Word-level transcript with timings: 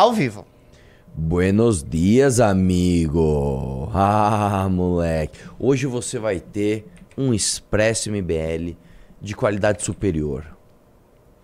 Ao 0.00 0.14
vivo. 0.14 0.46
Buenos 1.14 1.84
dias, 1.84 2.40
amigo. 2.40 3.86
Ah, 3.92 4.66
moleque. 4.70 5.38
Hoje 5.58 5.86
você 5.86 6.18
vai 6.18 6.40
ter 6.40 6.86
um 7.18 7.34
Expresso 7.34 8.10
MBL 8.10 8.76
de 9.20 9.36
qualidade 9.36 9.82
superior. 9.82 10.56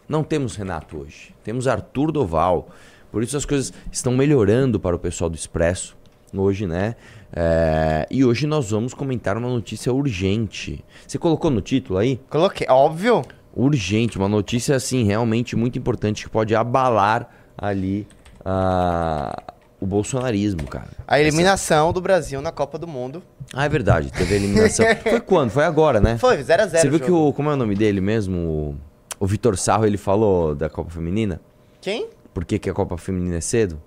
Não 0.08 0.24
temos 0.24 0.56
Renato 0.56 0.96
hoje. 0.96 1.34
Temos 1.45 1.69
Arthur 1.69 2.11
Doval. 2.11 2.71
Por 3.12 3.22
isso 3.22 3.37
as 3.37 3.45
coisas 3.45 3.74
estão 3.92 4.16
melhorando 4.16 4.80
para 4.80 4.96
o 4.96 4.98
pessoal 4.98 5.29
do 5.29 5.36
Expresso 5.36 5.95
hoje, 6.34 6.66
né? 6.66 6.96
É, 7.34 8.07
e 8.11 8.25
hoje 8.25 8.46
nós 8.46 8.70
vamos 8.70 8.95
comentar 8.95 9.36
uma 9.36 9.50
notícia 9.50 9.93
urgente. 9.93 10.82
Você 11.07 11.18
colocou 11.18 11.50
no 11.50 11.61
título 11.61 11.98
aí? 11.98 12.18
Coloquei, 12.30 12.66
óbvio. 12.70 13.20
Urgente, 13.54 14.16
uma 14.16 14.30
notícia 14.30 14.75
assim 14.75 15.04
realmente 15.04 15.54
muito 15.54 15.79
importante 15.79 16.25
que 16.25 16.30
pode 16.30 16.54
abalar 16.54 17.29
ali 17.59 18.09
a 18.46 19.42
o 19.80 19.86
bolsonarismo, 19.86 20.66
cara. 20.66 20.88
A 21.06 21.20
eliminação 21.20 21.87
Essa... 21.87 21.92
do 21.92 22.00
Brasil 22.00 22.41
na 22.41 22.50
Copa 22.50 22.78
do 22.78 22.87
Mundo. 22.87 23.23
Ah, 23.52 23.64
é 23.64 23.68
verdade. 23.68 24.10
Teve 24.10 24.34
a 24.34 24.37
eliminação. 24.37 24.87
Foi 25.02 25.20
quando? 25.20 25.50
Foi 25.50 25.64
agora, 25.64 26.00
né? 26.00 26.16
Foi, 26.18 26.38
0x0. 26.38 26.68
Você 26.68 26.88
viu 26.88 27.01
que 27.01 27.10
o. 27.10 27.32
Como 27.32 27.51
é 27.51 27.52
o 27.52 27.56
nome 27.56 27.74
dele 27.74 28.01
mesmo? 28.01 28.38
O, 28.38 28.74
o 29.20 29.27
Vitor 29.27 29.56
Sarro, 29.59 29.84
ele 29.87 29.98
falou 29.98 30.54
da 30.54 30.70
Copa 30.70 30.90
Feminina? 30.90 31.40
Quem? 31.80 32.09
Por 32.32 32.45
que, 32.45 32.59
que 32.59 32.70
a 32.70 32.74
Copa 32.74 32.96
Feminina 32.96 33.37
é 33.37 33.40
cedo? 33.40 33.80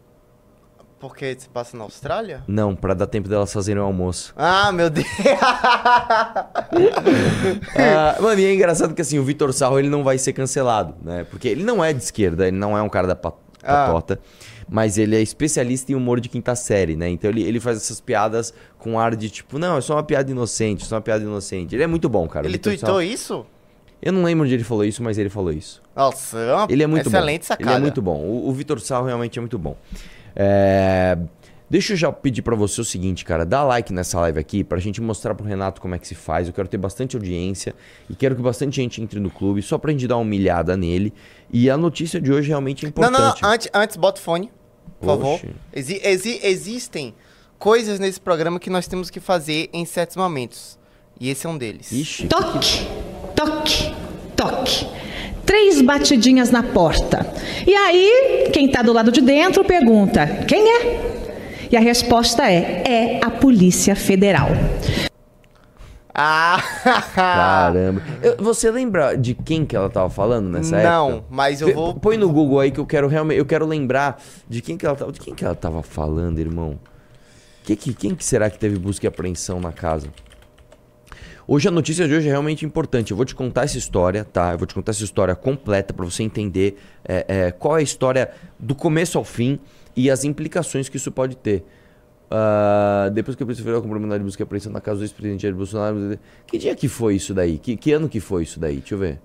Porque 1.00 1.36
se 1.40 1.48
passa 1.48 1.78
na 1.78 1.86
Austrália? 1.86 2.44
Não, 2.46 2.76
para 2.76 2.94
dar 2.94 3.08
tempo 3.08 3.30
delas 3.30 3.54
fazerem 3.54 3.82
o 3.82 3.86
almoço. 3.86 4.34
Ah, 4.36 4.70
meu 4.72 4.90
Deus! 4.90 5.08
ah, 7.78 8.18
mano, 8.20 8.42
e 8.42 8.46
é 8.46 8.54
engraçado 8.54 8.94
que 8.94 9.02
assim, 9.02 9.18
o 9.18 9.24
Vitor 9.24 9.54
Sarro 9.54 9.80
ele 9.80 9.88
não 9.88 10.04
vai 10.04 10.18
ser 10.18 10.34
cancelado, 10.34 10.96
né? 11.02 11.26
Porque 11.30 11.48
ele 11.48 11.64
não 11.64 11.82
é 11.82 11.94
de 11.94 12.04
esquerda, 12.04 12.50
ele 12.50 12.58
não 12.58 12.78
é 12.78 12.82
um 12.82 12.90
cara 12.90 13.08
da 13.08 13.16
ah. 13.64 13.86
patota. 13.88 14.20
Ah 14.22 14.50
mas 14.70 14.98
ele 14.98 15.16
é 15.16 15.22
especialista 15.22 15.92
em 15.92 15.96
humor 15.96 16.20
de 16.20 16.30
quinta 16.30 16.56
série, 16.56 16.96
né? 16.96 17.10
Então 17.10 17.30
ele, 17.30 17.42
ele 17.42 17.60
faz 17.60 17.78
essas 17.78 18.00
piadas 18.00 18.54
com 18.78 19.00
ar 19.00 19.16
de 19.16 19.30
tipo, 19.30 19.58
não, 19.58 19.78
é 19.78 19.82
só 19.82 19.96
uma 19.96 20.04
piada 20.04 20.30
inocente, 20.30 20.84
é 20.84 20.86
só 20.86 20.96
uma 20.96 21.02
piada 21.02 21.24
inocente. 21.24 21.76
Ele 21.76 21.84
é 21.84 21.88
muito 21.88 22.08
bom, 22.08 22.28
cara. 22.28 22.46
Ele 22.46 22.58
tweetou 22.58 23.02
isso? 23.02 23.46
Eu 24.02 24.14
não 24.14 24.24
lembro 24.24 24.46
onde 24.46 24.54
ele 24.54 24.64
falou 24.64 24.86
isso, 24.86 25.04
mas 25.04 25.18
ele 25.18 25.30
falou 25.30 25.52
isso. 25.52 25.82
Nossa, 25.96 26.38
é 26.40 26.74
ele 26.74 26.84
é 26.84 26.88
muito 26.88 27.08
excelente 27.08 27.42
bom. 27.42 27.48
sacada. 27.48 27.72
Ele 27.72 27.78
é 27.78 27.82
muito 27.82 28.02
bom. 28.02 28.18
O, 28.22 28.48
o 28.48 28.54
Vitor 28.54 28.80
Sal 28.80 29.04
realmente 29.04 29.38
é 29.38 29.42
muito 29.42 29.58
bom. 29.58 29.76
É... 30.36 31.18
Deixa 31.70 31.94
eu 31.94 31.98
já 31.98 32.12
pedir 32.12 32.42
para 32.42 32.56
você 32.56 32.82
o 32.82 32.86
seguinte, 32.86 33.24
cara, 33.24 33.46
dá 33.46 33.64
like 33.64 33.94
nessa 33.94 34.20
live 34.22 34.40
aqui 34.40 34.64
pra 34.64 34.80
gente 34.80 35.00
mostrar 35.02 35.36
pro 35.36 35.46
Renato 35.46 35.80
como 35.80 35.94
é 35.94 36.00
que 36.00 36.08
se 36.08 36.16
faz. 36.16 36.48
Eu 36.48 36.54
quero 36.54 36.68
ter 36.68 36.78
bastante 36.78 37.16
audiência 37.16 37.76
e 38.10 38.16
quero 38.16 38.36
que 38.36 38.42
bastante 38.42 38.78
gente 38.78 39.02
entre 39.02 39.20
no 39.20 39.30
clube, 39.30 39.62
só 39.62 39.78
pra 39.78 39.92
gente 39.92 40.08
dar 40.08 40.16
uma 40.16 40.24
humilhada 40.24 40.76
nele. 40.76 41.14
E 41.52 41.70
a 41.70 41.78
notícia 41.78 42.20
de 42.20 42.32
hoje 42.32 42.48
realmente 42.48 42.86
é 42.86 42.90
importante. 42.90 43.20
Não, 43.20 43.28
não, 43.28 43.36
não. 43.42 43.50
Antes, 43.50 43.70
antes 43.74 43.98
bota 43.98 44.20
o 44.20 44.24
fone 44.24 44.52
por 45.00 45.06
favor. 45.06 45.40
Exi 45.74 46.00
exi 46.04 46.40
existem 46.44 47.14
coisas 47.58 48.00
nesse 48.00 48.20
programa 48.20 48.60
que 48.60 48.70
nós 48.70 48.88
temos 48.88 49.10
que 49.10 49.20
fazer 49.20 49.70
em 49.74 49.86
certos 49.86 50.16
momentos. 50.16 50.78
E 51.20 51.30
esse 51.30 51.46
é 51.46 51.50
um 51.50 51.58
deles. 51.58 51.92
Ixi. 51.92 52.28
Toque, 52.28 52.88
toque, 53.36 53.94
toque. 54.36 54.88
Três 55.46 55.82
batidinhas 55.82 56.52
na 56.52 56.62
porta. 56.62 57.26
E 57.66 57.74
aí, 57.74 58.50
quem 58.54 58.68
está 58.68 58.82
do 58.82 58.94
lado 58.94 59.12
de 59.12 59.22
dentro 59.22 59.64
pergunta: 59.66 60.28
quem 60.48 60.70
é? 60.70 61.19
E 61.72 61.78
a 61.78 61.80
resposta 61.80 62.50
é: 62.50 62.84
é 62.86 63.20
a 63.24 63.30
Polícia 63.30 63.96
Federal. 63.96 64.50
Ah! 66.14 66.62
Caramba. 67.14 68.02
Eu, 68.22 68.38
você 68.38 68.72
lembra 68.72 69.16
de 69.16 69.36
quem 69.36 69.66
que 69.66 69.76
ela 69.76 69.90
tava 69.90 70.10
falando 70.10 70.50
nessa 70.50 70.82
Não, 70.82 71.10
época? 71.10 71.26
Não, 71.30 71.36
mas 71.36 71.62
eu 71.62 71.74
vou. 71.74 71.94
Põe 71.94 72.18
no 72.18 72.30
Google 72.30 72.60
aí 72.60 72.72
que 72.72 72.80
eu 72.80 72.86
quero 72.86 73.08
realmente. 73.08 73.38
Eu 73.38 73.46
quero 73.46 73.66
lembrar 73.66 74.22
de 74.48 74.62
quem 74.62 74.78
que 74.78 74.86
ela 74.86 74.96
tava. 74.96 75.12
De 75.12 75.20
quem 75.20 75.36
que 75.36 75.46
ela 75.46 75.56
tava 75.56 75.84
falando, 75.84 76.40
irmão? 76.40 76.80
Que, 77.64 77.76
que, 77.76 77.94
quem 77.94 78.16
que 78.16 78.26
será 78.26 78.50
que 78.50 78.58
teve 78.58 78.78
busca 78.80 79.06
e 79.06 79.08
apreensão 79.08 79.60
na 79.60 79.72
casa? 79.72 80.08
Hoje 81.48 81.68
a 81.68 81.72
notícia 81.72 82.08
de 82.08 82.14
hoje 82.14 82.28
é 82.28 82.32
realmente 82.32 82.66
importante. 82.66 83.12
Eu 83.12 83.18
vou 83.18 83.26
te 83.26 83.36
contar 83.36 83.64
essa 83.64 83.78
história, 83.78 84.24
tá? 84.26 84.52
Eu 84.52 84.58
vou 84.58 84.68
te 84.68 84.74
contar 84.74 84.92
essa 84.92 85.04
história 85.04 85.36
completa 85.36 85.94
para 85.94 86.06
você 86.06 86.24
entender 86.24 86.78
é, 87.04 87.26
é, 87.28 87.52
qual 87.52 87.78
é 87.78 87.80
a 87.80 87.84
história 87.84 88.32
do 88.58 88.76
começo 88.76 89.18
ao 89.18 89.24
fim 89.24 89.60
e 90.00 90.10
as 90.10 90.24
implicações 90.24 90.88
que 90.88 90.96
isso 90.96 91.12
pode 91.12 91.36
ter. 91.36 91.66
Uh, 92.32 93.12
depois 93.12 93.36
que 93.36 93.44
a 93.44 93.46
Polícia 93.46 93.64
Federal 93.64 93.82
comprou 93.82 94.00
mandado 94.00 94.20
de 94.20 94.24
busca 94.24 94.42
e 94.42 94.46
apreensão 94.46 94.72
na 94.72 94.80
casa 94.80 95.00
do 95.00 95.04
ex-presidente 95.04 95.42
Jair 95.42 95.54
Bolsonaro. 95.54 96.18
Que 96.48 96.58
dia 96.58 96.74
que 96.74 96.88
foi 96.88 97.16
isso 97.16 97.34
daí? 97.34 97.58
Que, 97.58 97.76
que, 97.76 97.92
ano 97.92 98.08
que 98.08 98.22
foi 98.22 98.44
isso 98.44 98.62
daí? 98.62 98.78
Deixa 98.78 98.96
eu 98.96 99.00
ver. 99.00 99.20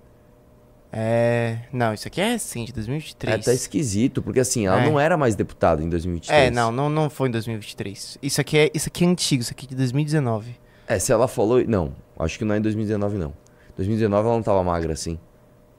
É. 0.93 1.59
Não, 1.73 1.95
isso 1.95 2.09
aqui 2.09 2.21
é 2.21 2.33
recente, 2.33 2.73
2023. 2.73 3.35
É, 3.35 3.39
tá 3.39 3.53
esquisito, 3.53 4.21
porque 4.21 4.41
assim, 4.41 4.67
ela 4.67 4.83
é. 4.83 4.91
não 4.91 4.99
era 4.99 5.17
mais 5.17 5.37
deputada 5.37 5.81
em 5.81 5.89
2023. 5.89 6.49
É, 6.49 6.51
não, 6.51 6.73
não, 6.73 6.89
não 6.89 7.09
foi 7.09 7.29
em 7.29 7.33
2023. 7.33 8.19
Isso 8.21 8.41
aqui, 8.41 8.59
é, 8.59 8.71
isso 8.75 8.89
aqui 8.89 9.05
é 9.05 9.07
antigo, 9.07 9.43
isso 9.43 9.53
aqui 9.53 9.67
é 9.67 9.69
de 9.69 9.77
2019. 9.77 10.57
É, 10.89 10.99
se 10.99 11.13
ela 11.13 11.29
falou. 11.29 11.65
Não, 11.65 11.95
acho 12.19 12.37
que 12.37 12.45
não 12.45 12.55
é 12.55 12.59
em 12.59 12.63
2019, 12.63 13.17
não. 13.17 13.33
2019 13.77 14.27
ela 14.27 14.37
não 14.37 14.43
tava 14.43 14.65
magra 14.65 14.93
assim. 14.93 15.21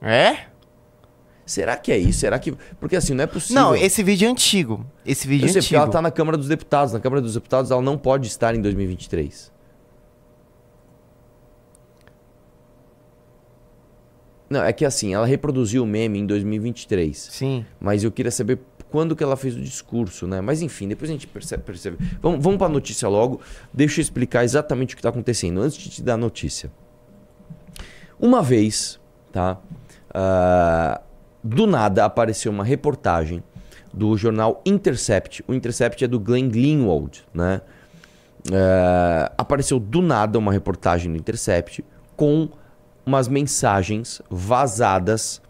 É? 0.00 0.46
Será 1.46 1.76
que 1.76 1.92
é 1.92 1.96
isso? 1.96 2.18
Será 2.18 2.40
que. 2.40 2.52
Porque 2.80 2.96
assim, 2.96 3.14
não 3.14 3.22
é 3.22 3.26
possível. 3.26 3.62
Não, 3.62 3.76
esse 3.76 4.02
vídeo 4.02 4.26
é 4.26 4.30
antigo. 4.30 4.84
Esse 5.06 5.28
vídeo 5.28 5.44
eu 5.44 5.48
é 5.48 5.52
sei, 5.52 5.60
antigo. 5.60 5.76
ela 5.76 5.88
tá 5.88 6.02
na 6.02 6.10
Câmara 6.10 6.36
dos 6.36 6.48
Deputados. 6.48 6.92
Na 6.92 6.98
Câmara 6.98 7.22
dos 7.22 7.34
Deputados 7.34 7.70
ela 7.70 7.80
não 7.80 7.96
pode 7.96 8.26
estar 8.26 8.52
em 8.56 8.60
2023. 8.60 9.52
Não, 14.50 14.62
é 14.62 14.72
que 14.72 14.84
assim, 14.84 15.14
ela 15.14 15.24
reproduziu 15.24 15.84
o 15.84 15.86
meme 15.86 16.18
em 16.18 16.26
2023. 16.26 17.16
Sim. 17.16 17.64
Mas 17.78 18.02
eu 18.02 18.10
queria 18.10 18.32
saber 18.32 18.58
quando 18.90 19.14
que 19.14 19.22
ela 19.22 19.36
fez 19.36 19.54
o 19.56 19.60
discurso, 19.60 20.26
né? 20.26 20.40
Mas 20.40 20.62
enfim, 20.62 20.88
depois 20.88 21.08
a 21.08 21.12
gente 21.12 21.28
percebe. 21.28 21.62
percebe. 21.62 21.96
Vamos, 22.20 22.42
vamos 22.42 22.58
para 22.58 22.66
a 22.66 22.70
notícia 22.70 23.08
logo. 23.08 23.40
Deixa 23.72 24.00
eu 24.00 24.02
explicar 24.02 24.42
exatamente 24.42 24.94
o 24.94 24.96
que 24.96 25.00
está 25.00 25.10
acontecendo 25.10 25.60
antes 25.60 25.78
de 25.78 25.90
te 25.90 26.02
dar 26.02 26.14
a 26.14 26.16
notícia. 26.16 26.72
Uma 28.18 28.42
vez, 28.42 28.98
tá? 29.30 29.60
Uh, 30.10 31.05
do 31.46 31.66
nada 31.66 32.04
apareceu 32.04 32.50
uma 32.50 32.64
reportagem 32.64 33.42
do 33.92 34.16
jornal 34.16 34.60
Intercept. 34.66 35.44
O 35.46 35.54
Intercept 35.54 36.04
é 36.04 36.08
do 36.08 36.18
Glenn 36.18 36.48
Greenwald, 36.48 37.24
né? 37.32 37.60
É, 38.52 39.32
apareceu 39.36 39.78
do 39.78 40.02
nada 40.02 40.38
uma 40.38 40.52
reportagem 40.52 41.10
do 41.10 41.18
Intercept 41.18 41.84
com 42.16 42.48
umas 43.04 43.28
mensagens 43.28 44.20
vazadas 44.30 45.40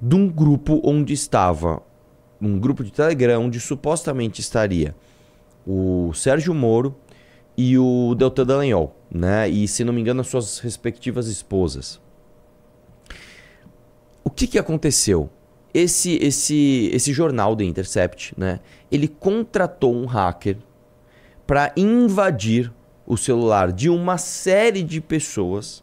de 0.00 0.14
um 0.14 0.28
grupo 0.28 0.80
onde 0.84 1.12
estava 1.12 1.80
um 2.40 2.58
grupo 2.58 2.82
de 2.82 2.90
Telegram 2.90 3.44
onde 3.44 3.60
supostamente 3.60 4.40
estaria 4.40 4.94
o 5.64 6.12
Sérgio 6.12 6.52
Moro 6.52 6.96
e 7.56 7.78
o 7.78 8.14
Deltan 8.16 8.44
Dallagnol, 8.44 8.96
né? 9.08 9.48
E 9.48 9.68
se 9.68 9.84
não 9.84 9.92
me 9.92 10.00
engano 10.00 10.22
as 10.22 10.26
suas 10.26 10.58
respectivas 10.58 11.28
esposas. 11.28 12.00
O 14.24 14.30
que, 14.30 14.46
que 14.46 14.58
aconteceu? 14.58 15.30
Esse, 15.74 16.16
esse, 16.22 16.90
esse 16.92 17.12
jornal 17.12 17.56
The 17.56 17.64
Intercept, 17.64 18.34
né? 18.36 18.60
Ele 18.90 19.08
contratou 19.08 19.94
um 19.94 20.04
hacker 20.04 20.58
para 21.46 21.72
invadir 21.76 22.72
o 23.06 23.16
celular 23.16 23.72
de 23.72 23.88
uma 23.88 24.18
série 24.18 24.82
de 24.82 25.00
pessoas. 25.00 25.82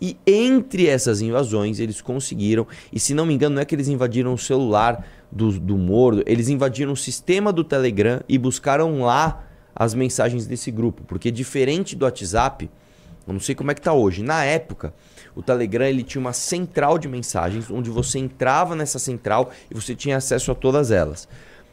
E 0.00 0.16
entre 0.26 0.88
essas 0.88 1.20
invasões, 1.20 1.78
eles 1.78 2.00
conseguiram. 2.00 2.66
E 2.92 2.98
se 2.98 3.14
não 3.14 3.24
me 3.24 3.34
engano, 3.34 3.54
não 3.54 3.62
é 3.62 3.64
que 3.64 3.74
eles 3.74 3.88
invadiram 3.88 4.34
o 4.34 4.38
celular 4.38 5.06
do, 5.30 5.58
do 5.58 5.78
Moro, 5.78 6.22
eles 6.26 6.48
invadiram 6.48 6.92
o 6.92 6.96
sistema 6.96 7.52
do 7.52 7.64
Telegram 7.64 8.20
e 8.28 8.36
buscaram 8.36 9.02
lá 9.02 9.46
as 9.74 9.94
mensagens 9.94 10.46
desse 10.46 10.70
grupo. 10.70 11.04
Porque 11.04 11.30
diferente 11.30 11.96
do 11.96 12.04
WhatsApp, 12.04 12.68
eu 13.26 13.32
não 13.32 13.40
sei 13.40 13.54
como 13.54 13.70
é 13.70 13.74
que 13.74 13.80
tá 13.80 13.92
hoje. 13.92 14.22
Na 14.22 14.44
época, 14.44 14.92
o 15.34 15.42
Telegram 15.42 15.86
ele 15.86 16.02
tinha 16.02 16.20
uma 16.20 16.32
central 16.32 16.98
de 16.98 17.08
mensagens 17.08 17.70
onde 17.70 17.90
você 17.90 18.18
entrava 18.18 18.74
nessa 18.74 18.98
central 18.98 19.50
e 19.70 19.74
você 19.74 19.94
tinha 19.94 20.16
acesso 20.16 20.50
a 20.50 20.54
todas 20.54 20.90
elas. 20.90 21.28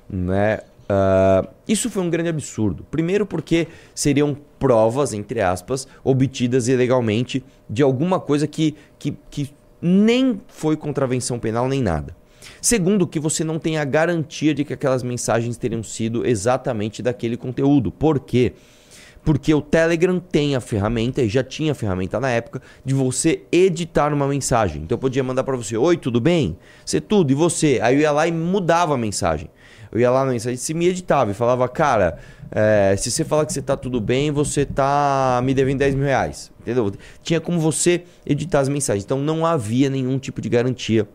Né? 0.09 0.59
Uh, 0.90 1.47
isso 1.68 1.90
foi 1.90 2.02
um 2.02 2.09
grande 2.09 2.29
absurdo. 2.29 2.85
Primeiro, 2.90 3.26
porque 3.26 3.68
seriam 3.94 4.35
provas, 4.58 5.14
entre 5.14 5.41
aspas, 5.41 5.88
obtidas 6.03 6.68
ilegalmente 6.68 7.44
de 7.70 7.84
alguma 7.84 8.20
coisa 8.20 8.47
que, 8.47 8.76
que, 8.97 9.16
que 9.29 9.53
nem 9.82 10.41
foi 10.47 10.76
contravenção 10.76 11.40
penal 11.40 11.68
nem 11.68 11.82
nada. 11.82 12.16
Segundo, 12.62 13.08
que 13.08 13.20
você 13.20 13.44
não 13.44 13.59
tem 13.59 13.78
a 13.78 13.85
garantia 13.85 14.53
de 14.53 14.66
que 14.66 14.73
aquelas 14.73 15.03
mensagens 15.03 15.58
teriam 15.58 15.84
sido 15.84 16.26
exatamente 16.26 17.02
daquele 17.02 17.38
conteúdo. 17.38 17.91
Por 17.91 18.20
quê? 18.20 18.53
Porque 18.53 18.78
porque 19.24 19.54
o 19.54 19.62
Telegram 19.62 20.20
tem 20.20 20.56
a 20.56 20.62
ferramenta, 20.62 21.22
e 21.22 21.30
já 21.30 21.44
tinha 21.44 21.74
a 21.74 21.76
ferramenta 21.76 22.20
na 22.20 22.30
época, 22.30 22.62
de 22.84 22.94
você 22.94 23.44
editar 23.52 24.14
uma 24.14 24.28
mensagem. 24.28 24.84
Então 24.84 24.96
eu 24.96 25.00
podia 25.00 25.24
mandar 25.24 25.44
para 25.44 25.56
você: 25.56 25.78
Oi, 25.78 25.98
tudo 25.98 26.20
bem? 26.20 26.58
Você 26.86 27.00
tudo, 27.02 27.32
e 27.32 27.36
você? 27.36 27.80
Aí 27.82 27.96
eu 27.96 28.02
ia 28.02 28.12
lá 28.12 28.28
e 28.28 28.32
mudava 28.32 28.96
a 28.96 28.98
mensagem. 28.98 29.50
Eu 29.92 30.00
ia 30.00 30.12
lá 30.12 30.24
na 30.24 30.32
mensagem, 30.32 30.58
se 30.58 30.74
me 30.74 30.88
editava 30.88 31.32
e 31.32 31.34
falava: 31.34 31.68
Cara, 31.68 32.18
é, 32.52 32.96
se 32.98 33.12
você 33.12 33.24
falar 33.24 33.46
que 33.46 33.54
você 33.54 33.62
tá 33.62 33.78
tudo 33.78 34.00
bem, 34.02 34.32
você 34.32 34.66
tá 34.66 35.42
me 35.44 35.54
devendo 35.54 35.80
10 35.80 35.96
mil 35.96 36.06
reais. 36.06 36.52
Entendeu? 36.62 36.92
Tinha 37.22 37.40
como 37.40 37.60
você 37.60 38.04
editar 38.26 38.60
as 38.60 38.70
mensagens. 38.70 39.04
Então 39.04 39.20
não 39.20 39.46
havia 39.46 39.90
nenhum 39.90 40.18
tipo 40.18 40.42
de 40.42 40.50
garantia 40.50 41.08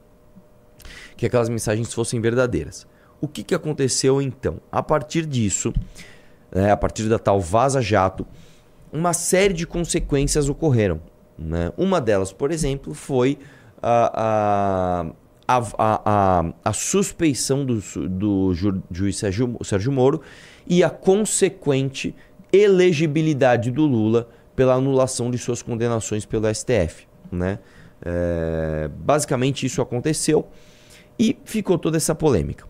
que 1.17 1.27
aquelas 1.27 1.49
mensagens 1.49 1.93
fossem 1.93 2.21
verdadeiras. 2.21 2.87
O 3.21 3.29
que, 3.29 3.43
que 3.43 3.55
aconteceu 3.55 4.21
então? 4.21 4.61
A 4.71 4.83
partir 4.83 5.25
disso, 5.25 5.73
né, 6.55 6.71
a 6.71 6.77
partir 6.77 7.09
da 7.09 7.19
tal 7.19 7.41
Vaza 7.41 7.83
Jato, 7.83 8.25
uma 8.93 9.13
série 9.13 9.53
de 9.53 9.67
consequências 9.67 10.49
ocorreram. 10.49 11.01
Né? 11.37 11.73
Uma 11.77 12.01
delas, 12.01 12.33
por 12.33 12.53
exemplo, 12.53 12.95
foi 12.95 13.39
a, 13.83 15.05
a, 15.49 15.59
a, 15.59 16.01
a, 16.05 16.53
a 16.65 16.73
suspeição 16.73 17.67
do, 17.67 17.81
do 18.09 18.55
ju, 18.55 18.81
juiz 18.91 19.19
Sérgio, 19.19 19.59
Sérgio 19.65 19.91
Moro 19.91 20.21
e 20.67 20.85
a 20.85 20.89
consequente 20.89 22.15
elegibilidade 22.53 23.73
do 23.73 23.85
Lula 23.85 24.29
pela 24.55 24.75
anulação 24.75 25.31
de 25.31 25.39
suas 25.39 25.61
condenações 25.61 26.25
pelo 26.25 26.47
STF. 26.55 27.09
Né? 27.33 27.59
É, 28.01 28.89
basicamente 28.97 29.67
isso 29.67 29.83
aconteceu 29.83 30.47
e 31.19 31.37
ficou 31.45 31.77
toda 31.77 31.97
essa 31.97 32.15
polêmica. 32.15 32.65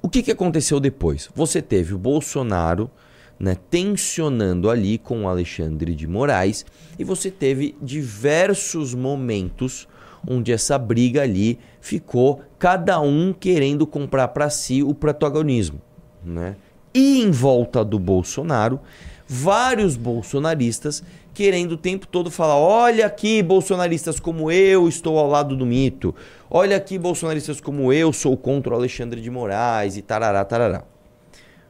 O 0.00 0.08
que, 0.08 0.22
que 0.22 0.30
aconteceu 0.30 0.78
depois? 0.78 1.28
Você 1.34 1.60
teve 1.60 1.94
o 1.94 1.98
Bolsonaro 1.98 2.90
né, 3.38 3.56
tensionando 3.70 4.70
ali 4.70 4.98
com 4.98 5.24
o 5.24 5.28
Alexandre 5.28 5.94
de 5.94 6.06
Moraes 6.06 6.64
e 6.98 7.04
você 7.04 7.30
teve 7.30 7.76
diversos 7.80 8.94
momentos 8.94 9.88
onde 10.26 10.52
essa 10.52 10.78
briga 10.78 11.22
ali 11.22 11.58
ficou 11.80 12.42
cada 12.58 13.00
um 13.00 13.32
querendo 13.32 13.86
comprar 13.86 14.28
para 14.28 14.50
si 14.50 14.82
o 14.82 14.94
protagonismo, 14.94 15.80
né? 16.24 16.56
E 16.92 17.20
em 17.20 17.30
volta 17.30 17.84
do 17.84 17.98
Bolsonaro, 17.98 18.80
vários 19.26 19.96
bolsonaristas 19.96 21.02
querendo 21.38 21.72
o 21.72 21.76
tempo 21.76 22.04
todo 22.04 22.32
falar: 22.32 22.56
olha 22.56 23.06
aqui, 23.06 23.40
bolsonaristas 23.44 24.18
como 24.18 24.50
eu 24.50 24.88
estou 24.88 25.16
ao 25.16 25.28
lado 25.28 25.56
do 25.56 25.64
mito. 25.64 26.12
Olha 26.50 26.76
aqui, 26.76 26.98
bolsonaristas 26.98 27.60
como 27.60 27.92
eu 27.92 28.12
sou 28.12 28.36
contra 28.36 28.72
o 28.72 28.76
Alexandre 28.76 29.20
de 29.20 29.30
Moraes 29.30 29.96
e 29.96 30.02
tarará, 30.02 30.44
tarará. 30.44 30.82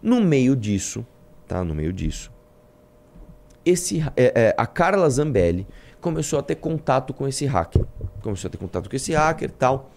No 0.02 0.22
meio 0.22 0.56
disso, 0.56 1.04
tá? 1.46 1.62
No 1.62 1.74
meio 1.74 1.92
disso, 1.92 2.32
esse, 3.62 4.00
é, 4.16 4.32
é, 4.34 4.54
a 4.56 4.66
Carla 4.66 5.10
Zambelli 5.10 5.66
começou 6.00 6.38
a 6.38 6.42
ter 6.42 6.54
contato 6.54 7.12
com 7.12 7.28
esse 7.28 7.44
hacker. 7.44 7.84
Começou 8.22 8.48
a 8.48 8.50
ter 8.50 8.56
contato 8.56 8.88
com 8.88 8.96
esse 8.96 9.12
hacker 9.12 9.50
tal. 9.50 9.90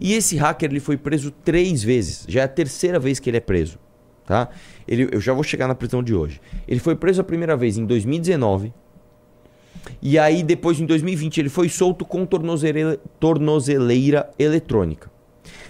E 0.00 0.14
esse 0.14 0.36
hacker 0.36 0.70
ele 0.70 0.78
foi 0.78 0.96
preso 0.96 1.32
três 1.32 1.82
vezes. 1.82 2.26
Já 2.28 2.42
é 2.42 2.44
a 2.44 2.48
terceira 2.48 3.00
vez 3.00 3.18
que 3.18 3.28
ele 3.28 3.38
é 3.38 3.40
preso. 3.40 3.76
Tá? 4.24 4.50
Ele, 4.86 5.08
eu 5.10 5.20
já 5.20 5.32
vou 5.32 5.42
chegar 5.42 5.66
na 5.66 5.74
prisão 5.74 6.00
de 6.00 6.14
hoje. 6.14 6.40
Ele 6.68 6.78
foi 6.78 6.94
preso 6.94 7.20
a 7.20 7.24
primeira 7.24 7.56
vez 7.56 7.76
em 7.76 7.84
2019 7.84 8.72
e 10.00 10.18
aí, 10.18 10.42
depois, 10.42 10.80
em 10.80 10.86
2020, 10.86 11.38
ele 11.38 11.48
foi 11.48 11.68
solto 11.68 12.04
com 12.04 12.24
tornozeleira, 12.26 12.98
tornozeleira 13.18 14.30
eletrônica. 14.38 15.10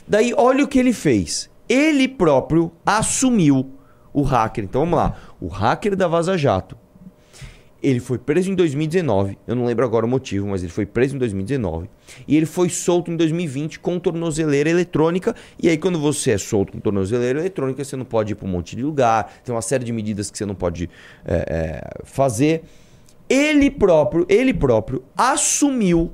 Daí, 0.06 0.32
olha 0.36 0.64
o 0.64 0.68
que 0.68 0.78
ele 0.78 0.92
fez. 0.92 1.50
Ele 1.68 2.06
próprio 2.06 2.72
assumiu 2.84 3.70
o 4.12 4.22
hacker. 4.22 4.64
Então, 4.64 4.82
vamos 4.82 4.98
lá. 4.98 5.16
O 5.40 5.48
hacker 5.48 5.96
da 5.96 6.06
Vaza 6.08 6.36
Jato. 6.36 6.76
Ele 7.82 8.00
foi 8.00 8.18
preso 8.18 8.50
em 8.50 8.54
2019. 8.54 9.38
Eu 9.46 9.54
não 9.54 9.64
lembro 9.64 9.84
agora 9.84 10.06
o 10.06 10.08
motivo, 10.08 10.48
mas 10.48 10.62
ele 10.62 10.72
foi 10.72 10.86
preso 10.86 11.14
em 11.14 11.18
2019. 11.18 11.88
E 12.26 12.36
ele 12.36 12.46
foi 12.46 12.68
solto 12.68 13.10
em 13.10 13.16
2020 13.16 13.78
com 13.78 13.98
tornozeleira 13.98 14.70
eletrônica. 14.70 15.36
E 15.62 15.68
aí, 15.68 15.76
quando 15.76 15.98
você 15.98 16.32
é 16.32 16.38
solto 16.38 16.72
com 16.72 16.80
tornozeleira 16.80 17.40
eletrônica, 17.40 17.84
você 17.84 17.94
não 17.94 18.04
pode 18.04 18.32
ir 18.32 18.34
para 18.34 18.46
um 18.46 18.50
monte 18.50 18.74
de 18.74 18.82
lugar. 18.82 19.40
Tem 19.44 19.54
uma 19.54 19.62
série 19.62 19.84
de 19.84 19.92
medidas 19.92 20.30
que 20.30 20.38
você 20.38 20.46
não 20.46 20.54
pode 20.54 20.88
é, 21.24 21.34
é, 21.34 22.02
fazer 22.04 22.64
ele 23.28 23.70
próprio, 23.70 24.26
ele 24.28 24.54
próprio 24.54 25.04
assumiu 25.16 26.12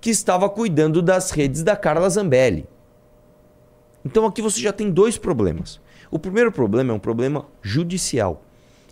que 0.00 0.10
estava 0.10 0.48
cuidando 0.48 1.02
das 1.02 1.30
redes 1.30 1.62
da 1.62 1.76
Carla 1.76 2.08
Zambelli. 2.08 2.66
Então 4.04 4.24
aqui 4.26 4.40
você 4.40 4.60
já 4.60 4.72
tem 4.72 4.90
dois 4.90 5.18
problemas. 5.18 5.80
O 6.10 6.18
primeiro 6.18 6.50
problema 6.50 6.92
é 6.92 6.94
um 6.94 7.00
problema 7.00 7.46
judicial. 7.62 8.42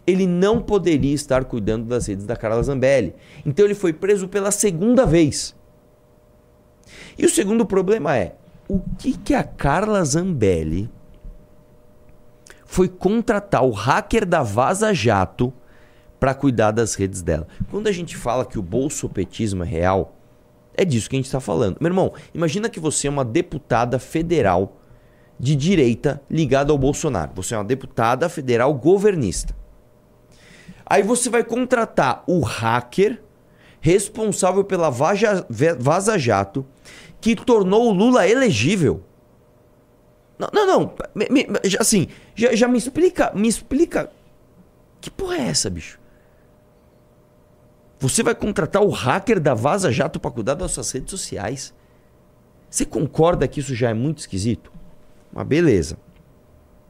Ele 0.07 0.27
não 0.27 0.61
poderia 0.61 1.15
estar 1.15 1.45
cuidando 1.45 1.85
das 1.85 2.07
redes 2.07 2.25
da 2.25 2.37
Carla 2.37 2.63
Zambelli. 2.63 3.15
Então 3.45 3.65
ele 3.65 3.75
foi 3.75 3.93
preso 3.93 4.29
pela 4.29 4.51
segunda 4.51 5.05
vez. 5.05 5.55
E 7.19 7.27
o 7.27 7.31
segundo 7.31 7.67
problema 7.67 8.17
é 8.17 8.35
o 8.69 8.81
que, 8.99 9.17
que 9.17 9.35
a 9.35 9.43
Carla 9.43 10.05
Zambelli 10.05 10.91
foi 12.65 12.89
contratar 12.89 13.65
o 13.65 13.71
hacker 13.71 14.27
da 14.27 14.43
Vaza 14.43 14.93
Jato 14.93 15.53
para 16.19 16.35
cuidar 16.35 16.71
das 16.71 16.95
redes 16.95 17.23
dela. 17.23 17.47
Quando 17.71 17.87
a 17.87 17.93
gente 17.93 18.17
fala 18.17 18.45
que 18.45 18.59
o 18.59 18.63
bolsopetismo 18.63 19.63
é 19.63 19.67
real, 19.67 20.17
é 20.75 20.85
disso 20.85 21.09
que 21.09 21.17
a 21.17 21.19
gente 21.19 21.27
está 21.27 21.41
falando. 21.41 21.77
Meu 21.81 21.89
irmão, 21.89 22.13
imagina 22.35 22.69
que 22.69 22.81
você 22.81 23.07
é 23.07 23.11
uma 23.11 23.25
deputada 23.25 23.99
federal 23.99 24.81
de 25.39 25.55
direita 25.55 26.21
ligada 26.31 26.73
ao 26.73 26.79
Bolsonaro. 26.79 27.33
Você 27.35 27.55
é 27.55 27.59
uma 27.59 27.65
deputada 27.65 28.29
federal 28.29 28.73
governista. 28.75 29.55
Aí 30.85 31.03
você 31.03 31.29
vai 31.29 31.45
contratar 31.45 32.25
o 32.27 32.41
hacker 32.41 33.23
responsável 33.81 34.65
pela 34.65 34.91
Vaza 34.91 36.19
Jato 36.19 36.67
que 37.21 37.37
tornou 37.37 37.89
o 37.89 37.93
Lula 37.93 38.27
elegível. 38.27 39.03
Não, 40.39 40.49
não, 40.53 40.67
não. 40.67 40.95
Me, 41.15 41.29
me, 41.29 41.47
assim, 41.79 42.09
já, 42.35 42.55
já 42.55 42.69
me 42.69 42.79
explica, 42.79 43.33
me 43.35 43.49
explica. 43.49 44.11
Que 45.01 45.11
porra 45.11 45.37
é 45.37 45.49
essa, 45.49 45.69
bicho? 45.69 45.99
Você 48.01 48.23
vai 48.23 48.35
contratar 48.35 48.83
o 48.83 48.91
hacker 48.91 49.41
da 49.41 49.55
Vaza 49.55 49.91
Jato 49.91 50.21
para 50.21 50.31
cuidar 50.31 50.55
das 50.55 50.71
suas 50.71 50.91
redes 50.91 51.11
sociais. 51.11 51.75
Você 52.71 52.85
concorda 52.85 53.49
que 53.49 53.59
isso 53.59 53.75
já 53.75 53.91
é 53.91 53.95
muito 53.95 54.19
esquisito? 54.19 54.71
Mas 55.33 55.47
beleza. 55.47 55.99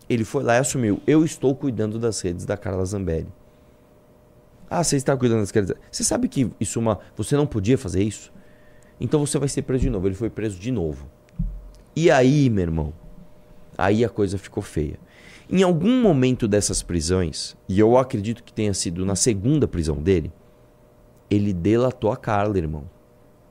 Ele 0.09 0.25
foi 0.25 0.43
lá 0.43 0.57
e 0.57 0.59
assumiu. 0.59 1.01
Eu 1.07 1.25
estou 1.25 1.55
cuidando 1.55 1.99
das 1.99 2.21
redes 2.21 2.45
da 2.45 2.57
Carla 2.57 2.85
Zambelli. 2.85 3.33
Ah, 4.69 4.85
você 4.85 4.97
está 4.97 5.17
cuidando 5.17 5.41
das 5.41 5.51
redes. 5.51 5.73
Você 5.91 6.05
sabe 6.05 6.29
que 6.29 6.51
isso 6.61 6.79
é 6.79 6.83
uma. 6.83 6.99
Você 7.17 7.37
não 7.37 7.47
podia 7.47 7.79
fazer 7.79 8.03
isso? 8.03 8.31
Então 9.01 9.25
você 9.25 9.39
vai 9.39 9.49
ser 9.49 9.63
preso 9.63 9.83
de 9.83 9.91
novo. 9.91 10.09
Ele 10.09 10.15
foi 10.15 10.29
preso 10.29 10.59
de 10.59 10.71
novo. 10.71 11.09
E 11.97 12.11
aí, 12.11 12.51
meu 12.51 12.63
irmão? 12.63 12.93
Aí 13.77 14.05
a 14.05 14.09
coisa 14.09 14.37
ficou 14.37 14.63
feia. 14.63 14.99
Em 15.51 15.63
algum 15.63 16.03
momento 16.03 16.47
dessas 16.47 16.83
prisões, 16.83 17.57
e 17.67 17.79
eu 17.79 17.97
acredito 17.97 18.43
que 18.43 18.53
tenha 18.53 18.75
sido 18.75 19.07
na 19.07 19.17
segunda 19.17 19.67
prisão 19.67 19.97
dele, 19.97 20.31
ele 21.31 21.53
delatou 21.53 22.11
a 22.11 22.17
Carla, 22.17 22.59
irmão. 22.59 22.85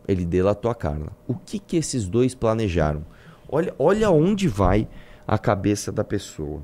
Ele 0.08 0.26
delatou 0.26 0.72
a 0.72 0.76
Carla. 0.76 1.12
O 1.28 1.36
que 1.36 1.60
que 1.60 1.78
esses 1.78 2.08
dois 2.08 2.34
planejaram? 2.34 3.06
Olha, 3.50 3.74
olha 3.78 4.10
onde 4.10 4.48
vai 4.48 4.88
a 5.28 5.38
cabeça 5.38 5.92
da 5.92 6.04
pessoa. 6.04 6.62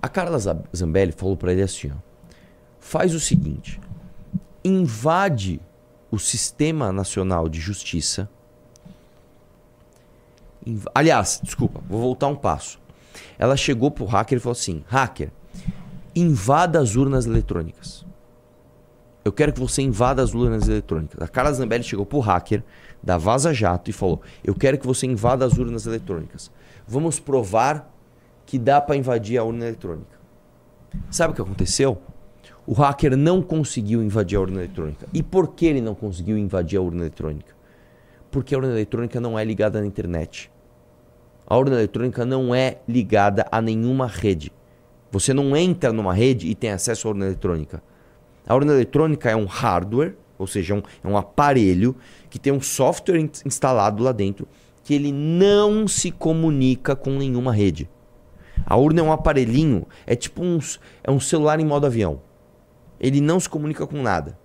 A 0.00 0.08
Carla 0.08 0.38
Zambelli 0.74 1.12
falou 1.12 1.36
para 1.36 1.52
ele 1.52 1.62
assim: 1.62 1.90
ó, 1.90 1.96
faz 2.78 3.14
o 3.14 3.20
seguinte, 3.20 3.80
invade 4.64 5.60
o 6.10 6.18
Sistema 6.18 6.92
Nacional 6.92 7.48
de 7.48 7.60
Justiça. 7.60 8.28
Inv 10.64 10.84
Aliás, 10.94 11.40
desculpa, 11.42 11.80
vou 11.88 12.00
voltar 12.00 12.28
um 12.28 12.36
passo. 12.36 12.80
Ela 13.38 13.56
chegou 13.56 13.90
pro 13.90 14.04
hacker 14.04 14.38
e 14.38 14.40
falou 14.40 14.52
assim: 14.52 14.84
hacker, 14.86 15.30
invada 16.14 16.80
as 16.80 16.96
urnas 16.96 17.26
eletrônicas. 17.26 18.04
Eu 19.30 19.32
quero 19.32 19.52
que 19.52 19.60
você 19.60 19.80
invada 19.80 20.20
as 20.20 20.34
urnas 20.34 20.66
eletrônicas. 20.68 21.22
A 21.22 21.28
Carla 21.28 21.52
Zambelli 21.52 21.84
chegou 21.84 22.04
pro 22.04 22.18
hacker 22.18 22.64
da 23.00 23.16
Vaza 23.16 23.54
Jato 23.54 23.88
e 23.88 23.92
falou: 23.92 24.20
Eu 24.42 24.56
quero 24.56 24.76
que 24.76 24.84
você 24.84 25.06
invada 25.06 25.44
as 25.44 25.56
urnas 25.56 25.86
eletrônicas. 25.86 26.50
Vamos 26.84 27.20
provar 27.20 27.94
que 28.44 28.58
dá 28.58 28.80
para 28.80 28.96
invadir 28.96 29.38
a 29.38 29.44
urna 29.44 29.66
eletrônica. 29.66 30.18
Sabe 31.12 31.30
o 31.30 31.36
que 31.36 31.42
aconteceu? 31.42 31.96
O 32.66 32.72
hacker 32.72 33.16
não 33.16 33.40
conseguiu 33.40 34.02
invadir 34.02 34.36
a 34.36 34.40
urna 34.40 34.64
eletrônica. 34.64 35.06
E 35.14 35.22
por 35.22 35.54
que 35.54 35.64
ele 35.64 35.80
não 35.80 35.94
conseguiu 35.94 36.36
invadir 36.36 36.80
a 36.80 36.82
urna 36.82 37.02
eletrônica? 37.02 37.54
Porque 38.32 38.52
a 38.52 38.58
urna 38.58 38.72
eletrônica 38.72 39.20
não 39.20 39.38
é 39.38 39.44
ligada 39.44 39.80
na 39.80 39.86
internet. 39.86 40.50
A 41.46 41.56
urna 41.56 41.76
eletrônica 41.76 42.24
não 42.24 42.52
é 42.52 42.78
ligada 42.88 43.46
a 43.52 43.62
nenhuma 43.62 44.08
rede. 44.08 44.52
Você 45.12 45.32
não 45.32 45.56
entra 45.56 45.92
numa 45.92 46.12
rede 46.12 46.48
e 46.48 46.54
tem 46.56 46.70
acesso 46.70 47.06
à 47.06 47.10
urna 47.12 47.26
eletrônica. 47.26 47.80
A 48.50 48.54
urna 48.56 48.72
eletrônica 48.72 49.30
é 49.30 49.36
um 49.36 49.44
hardware, 49.44 50.16
ou 50.36 50.44
seja, 50.44 50.74
um, 50.74 50.82
é 51.04 51.06
um 51.06 51.16
aparelho 51.16 51.94
que 52.28 52.36
tem 52.36 52.52
um 52.52 52.60
software 52.60 53.20
in 53.20 53.30
instalado 53.46 54.02
lá 54.02 54.10
dentro 54.10 54.48
que 54.82 54.92
ele 54.92 55.12
não 55.12 55.86
se 55.86 56.10
comunica 56.10 56.96
com 56.96 57.12
nenhuma 57.12 57.52
rede. 57.52 57.88
A 58.66 58.74
urna 58.74 59.02
é 59.02 59.04
um 59.04 59.12
aparelhinho, 59.12 59.86
é 60.04 60.16
tipo 60.16 60.42
um, 60.42 60.58
é 61.04 61.12
um 61.12 61.20
celular 61.20 61.60
em 61.60 61.64
modo 61.64 61.86
avião. 61.86 62.22
Ele 62.98 63.20
não 63.20 63.38
se 63.38 63.48
comunica 63.48 63.86
com 63.86 64.02
nada. 64.02 64.36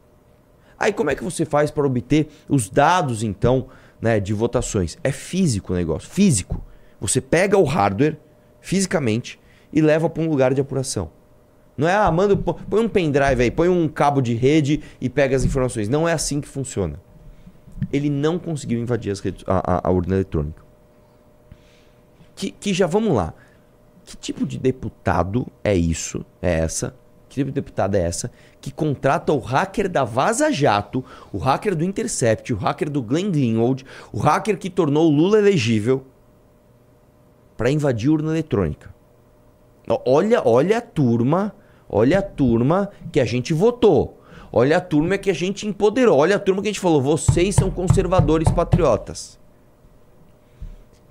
Aí 0.78 0.94
como 0.94 1.10
é 1.10 1.16
que 1.16 1.24
você 1.24 1.44
faz 1.44 1.72
para 1.72 1.88
obter 1.88 2.28
os 2.48 2.70
dados 2.70 3.24
então 3.24 3.70
né, 4.00 4.20
de 4.20 4.36
votações? 4.36 5.00
É 5.04 5.12
físico 5.12 5.74
o 5.74 5.76
negócio, 5.76 6.08
físico. 6.08 6.64
Você 7.02 7.20
pega 7.20 7.58
o 7.58 7.64
hardware 7.64 8.20
fisicamente 8.62 9.40
e 9.74 9.82
leva 9.82 10.08
para 10.08 10.22
um 10.22 10.30
lugar 10.30 10.54
de 10.54 10.62
apuração. 10.62 11.10
Não 11.78 11.88
é, 11.88 11.94
ah, 11.94 12.10
manda, 12.10 12.36
põe 12.38 12.82
um 12.82 12.88
pendrive 12.88 13.44
aí, 13.44 13.52
põe 13.52 13.68
um 13.68 13.88
cabo 13.88 14.22
de 14.22 14.34
rede 14.34 14.82
e 15.02 15.10
pega 15.10 15.36
as 15.36 15.44
informações. 15.44 15.90
Não 15.90 16.08
é 16.08 16.14
assim 16.14 16.40
que 16.40 16.48
funciona. 16.48 17.00
Ele 17.92 18.10
não 18.10 18.40
conseguiu 18.40 18.80
invadir 18.80 19.14
redes, 19.22 19.44
a, 19.46 19.76
a, 19.76 19.90
a 19.90 19.92
urna 19.92 20.16
eletrônica. 20.16 20.64
Que, 22.36 22.52
que 22.52 22.74
já 22.74 22.88
vamos 22.88 23.14
lá. 23.14 23.34
Que 24.06 24.16
tipo 24.16 24.46
de 24.46 24.58
deputado 24.58 25.48
é 25.64 25.76
isso? 25.76 26.26
É 26.42 26.60
essa? 26.60 26.96
Que 27.28 27.36
tipo 27.36 27.50
de 27.50 27.56
deputada 27.56 27.98
é 27.98 28.02
essa? 28.02 28.32
Que 28.62 28.72
contrata 28.72 29.34
o 29.34 29.40
hacker 29.40 29.90
da 29.90 30.04
Vaza 30.04 30.52
Jato, 30.52 31.04
o 31.34 31.38
hacker 31.38 31.76
do 31.76 31.84
Intercept, 31.84 32.54
o 32.54 32.58
hacker 32.58 32.90
do 32.90 33.02
Glenn 33.02 33.32
Greenwald, 33.32 33.86
o 34.14 34.20
hacker 34.20 34.58
que 34.58 34.70
tornou 34.70 35.08
o 35.08 35.16
Lula 35.16 35.40
elegível 35.40 36.06
para 37.58 37.72
invadir 37.72 38.10
a 38.10 38.14
urna 38.14 38.32
eletrônica. 38.32 38.94
Olha, 40.06 40.42
olha 40.46 40.78
a 40.78 40.82
turma, 40.82 41.54
olha 41.96 42.20
a 42.20 42.22
turma 42.22 42.90
que 43.12 43.20
a 43.20 43.26
gente 43.26 43.54
votou. 43.54 44.22
Olha 44.52 44.78
a 44.78 44.82
turma 44.82 45.18
que 45.18 45.30
a 45.30 45.34
gente 45.34 45.68
empoderou. 45.68 46.18
Olha 46.18 46.36
a 46.36 46.40
turma 46.40 46.62
que 46.62 46.68
a 46.68 46.72
gente 46.72 46.80
falou, 46.80 47.02
vocês 47.02 47.56
são 47.56 47.70
conservadores 47.72 48.50
patriotas. 48.52 49.40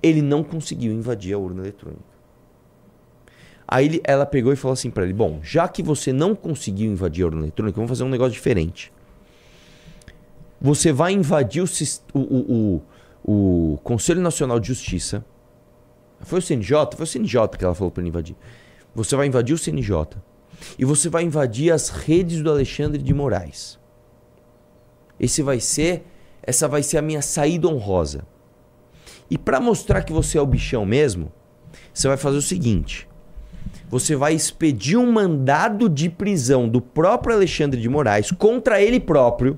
Ele 0.01 0.21
não 0.21 0.43
conseguiu 0.43 0.93
invadir 0.93 1.33
a 1.33 1.37
urna 1.37 1.61
eletrônica. 1.61 2.15
Aí 3.67 3.85
ele, 3.85 4.01
ela 4.03 4.25
pegou 4.25 4.53
e 4.53 4.55
falou 4.55 4.73
assim 4.73 4.91
para 4.91 5.03
ele: 5.03 5.13
Bom, 5.13 5.39
já 5.41 5.67
que 5.67 5.81
você 5.81 6.13
não 6.13 6.35
conseguiu 6.35 6.91
invadir 6.91 7.23
a 7.23 7.27
urna 7.27 7.41
eletrônica, 7.41 7.75
vamos 7.75 7.89
fazer 7.89 8.03
um 8.03 8.09
negócio 8.09 8.33
diferente. 8.33 8.93
Você 10.61 10.91
vai 10.91 11.13
invadir 11.13 11.63
o, 11.63 11.67
o, 12.13 12.81
o, 13.23 13.73
o 13.73 13.77
Conselho 13.83 14.21
Nacional 14.21 14.59
de 14.59 14.67
Justiça. 14.67 15.25
Foi 16.21 16.39
o 16.39 16.41
CNJ? 16.41 16.95
Foi 16.95 17.03
o 17.03 17.07
CNJ 17.07 17.47
que 17.57 17.65
ela 17.65 17.75
falou 17.75 17.91
para 17.91 18.01
ele 18.01 18.09
invadir. 18.09 18.35
Você 18.93 19.15
vai 19.15 19.27
invadir 19.27 19.53
o 19.53 19.57
CNJ. 19.57 20.17
E 20.77 20.85
você 20.85 21.09
vai 21.09 21.23
invadir 21.23 21.71
as 21.71 21.89
redes 21.89 22.41
do 22.41 22.49
Alexandre 22.49 23.01
de 23.01 23.13
Moraes. 23.13 23.79
Esse 25.19 25.41
vai 25.41 25.59
ser. 25.59 26.05
Essa 26.41 26.67
vai 26.67 26.83
ser 26.83 26.97
a 26.97 27.01
minha 27.01 27.21
saída 27.21 27.67
honrosa. 27.67 28.25
E 29.29 29.37
para 29.37 29.59
mostrar 29.59 30.03
que 30.03 30.13
você 30.13 30.37
é 30.37 30.41
o 30.41 30.45
bichão 30.45 30.85
mesmo, 30.85 31.31
você 31.93 32.07
vai 32.07 32.17
fazer 32.17 32.37
o 32.37 32.41
seguinte: 32.41 33.07
você 33.89 34.15
vai 34.15 34.33
expedir 34.33 34.97
um 34.97 35.11
mandado 35.11 35.89
de 35.89 36.09
prisão 36.09 36.67
do 36.67 36.81
próprio 36.81 37.35
Alexandre 37.35 37.81
de 37.81 37.89
Moraes 37.89 38.31
contra 38.31 38.81
ele 38.81 38.99
próprio. 38.99 39.57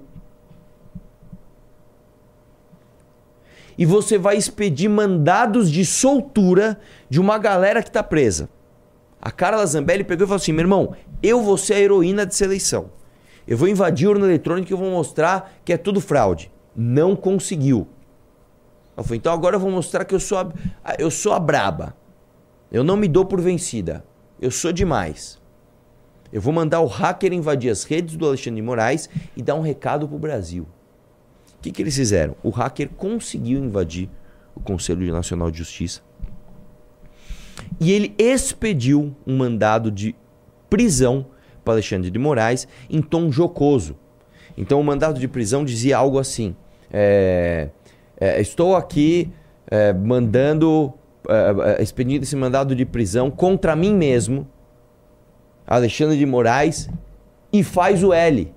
E 3.78 3.86
você 3.86 4.18
vai 4.18 4.38
expedir 4.38 4.90
mandados 4.90 5.70
de 5.70 5.86
soltura 5.86 6.80
de 7.10 7.20
uma 7.20 7.38
galera 7.38 7.84
que 7.84 7.90
está 7.90 8.02
presa. 8.02 8.50
A 9.22 9.32
Carla 9.32 9.66
Zambelli 9.66 10.04
pegou 10.04 10.26
e 10.26 10.28
falou 10.28 10.38
assim: 10.38 10.52
meu 10.52 10.64
irmão, 10.64 10.96
eu 11.22 11.42
vou 11.42 11.58
ser 11.58 11.76
a 11.76 11.80
heroína 11.80 12.26
dessa 12.26 12.46
eleição. 12.46 12.92
Eu 13.48 13.58
vou 13.58 13.68
invadir 13.68 14.08
a 14.08 14.12
urna 14.12 14.26
eletrônica 14.26 14.72
e 14.72 14.74
eu 14.74 14.78
vou 14.78 14.92
mostrar 14.92 15.54
que 15.64 15.72
é 15.72 15.78
tudo 15.78 16.02
fraude. 16.02 16.52
Não 16.76 17.16
conseguiu. 17.16 17.88
Ela 18.96 19.04
falou, 19.04 19.16
então 19.16 19.32
agora 19.32 19.56
eu 19.56 19.60
vou 19.60 19.72
mostrar 19.72 20.04
que 20.06 20.14
eu 20.14 20.20
sou 20.20 20.38
a, 20.38 20.52
eu 21.00 21.10
sou 21.10 21.34
a 21.34 21.40
braba. 21.40 21.96
Eu 22.72 22.84
não 22.84 22.98
me 22.98 23.08
dou 23.08 23.26
por 23.26 23.40
vencida. 23.40 24.04
Eu 24.42 24.52
sou 24.52 24.74
demais. 24.74 25.40
Eu 26.32 26.42
vou 26.42 26.52
mandar 26.52 26.82
o 26.82 26.88
hacker 26.88 27.32
invadir 27.32 27.72
as 27.72 27.84
redes 27.84 28.18
do 28.18 28.28
Alexandre 28.28 28.56
de 28.56 28.62
Moraes 28.62 29.10
e 29.36 29.42
dar 29.42 29.56
um 29.56 29.62
recado 29.62 30.08
pro 30.08 30.20
Brasil. 30.20 30.68
O 31.58 31.62
que, 31.62 31.72
que 31.72 31.82
eles 31.82 31.96
fizeram? 31.96 32.36
O 32.44 32.50
hacker 32.50 32.90
conseguiu 32.90 33.64
invadir 33.64 34.10
o 34.54 34.60
Conselho 34.60 35.12
Nacional 35.12 35.50
de 35.50 35.60
Justiça. 35.60 36.02
E 37.80 37.92
ele 37.92 38.14
expediu 38.18 39.16
um 39.26 39.38
mandado 39.38 39.92
de 39.92 40.16
prisão 40.70 41.26
para 41.64 41.76
Alexandre 41.76 42.10
de 42.10 42.18
Moraes 42.18 42.68
em 42.90 43.02
tom 43.02 43.32
jocoso. 43.32 43.96
Então 44.58 44.80
o 44.80 44.84
mandado 44.84 45.20
de 45.20 45.28
prisão 45.28 45.64
dizia 45.64 45.98
algo 45.98 46.18
assim: 46.18 46.56
é, 46.92 47.70
é, 48.20 48.42
estou 48.42 48.76
aqui 48.76 49.32
é, 49.70 49.94
mandando, 49.94 50.94
é, 51.30 51.80
é, 51.80 51.84
expedindo 51.84 52.24
esse 52.24 52.36
mandado 52.36 52.76
de 52.76 52.86
prisão 52.86 53.30
contra 53.30 53.76
mim 53.76 53.94
mesmo, 53.94 54.48
Alexandre 55.66 56.18
de 56.18 56.26
Moraes, 56.26 56.90
e 57.54 57.64
faz 57.64 58.04
o 58.04 58.14
L. 58.14 58.52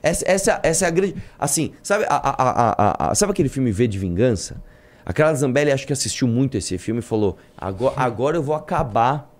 Essa, 0.00 0.24
essa, 0.30 0.60
essa 0.62 0.84
é 0.84 0.88
a 0.88 0.90
grande. 0.90 1.16
Assim, 1.38 1.72
sabe, 1.82 2.04
a, 2.08 2.16
a, 2.16 3.10
a, 3.10 3.14
sabe 3.14 3.32
aquele 3.32 3.48
filme 3.48 3.72
V 3.72 3.88
de 3.88 3.98
Vingança? 3.98 4.62
Aquela 5.08 5.32
Zambelli 5.32 5.72
acho 5.72 5.86
que 5.86 5.92
assistiu 5.94 6.28
muito 6.28 6.58
esse 6.58 6.76
filme 6.76 7.00
e 7.00 7.02
falou: 7.02 7.38
agora, 7.56 7.94
agora 7.96 8.36
eu 8.36 8.42
vou 8.42 8.54
acabar, 8.54 9.34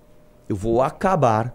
eu 0.48 0.56
vou 0.56 0.80
acabar 0.80 1.54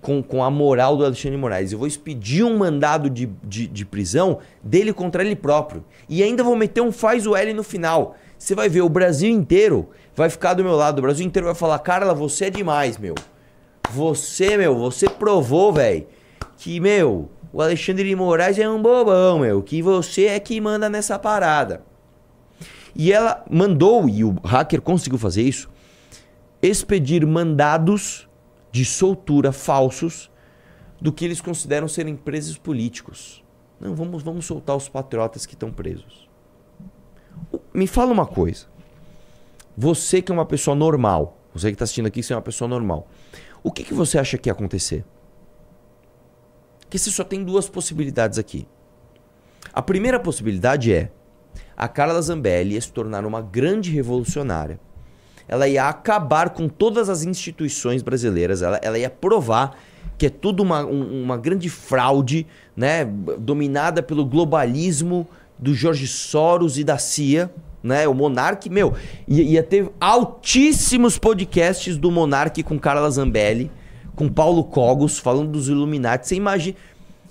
com, 0.00 0.22
com 0.22 0.42
a 0.42 0.50
moral 0.50 0.96
do 0.96 1.04
Alexandre 1.04 1.32
de 1.32 1.36
Moraes. 1.36 1.70
Eu 1.70 1.78
vou 1.78 1.86
expedir 1.86 2.42
um 2.42 2.56
mandado 2.56 3.10
de, 3.10 3.26
de, 3.44 3.66
de, 3.66 3.84
prisão 3.84 4.38
dele 4.62 4.94
contra 4.94 5.22
ele 5.22 5.36
próprio. 5.36 5.84
E 6.08 6.22
ainda 6.22 6.42
vou 6.42 6.56
meter 6.56 6.80
um 6.80 6.90
faz 6.90 7.26
o 7.26 7.36
L 7.36 7.52
no 7.52 7.62
final. 7.62 8.16
Você 8.38 8.54
vai 8.54 8.70
ver, 8.70 8.80
o 8.80 8.88
Brasil 8.88 9.28
inteiro 9.28 9.90
vai 10.16 10.30
ficar 10.30 10.54
do 10.54 10.64
meu 10.64 10.74
lado. 10.74 11.00
O 11.00 11.02
Brasil 11.02 11.26
inteiro 11.26 11.44
vai 11.44 11.54
falar, 11.54 11.78
Carla, 11.80 12.14
você 12.14 12.46
é 12.46 12.50
demais, 12.50 12.96
meu. 12.96 13.14
Você, 13.90 14.56
meu, 14.56 14.74
você 14.74 15.06
provou, 15.06 15.70
velho, 15.70 16.06
que, 16.56 16.80
meu, 16.80 17.28
o 17.52 17.60
Alexandre 17.60 18.08
de 18.08 18.16
Moraes 18.16 18.58
é 18.58 18.66
um 18.66 18.80
bobão, 18.80 19.40
meu. 19.40 19.62
Que 19.62 19.82
você 19.82 20.28
é 20.28 20.40
que 20.40 20.58
manda 20.62 20.88
nessa 20.88 21.18
parada. 21.18 21.82
E 22.94 23.12
ela 23.12 23.44
mandou, 23.50 24.08
e 24.08 24.24
o 24.24 24.32
hacker 24.44 24.80
conseguiu 24.80 25.18
fazer 25.18 25.42
isso, 25.42 25.68
expedir 26.62 27.26
mandados 27.26 28.28
de 28.70 28.84
soltura 28.84 29.52
falsos 29.52 30.30
do 31.00 31.12
que 31.12 31.24
eles 31.24 31.40
consideram 31.40 31.88
serem 31.88 32.16
presos 32.16 32.56
políticos. 32.56 33.44
Não, 33.80 33.94
vamos, 33.94 34.22
vamos 34.22 34.46
soltar 34.46 34.76
os 34.76 34.88
patriotas 34.88 35.44
que 35.44 35.54
estão 35.54 35.72
presos. 35.72 36.28
Me 37.72 37.86
fala 37.86 38.12
uma 38.12 38.26
coisa. 38.26 38.66
Você 39.76 40.22
que 40.22 40.30
é 40.30 40.34
uma 40.34 40.46
pessoa 40.46 40.74
normal, 40.74 41.36
você 41.52 41.68
que 41.68 41.74
está 41.74 41.84
assistindo 41.84 42.06
aqui, 42.06 42.22
você 42.22 42.32
é 42.32 42.36
uma 42.36 42.42
pessoa 42.42 42.68
normal. 42.68 43.08
O 43.62 43.72
que, 43.72 43.82
que 43.82 43.94
você 43.94 44.18
acha 44.18 44.38
que 44.38 44.48
ia 44.48 44.52
acontecer? 44.52 45.04
Que 46.88 46.98
você 46.98 47.10
só 47.10 47.24
tem 47.24 47.42
duas 47.42 47.68
possibilidades 47.68 48.38
aqui. 48.38 48.66
A 49.72 49.82
primeira 49.82 50.20
possibilidade 50.20 50.92
é 50.92 51.10
a 51.76 51.88
Carla 51.88 52.20
Zambelli 52.20 52.74
ia 52.74 52.80
se 52.80 52.92
tornar 52.92 53.24
uma 53.24 53.42
grande 53.42 53.90
revolucionária. 53.90 54.78
Ela 55.46 55.68
ia 55.68 55.88
acabar 55.88 56.50
com 56.50 56.68
todas 56.68 57.08
as 57.08 57.22
instituições 57.22 58.02
brasileiras, 58.02 58.62
ela, 58.62 58.80
ela 58.82 58.98
ia 58.98 59.10
provar 59.10 59.76
que 60.16 60.26
é 60.26 60.30
tudo 60.30 60.62
uma, 60.62 60.84
um, 60.84 61.22
uma 61.22 61.36
grande 61.36 61.68
fraude, 61.68 62.46
né, 62.76 63.04
dominada 63.38 64.02
pelo 64.02 64.24
globalismo 64.24 65.26
do 65.58 65.74
Jorge 65.74 66.06
Soros 66.06 66.78
e 66.78 66.84
da 66.84 66.98
CIA, 66.98 67.50
né, 67.82 68.08
o 68.08 68.14
Monark, 68.14 68.70
meu, 68.70 68.94
ia, 69.28 69.42
ia 69.42 69.62
ter 69.62 69.90
altíssimos 70.00 71.18
podcasts 71.18 71.98
do 71.98 72.10
Monark 72.10 72.62
com 72.62 72.78
Carla 72.78 73.10
Zambelli, 73.10 73.70
com 74.14 74.28
Paulo 74.28 74.64
Cogos, 74.64 75.18
falando 75.18 75.50
dos 75.50 75.68
Illuminati, 75.68 76.28
você 76.28 76.36
imagina... 76.36 76.76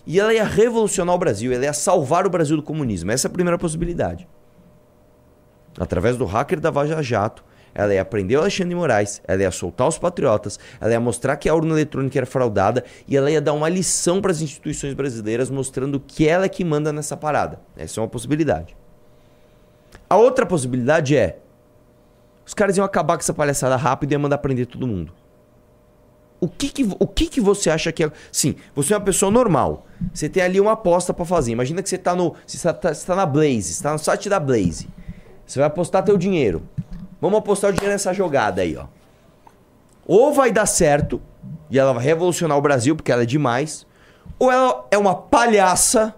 E 0.05 0.19
ela 0.19 0.33
ia 0.33 0.43
revolucionar 0.43 1.15
o 1.15 1.17
Brasil, 1.17 1.51
ela 1.53 1.65
ia 1.65 1.73
salvar 1.73 2.25
o 2.25 2.29
Brasil 2.29 2.57
do 2.57 2.63
comunismo. 2.63 3.11
Essa 3.11 3.27
é 3.27 3.29
a 3.29 3.31
primeira 3.31 3.57
possibilidade. 3.57 4.27
Através 5.79 6.17
do 6.17 6.25
hacker 6.25 6.59
da 6.59 6.69
Vaja 6.69 7.01
Jato, 7.01 7.43
ela 7.73 7.93
ia 7.93 8.05
prender 8.05 8.37
o 8.37 8.41
Alexandre 8.41 8.69
de 8.69 8.75
Moraes, 8.75 9.21
ela 9.27 9.41
ia 9.41 9.49
soltar 9.49 9.87
os 9.87 9.97
patriotas, 9.97 10.59
ela 10.79 10.91
ia 10.91 10.99
mostrar 10.99 11.35
que 11.37 11.49
a 11.49 11.55
urna 11.55 11.73
eletrônica 11.73 12.19
era 12.19 12.25
fraudada 12.25 12.83
e 13.07 13.17
ela 13.17 13.31
ia 13.31 13.41
dar 13.41 13.53
uma 13.53 13.67
lição 13.67 14.21
para 14.21 14.31
as 14.31 14.41
instituições 14.41 14.93
brasileiras 14.93 15.49
mostrando 15.49 15.99
que 15.99 16.27
ela 16.27 16.45
é 16.45 16.49
que 16.49 16.63
manda 16.63 16.93
nessa 16.93 17.17
parada. 17.17 17.59
Essa 17.75 17.99
é 17.99 18.03
uma 18.03 18.09
possibilidade. 18.09 18.75
A 20.07 20.15
outra 20.15 20.45
possibilidade 20.45 21.17
é 21.17 21.39
os 22.45 22.53
caras 22.53 22.77
iam 22.77 22.85
acabar 22.85 23.15
com 23.15 23.21
essa 23.21 23.33
palhaçada 23.33 23.75
rápido 23.75 24.11
e 24.11 24.13
ia 24.13 24.19
mandar 24.19 24.37
prender 24.37 24.67
todo 24.67 24.85
mundo. 24.85 25.13
O 26.43 26.49
que 26.49 26.67
que, 26.67 26.83
o 26.99 27.07
que 27.07 27.27
que 27.27 27.39
você 27.39 27.69
acha 27.69 27.89
que 27.89 28.03
é... 28.03 28.11
Sim, 28.29 28.55
você 28.75 28.93
é 28.93 28.97
uma 28.97 29.05
pessoa 29.05 29.31
normal. 29.31 29.85
Você 30.13 30.27
tem 30.27 30.43
ali 30.43 30.59
uma 30.59 30.73
aposta 30.73 31.13
para 31.13 31.23
fazer. 31.23 31.53
Imagina 31.53 31.81
que 31.81 31.87
você 31.87 31.95
está 31.95 32.13
no, 32.13 32.35
você 32.45 32.57
está, 32.57 32.93
você 32.93 33.07
tá 33.07 33.15
na 33.15 33.25
Blaze, 33.25 33.71
está 33.71 33.93
no 33.93 33.97
site 33.97 34.27
da 34.27 34.41
Blaze. 34.41 34.89
Você 35.47 35.59
vai 35.59 35.69
apostar 35.69 36.03
teu 36.03 36.17
dinheiro. 36.17 36.67
Vamos 37.21 37.39
apostar 37.39 37.69
o 37.69 37.73
dinheiro 37.73 37.93
nessa 37.93 38.11
jogada 38.11 38.61
aí, 38.61 38.75
ó. 38.75 38.87
Ou 40.05 40.33
vai 40.33 40.51
dar 40.51 40.65
certo 40.65 41.21
e 41.71 41.79
ela 41.79 41.93
vai 41.93 42.03
revolucionar 42.03 42.57
o 42.57 42.61
Brasil 42.61 42.93
porque 42.93 43.09
ela 43.09 43.23
é 43.23 43.25
demais, 43.25 43.87
ou 44.37 44.51
ela 44.51 44.85
é 44.91 44.97
uma 44.97 45.15
palhaça 45.15 46.13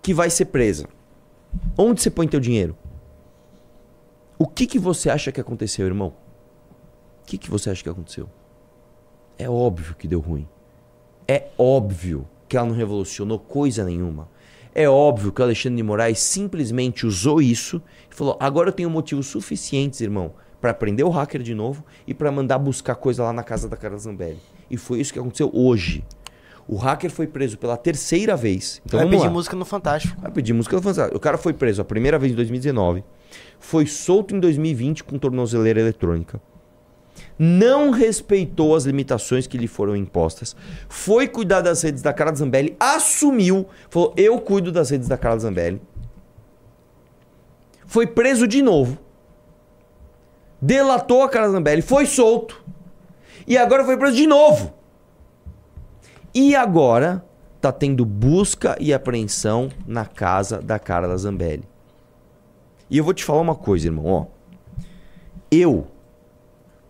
que 0.00 0.14
vai 0.14 0.30
ser 0.30 0.44
presa. 0.44 0.86
Onde 1.76 2.00
você 2.00 2.12
põe 2.12 2.28
teu 2.28 2.38
dinheiro? 2.38 2.76
O 4.38 4.46
que 4.46 4.68
que 4.68 4.78
você 4.78 5.10
acha 5.10 5.32
que 5.32 5.40
aconteceu, 5.40 5.84
irmão? 5.84 6.14
O 7.22 7.26
que 7.26 7.36
que 7.36 7.50
você 7.50 7.70
acha 7.70 7.82
que 7.82 7.88
aconteceu? 7.88 8.30
É 9.38 9.48
óbvio 9.48 9.94
que 9.96 10.08
deu 10.08 10.20
ruim. 10.20 10.46
É 11.26 11.48
óbvio 11.56 12.26
que 12.48 12.56
ela 12.56 12.66
não 12.66 12.74
revolucionou 12.74 13.38
coisa 13.38 13.84
nenhuma. 13.84 14.28
É 14.74 14.88
óbvio 14.88 15.32
que 15.32 15.40
o 15.40 15.44
Alexandre 15.44 15.76
de 15.76 15.82
Moraes 15.82 16.18
simplesmente 16.18 17.06
usou 17.06 17.40
isso 17.40 17.80
e 18.10 18.14
falou: 18.14 18.36
agora 18.40 18.68
eu 18.70 18.72
tenho 18.72 18.90
motivos 18.90 19.26
suficientes, 19.26 20.00
irmão, 20.00 20.32
para 20.60 20.74
prender 20.74 21.04
o 21.04 21.10
hacker 21.10 21.42
de 21.42 21.54
novo 21.54 21.84
e 22.06 22.14
para 22.14 22.30
mandar 22.32 22.58
buscar 22.58 22.94
coisa 22.94 23.22
lá 23.22 23.32
na 23.32 23.42
casa 23.42 23.68
da 23.68 23.76
Carla 23.76 23.98
Zambelli. 23.98 24.38
E 24.70 24.76
foi 24.76 25.00
isso 25.00 25.12
que 25.12 25.18
aconteceu 25.18 25.50
hoje. 25.52 26.04
O 26.66 26.76
hacker 26.76 27.10
foi 27.10 27.26
preso 27.26 27.56
pela 27.56 27.78
terceira 27.78 28.36
vez. 28.36 28.82
Então, 28.84 29.00
Vai 29.00 29.08
pedir 29.08 29.24
lá. 29.24 29.30
música 29.30 29.56
no 29.56 29.64
Fantástico. 29.64 30.20
Vai 30.20 30.30
pedir 30.30 30.52
música 30.52 30.76
no 30.76 30.82
Fantástico. 30.82 31.16
O 31.16 31.20
cara 31.20 31.38
foi 31.38 31.54
preso 31.54 31.80
a 31.80 31.84
primeira 31.84 32.18
vez 32.18 32.32
em 32.32 32.36
2019. 32.36 33.02
Foi 33.58 33.86
solto 33.86 34.36
em 34.36 34.40
2020 34.40 35.02
com 35.02 35.18
tornozeleira 35.18 35.80
eletrônica. 35.80 36.38
Não 37.38 37.90
respeitou 37.90 38.74
as 38.74 38.84
limitações 38.84 39.46
que 39.46 39.56
lhe 39.56 39.68
foram 39.68 39.94
impostas. 39.94 40.56
Foi 40.88 41.28
cuidar 41.28 41.60
das 41.60 41.82
redes 41.82 42.02
da 42.02 42.12
Carla 42.12 42.34
Zambelli. 42.34 42.76
Assumiu. 42.80 43.66
Falou: 43.88 44.12
Eu 44.16 44.40
cuido 44.40 44.72
das 44.72 44.90
redes 44.90 45.06
da 45.06 45.16
Carla 45.16 45.38
Zambelli. 45.38 45.80
Foi 47.86 48.06
preso 48.06 48.48
de 48.48 48.60
novo. 48.60 48.98
Delatou 50.60 51.22
a 51.22 51.28
Carla 51.28 51.50
Zambelli. 51.50 51.80
Foi 51.80 52.06
solto. 52.06 52.60
E 53.46 53.56
agora 53.56 53.84
foi 53.84 53.96
preso 53.96 54.16
de 54.16 54.26
novo. 54.26 54.74
E 56.34 56.56
agora 56.56 57.24
tá 57.60 57.72
tendo 57.72 58.04
busca 58.04 58.76
e 58.80 58.92
apreensão 58.92 59.70
na 59.86 60.04
casa 60.04 60.60
da 60.60 60.78
Carla 60.78 61.16
Zambelli. 61.16 61.64
E 62.90 62.98
eu 62.98 63.04
vou 63.04 63.14
te 63.14 63.24
falar 63.24 63.40
uma 63.40 63.54
coisa, 63.54 63.86
irmão, 63.86 64.06
ó. 64.06 64.26
Eu, 65.50 65.86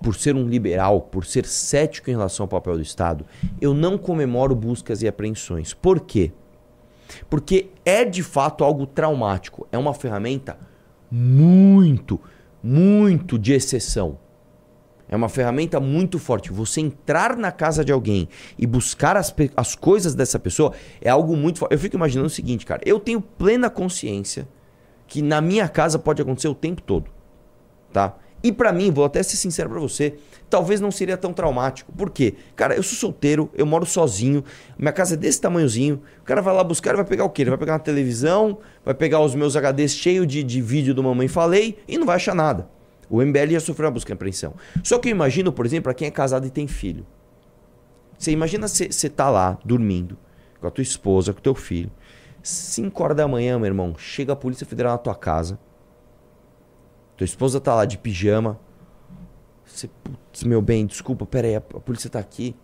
por 0.00 0.14
ser 0.14 0.36
um 0.36 0.46
liberal, 0.46 1.02
por 1.02 1.24
ser 1.24 1.44
cético 1.44 2.10
em 2.10 2.14
relação 2.14 2.44
ao 2.44 2.48
papel 2.48 2.76
do 2.76 2.82
Estado, 2.82 3.26
eu 3.60 3.74
não 3.74 3.98
comemoro 3.98 4.54
buscas 4.54 5.02
e 5.02 5.08
apreensões. 5.08 5.74
Por 5.74 6.00
quê? 6.00 6.32
Porque 7.28 7.70
é 7.84 8.04
de 8.04 8.22
fato 8.22 8.64
algo 8.64 8.86
traumático. 8.86 9.66
É 9.72 9.78
uma 9.78 9.94
ferramenta 9.94 10.58
muito, 11.10 12.20
muito 12.62 13.38
de 13.38 13.52
exceção. 13.52 14.18
É 15.08 15.16
uma 15.16 15.28
ferramenta 15.28 15.80
muito 15.80 16.18
forte. 16.18 16.52
Você 16.52 16.82
entrar 16.82 17.36
na 17.36 17.50
casa 17.50 17.82
de 17.82 17.90
alguém 17.90 18.28
e 18.58 18.66
buscar 18.66 19.16
as, 19.16 19.34
as 19.56 19.74
coisas 19.74 20.14
dessa 20.14 20.38
pessoa 20.38 20.74
é 21.00 21.08
algo 21.08 21.34
muito 21.34 21.60
forte. 21.60 21.72
Eu 21.72 21.78
fico 21.78 21.96
imaginando 21.96 22.26
o 22.26 22.30
seguinte, 22.30 22.66
cara. 22.66 22.82
Eu 22.84 23.00
tenho 23.00 23.20
plena 23.20 23.70
consciência 23.70 24.46
que 25.06 25.22
na 25.22 25.40
minha 25.40 25.66
casa 25.66 25.98
pode 25.98 26.20
acontecer 26.20 26.48
o 26.48 26.54
tempo 26.54 26.82
todo. 26.82 27.10
Tá? 27.90 28.16
E 28.42 28.52
para 28.52 28.72
mim, 28.72 28.90
vou 28.90 29.04
até 29.04 29.22
ser 29.22 29.36
sincero 29.36 29.68
para 29.68 29.80
você, 29.80 30.14
talvez 30.48 30.80
não 30.80 30.90
seria 30.90 31.16
tão 31.16 31.32
traumático. 31.32 31.92
Por 31.92 32.10
quê? 32.10 32.34
Cara, 32.54 32.74
eu 32.76 32.82
sou 32.82 32.96
solteiro, 32.96 33.50
eu 33.54 33.66
moro 33.66 33.84
sozinho, 33.84 34.44
minha 34.78 34.92
casa 34.92 35.14
é 35.14 35.16
desse 35.16 35.40
tamanhozinho. 35.40 36.00
O 36.20 36.24
cara 36.24 36.40
vai 36.40 36.54
lá 36.54 36.62
buscar 36.62 36.92
e 36.92 36.96
vai 36.96 37.04
pegar 37.04 37.24
o 37.24 37.30
quê? 37.30 37.42
Ele 37.42 37.50
vai 37.50 37.58
pegar 37.58 37.72
uma 37.72 37.78
televisão, 37.80 38.58
vai 38.84 38.94
pegar 38.94 39.20
os 39.20 39.34
meus 39.34 39.56
HDs 39.56 39.92
cheios 39.92 40.26
de, 40.26 40.42
de 40.42 40.62
vídeo 40.62 40.94
do 40.94 41.02
Mamãe 41.02 41.26
Falei 41.26 41.78
e 41.88 41.98
não 41.98 42.06
vai 42.06 42.16
achar 42.16 42.34
nada. 42.34 42.68
O 43.10 43.22
MBL 43.22 43.52
já 43.52 43.60
sofreu 43.60 43.86
uma 43.86 43.92
busca 43.92 44.12
e 44.12 44.14
apreensão. 44.14 44.54
Só 44.84 44.98
que 44.98 45.08
eu 45.08 45.12
imagino, 45.12 45.52
por 45.52 45.66
exemplo, 45.66 45.84
para 45.84 45.94
quem 45.94 46.08
é 46.08 46.10
casado 46.10 46.46
e 46.46 46.50
tem 46.50 46.66
filho. 46.66 47.06
Você 48.18 48.32
imagina 48.32 48.68
você 48.68 49.08
tá 49.08 49.30
lá, 49.30 49.58
dormindo, 49.64 50.18
com 50.60 50.66
a 50.66 50.70
tua 50.70 50.82
esposa, 50.82 51.32
com 51.32 51.38
o 51.38 51.42
teu 51.42 51.54
filho. 51.54 51.90
5 52.42 53.02
horas 53.02 53.16
da 53.16 53.28
manhã, 53.28 53.58
meu 53.58 53.66
irmão, 53.66 53.94
chega 53.96 54.32
a 54.32 54.36
Polícia 54.36 54.66
Federal 54.66 54.92
na 54.92 54.98
tua 54.98 55.14
casa. 55.14 55.58
Tua 57.18 57.26
esposa 57.26 57.60
tá 57.60 57.74
lá 57.74 57.84
de 57.84 57.98
pijama. 57.98 58.58
Você, 59.66 59.90
putz, 60.02 60.44
meu 60.44 60.62
bem, 60.62 60.86
desculpa, 60.86 61.26
pera 61.26 61.46
aí, 61.46 61.56
a, 61.56 61.58
a 61.58 61.80
polícia 61.80 62.08
tá 62.08 62.18
aqui. 62.18 62.56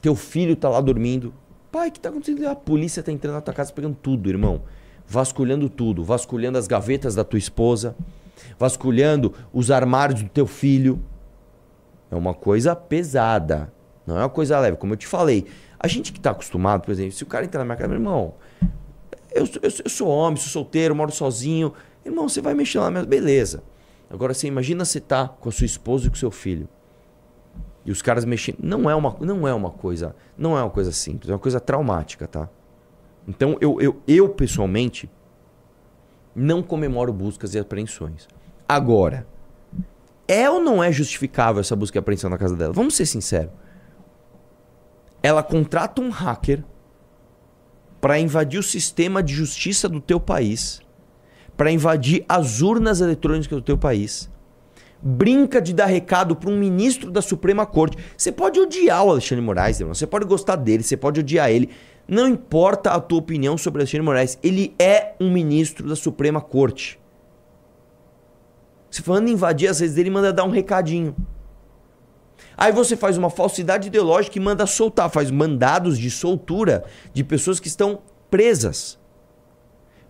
Teu 0.00 0.14
filho 0.14 0.56
tá 0.56 0.70
lá 0.70 0.80
dormindo. 0.80 1.34
Pai, 1.70 1.88
o 1.88 1.92
que 1.92 2.00
tá 2.00 2.08
acontecendo? 2.08 2.48
A 2.48 2.54
polícia 2.54 3.02
tá 3.02 3.12
entrando 3.12 3.34
na 3.34 3.40
tua 3.42 3.52
casa 3.52 3.70
pegando 3.70 3.96
tudo, 4.00 4.30
irmão. 4.30 4.62
Vasculhando 5.06 5.68
tudo. 5.68 6.02
Vasculhando 6.02 6.56
as 6.56 6.66
gavetas 6.66 7.14
da 7.14 7.24
tua 7.24 7.38
esposa 7.38 7.94
vasculhando 8.58 9.34
os 9.52 9.70
armários 9.70 10.22
do 10.22 10.28
teu 10.28 10.46
filho. 10.46 11.02
É 12.10 12.16
uma 12.16 12.34
coisa 12.34 12.74
pesada. 12.76 13.72
Não 14.06 14.16
é 14.16 14.20
uma 14.20 14.30
coisa 14.30 14.58
leve. 14.60 14.76
Como 14.76 14.92
eu 14.92 14.96
te 14.96 15.06
falei, 15.06 15.46
a 15.78 15.88
gente 15.88 16.12
que 16.12 16.18
está 16.18 16.30
acostumado, 16.30 16.82
por 16.82 16.92
exemplo, 16.92 17.12
se 17.12 17.22
o 17.22 17.26
cara 17.26 17.44
entrar 17.44 17.60
na 17.60 17.64
minha 17.64 17.76
casa, 17.76 17.88
meu 17.88 17.98
irmão, 17.98 18.34
eu, 19.32 19.44
eu, 19.62 19.72
eu, 19.84 19.90
sou 19.90 20.08
homem, 20.08 20.36
sou 20.36 20.48
solteiro, 20.48 20.94
moro 20.94 21.10
sozinho. 21.10 21.72
Irmão, 22.04 22.28
você 22.28 22.40
vai 22.40 22.54
mexer 22.54 22.78
lá, 22.78 22.90
mesmo, 22.90 23.08
beleza. 23.08 23.62
Agora 24.10 24.34
você 24.34 24.46
imagina 24.46 24.84
você 24.84 25.00
tá 25.00 25.28
com 25.28 25.48
a 25.48 25.52
sua 25.52 25.64
esposa 25.64 26.06
e 26.06 26.10
com 26.10 26.16
o 26.16 26.18
seu 26.18 26.30
filho. 26.30 26.68
E 27.84 27.90
os 27.90 28.00
caras 28.00 28.24
mexendo. 28.24 28.58
Não 28.62 28.88
é 28.88 28.94
uma, 28.94 29.16
não 29.20 29.46
é 29.46 29.52
uma 29.52 29.70
coisa. 29.70 30.14
Não 30.36 30.56
é 30.56 30.62
uma 30.62 30.70
coisa 30.70 30.92
simples, 30.92 31.30
é 31.30 31.32
uma 31.32 31.38
coisa 31.38 31.60
traumática, 31.60 32.26
tá? 32.26 32.48
Então 33.26 33.56
eu, 33.60 33.80
eu, 33.80 34.02
eu 34.06 34.28
pessoalmente 34.28 35.10
não 36.34 36.62
comemoro 36.62 37.12
buscas 37.12 37.54
e 37.54 37.58
apreensões. 37.58 38.26
Agora, 38.68 39.26
é 40.26 40.48
ou 40.48 40.60
não 40.60 40.82
é 40.82 40.90
justificável 40.90 41.60
essa 41.60 41.76
busca 41.76 41.98
e 41.98 42.00
apreensão 42.00 42.30
na 42.30 42.38
casa 42.38 42.56
dela? 42.56 42.72
Vamos 42.72 42.94
ser 42.94 43.06
sinceros. 43.06 43.52
Ela 45.22 45.42
contrata 45.42 46.02
um 46.02 46.10
hacker 46.10 46.64
para 48.00 48.18
invadir 48.18 48.60
o 48.60 48.62
sistema 48.62 49.22
de 49.22 49.32
justiça 49.32 49.88
do 49.88 50.00
teu 50.00 50.20
país, 50.20 50.80
para 51.56 51.70
invadir 51.70 52.24
as 52.28 52.60
urnas 52.60 53.00
eletrônicas 53.00 53.48
do 53.48 53.62
teu 53.62 53.78
país. 53.78 54.30
Brinca 55.00 55.60
de 55.60 55.74
dar 55.74 55.86
recado 55.86 56.34
para 56.34 56.50
um 56.50 56.58
ministro 56.58 57.10
da 57.10 57.20
Suprema 57.20 57.66
Corte. 57.66 57.98
Você 58.16 58.32
pode 58.32 58.58
odiar 58.58 59.04
o 59.04 59.10
Alexandre 59.10 59.44
Moraes, 59.44 59.78
irmão. 59.78 59.94
Você 59.94 60.06
pode 60.06 60.24
gostar 60.24 60.56
dele, 60.56 60.82
você 60.82 60.96
pode 60.96 61.20
odiar 61.20 61.50
ele. 61.50 61.70
Não 62.08 62.28
importa 62.28 62.90
a 62.90 63.00
tua 63.00 63.18
opinião 63.18 63.56
sobre 63.56 63.82
Alexandre 63.82 64.04
Moraes, 64.04 64.38
ele 64.42 64.74
é 64.78 65.14
um 65.20 65.30
ministro 65.30 65.88
da 65.88 65.96
Suprema 65.96 66.40
Corte. 66.40 66.98
Se 68.90 69.02
falando 69.02 69.28
invadir 69.28 69.68
as 69.68 69.80
redes 69.80 69.94
dele, 69.94 70.10
manda 70.10 70.32
dar 70.32 70.44
um 70.44 70.50
recadinho. 70.50 71.16
Aí 72.56 72.72
você 72.72 72.96
faz 72.96 73.18
uma 73.18 73.30
falsidade 73.30 73.88
ideológica 73.88 74.38
e 74.38 74.40
manda 74.40 74.66
soltar, 74.66 75.10
faz 75.10 75.30
mandados 75.30 75.98
de 75.98 76.10
soltura 76.10 76.84
de 77.12 77.24
pessoas 77.24 77.58
que 77.58 77.68
estão 77.68 78.00
presas. 78.30 78.98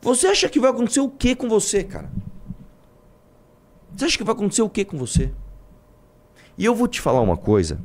Você 0.05 0.29
acha 0.29 0.49
que 0.49 0.61
vai 0.61 0.71
acontecer 0.71 1.01
o 1.01 1.09
que 1.09 1.35
com 1.35 1.49
você, 1.49 1.83
cara? 1.83 2.09
Você 3.97 4.05
acha 4.05 4.19
que 4.19 4.25
vai 4.25 4.35
acontecer 4.35 4.63
o 4.63 4.71
que 4.71 4.85
com 4.85 4.97
você? 4.97 5.33
E 6.57 6.65
eu 6.65 6.75
vou 6.75 6.87
te 6.87 7.01
falar 7.01 7.21
uma 7.21 7.37
coisa 7.37 7.81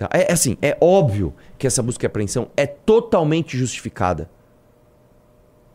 Tá? 0.00 0.08
É, 0.14 0.30
é 0.30 0.32
assim, 0.32 0.56
é 0.62 0.78
óbvio 0.80 1.34
que 1.58 1.66
essa 1.66 1.82
busca 1.82 2.02
e 2.02 2.08
apreensão 2.08 2.48
é 2.56 2.66
totalmente 2.66 3.54
justificada. 3.54 4.30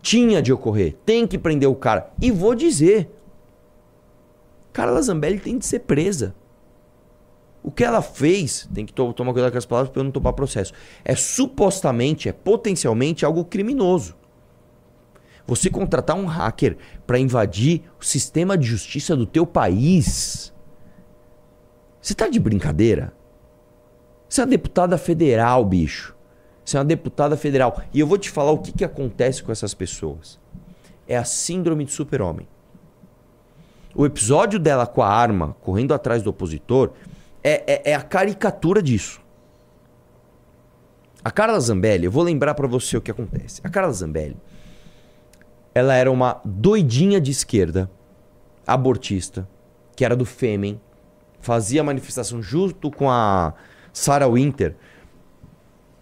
Tinha 0.02 0.42
de 0.42 0.52
ocorrer, 0.52 0.96
tem 1.06 1.28
que 1.28 1.38
prender 1.38 1.70
o 1.70 1.76
cara. 1.76 2.12
E 2.20 2.32
vou 2.32 2.56
dizer, 2.56 3.08
Carla 4.74 5.00
Zambelli 5.00 5.40
tem 5.40 5.60
de 5.60 5.66
ser 5.68 5.82
presa. 5.82 6.34
O 7.62 7.70
que 7.70 7.84
ela 7.84 8.02
fez, 8.02 8.68
tem 8.74 8.84
que 8.84 8.94
to 8.94 9.14
tomar 9.14 9.32
cuidado 9.32 9.52
com 9.52 9.60
as 9.60 9.66
palavras 9.66 9.94
para 9.94 10.04
não 10.04 10.10
tomar 10.10 10.34
processo. 10.34 10.74
É 11.04 11.16
supostamente, 11.16 12.28
é 12.28 12.32
potencialmente 12.32 13.24
algo 13.24 13.46
criminoso. 13.46 14.16
Você 15.48 15.70
contratar 15.70 16.16
um 16.16 16.26
hacker 16.26 16.78
para 17.06 17.20
invadir 17.20 17.84
o 18.00 18.04
sistema 18.06 18.58
de 18.58 18.66
justiça 18.66 19.16
do 19.16 19.26
teu 19.26 19.46
país. 19.46 20.54
Você 22.02 22.14
tá 22.14 22.28
de 22.28 22.40
brincadeira? 22.40 23.14
Você 24.28 24.42
é 24.42 24.44
uma 24.44 24.50
deputada 24.50 24.98
federal, 24.98 25.64
bicho. 25.64 26.16
Você 26.64 26.78
é 26.78 26.80
uma 26.80 26.86
deputada 26.86 27.38
federal. 27.38 27.80
E 27.94 28.00
eu 28.00 28.08
vou 28.08 28.18
te 28.18 28.30
falar 28.30 28.52
o 28.52 28.58
que, 28.58 28.72
que 28.72 28.84
acontece 28.84 29.44
com 29.44 29.52
essas 29.52 29.74
pessoas. 29.74 30.40
É 31.08 31.16
a 31.16 31.24
síndrome 31.24 31.86
de 31.86 31.92
super-homem. 31.92 32.48
O 33.94 34.06
episódio 34.06 34.60
dela 34.60 34.88
com 34.88 35.02
a 35.02 35.08
arma, 35.08 35.56
correndo 35.62 35.94
atrás 35.94 36.24
do 36.24 36.32
opositor, 36.32 36.92
é, 37.44 37.90
é, 37.90 37.92
é 37.92 37.96
a 37.96 38.02
caricatura 38.02 38.82
disso. 38.82 39.22
A 41.24 41.32
Carla 41.32 41.60
Zambelli, 41.60 42.06
eu 42.06 42.12
vou 42.12 42.24
lembrar 42.24 42.56
para 42.56 42.68
você 42.68 42.98
o 42.98 43.02
que 43.02 43.10
acontece. 43.10 43.62
A 43.64 43.70
Carla 43.70 43.92
Zambelli, 43.94 44.38
ela 45.76 45.94
era 45.94 46.10
uma 46.10 46.40
doidinha 46.46 47.20
de 47.20 47.32
esquerda, 47.32 47.92
abortista, 48.66 49.48
que 49.94 50.06
era 50.06 50.16
do 50.16 50.26
Fêmen, 50.26 50.80
fazia 51.42 51.84
manifestação 51.84 52.42
junto 52.42 52.90
com 52.90 53.12
a 53.12 53.54
Sarah 53.92 54.30
Winter, 54.30 54.78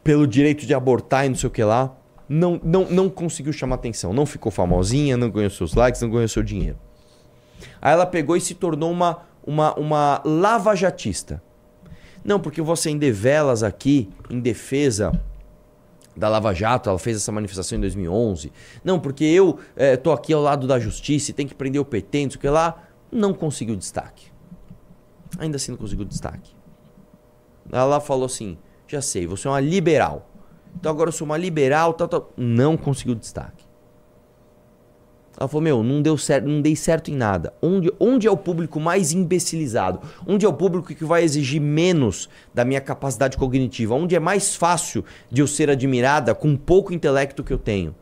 pelo 0.03 0.27
direito 0.27 0.65
de 0.67 0.75
abortar 0.75 1.25
e 1.25 1.29
não 1.29 1.35
sei 1.35 1.47
o 1.47 1.51
que 1.51 1.63
lá, 1.63 1.95
não, 2.29 2.59
não, 2.63 2.85
não 2.85 3.09
conseguiu 3.09 3.51
chamar 3.51 3.75
atenção. 3.75 4.13
Não 4.13 4.25
ficou 4.25 4.51
famosinha, 4.51 5.17
não 5.17 5.29
ganhou 5.29 5.49
seus 5.49 5.73
likes, 5.73 6.01
não 6.01 6.09
ganhou 6.09 6.27
seu 6.27 6.43
dinheiro. 6.43 6.77
Aí 7.81 7.93
ela 7.93 8.05
pegou 8.05 8.37
e 8.37 8.41
se 8.41 8.53
tornou 8.53 8.91
uma, 8.91 9.23
uma, 9.45 9.73
uma 9.75 10.21
lavajatista. 10.23 11.41
Não, 12.23 12.39
porque 12.39 12.61
eu 12.61 12.65
vou 12.65 12.73
acender 12.73 13.11
velas 13.11 13.63
aqui 13.63 14.09
em 14.29 14.39
defesa 14.39 15.11
da 16.15 16.29
Lava 16.29 16.53
Jato, 16.53 16.89
ela 16.89 16.99
fez 16.99 17.17
essa 17.17 17.31
manifestação 17.31 17.77
em 17.77 17.81
2011. 17.81 18.51
Não, 18.83 18.99
porque 18.99 19.23
eu 19.23 19.59
é, 19.75 19.97
tô 19.97 20.11
aqui 20.11 20.33
ao 20.33 20.41
lado 20.41 20.67
da 20.67 20.79
justiça 20.79 21.31
e 21.31 21.33
tem 21.33 21.47
que 21.47 21.55
prender 21.55 21.81
o 21.81 21.85
PT, 21.85 22.23
não 22.23 22.31
sei 22.31 22.37
o 22.37 22.41
que 22.41 22.49
lá. 22.49 22.83
Não 23.11 23.33
conseguiu 23.33 23.75
destaque. 23.75 24.31
Ainda 25.37 25.57
assim 25.57 25.71
não 25.71 25.77
conseguiu 25.77 26.05
destaque. 26.05 26.55
Ela 27.71 27.99
falou 27.99 28.25
assim: 28.25 28.57
já 28.87 29.01
sei, 29.01 29.25
você 29.25 29.47
é 29.47 29.51
uma 29.51 29.59
liberal. 29.59 30.29
Então 30.75 30.91
agora 30.91 31.09
eu 31.09 31.13
sou 31.13 31.25
uma 31.25 31.37
liberal, 31.37 31.93
tal, 31.93 32.07
tal. 32.07 32.31
Não 32.35 32.75
conseguiu 32.77 33.15
destaque. 33.15 33.62
Ela 35.37 35.47
falou: 35.47 35.61
Meu, 35.61 35.83
não 35.83 36.01
deu 36.01 36.17
certo, 36.17 36.47
não 36.47 36.61
dei 36.61 36.75
certo 36.75 37.09
em 37.09 37.15
nada. 37.15 37.53
Onde, 37.61 37.91
onde 37.99 38.27
é 38.27 38.31
o 38.31 38.37
público 38.37 38.79
mais 38.79 39.11
imbecilizado? 39.11 39.99
Onde 40.25 40.45
é 40.45 40.49
o 40.49 40.53
público 40.53 40.93
que 40.93 41.03
vai 41.03 41.23
exigir 41.23 41.59
menos 41.59 42.29
da 42.53 42.63
minha 42.63 42.81
capacidade 42.81 43.37
cognitiva? 43.37 43.95
Onde 43.95 44.15
é 44.15 44.19
mais 44.19 44.55
fácil 44.55 45.03
de 45.31 45.41
eu 45.41 45.47
ser 45.47 45.69
admirada 45.69 46.35
com 46.35 46.55
pouco 46.55 46.93
intelecto 46.93 47.43
que 47.43 47.51
eu 47.51 47.57
tenho? 47.57 47.95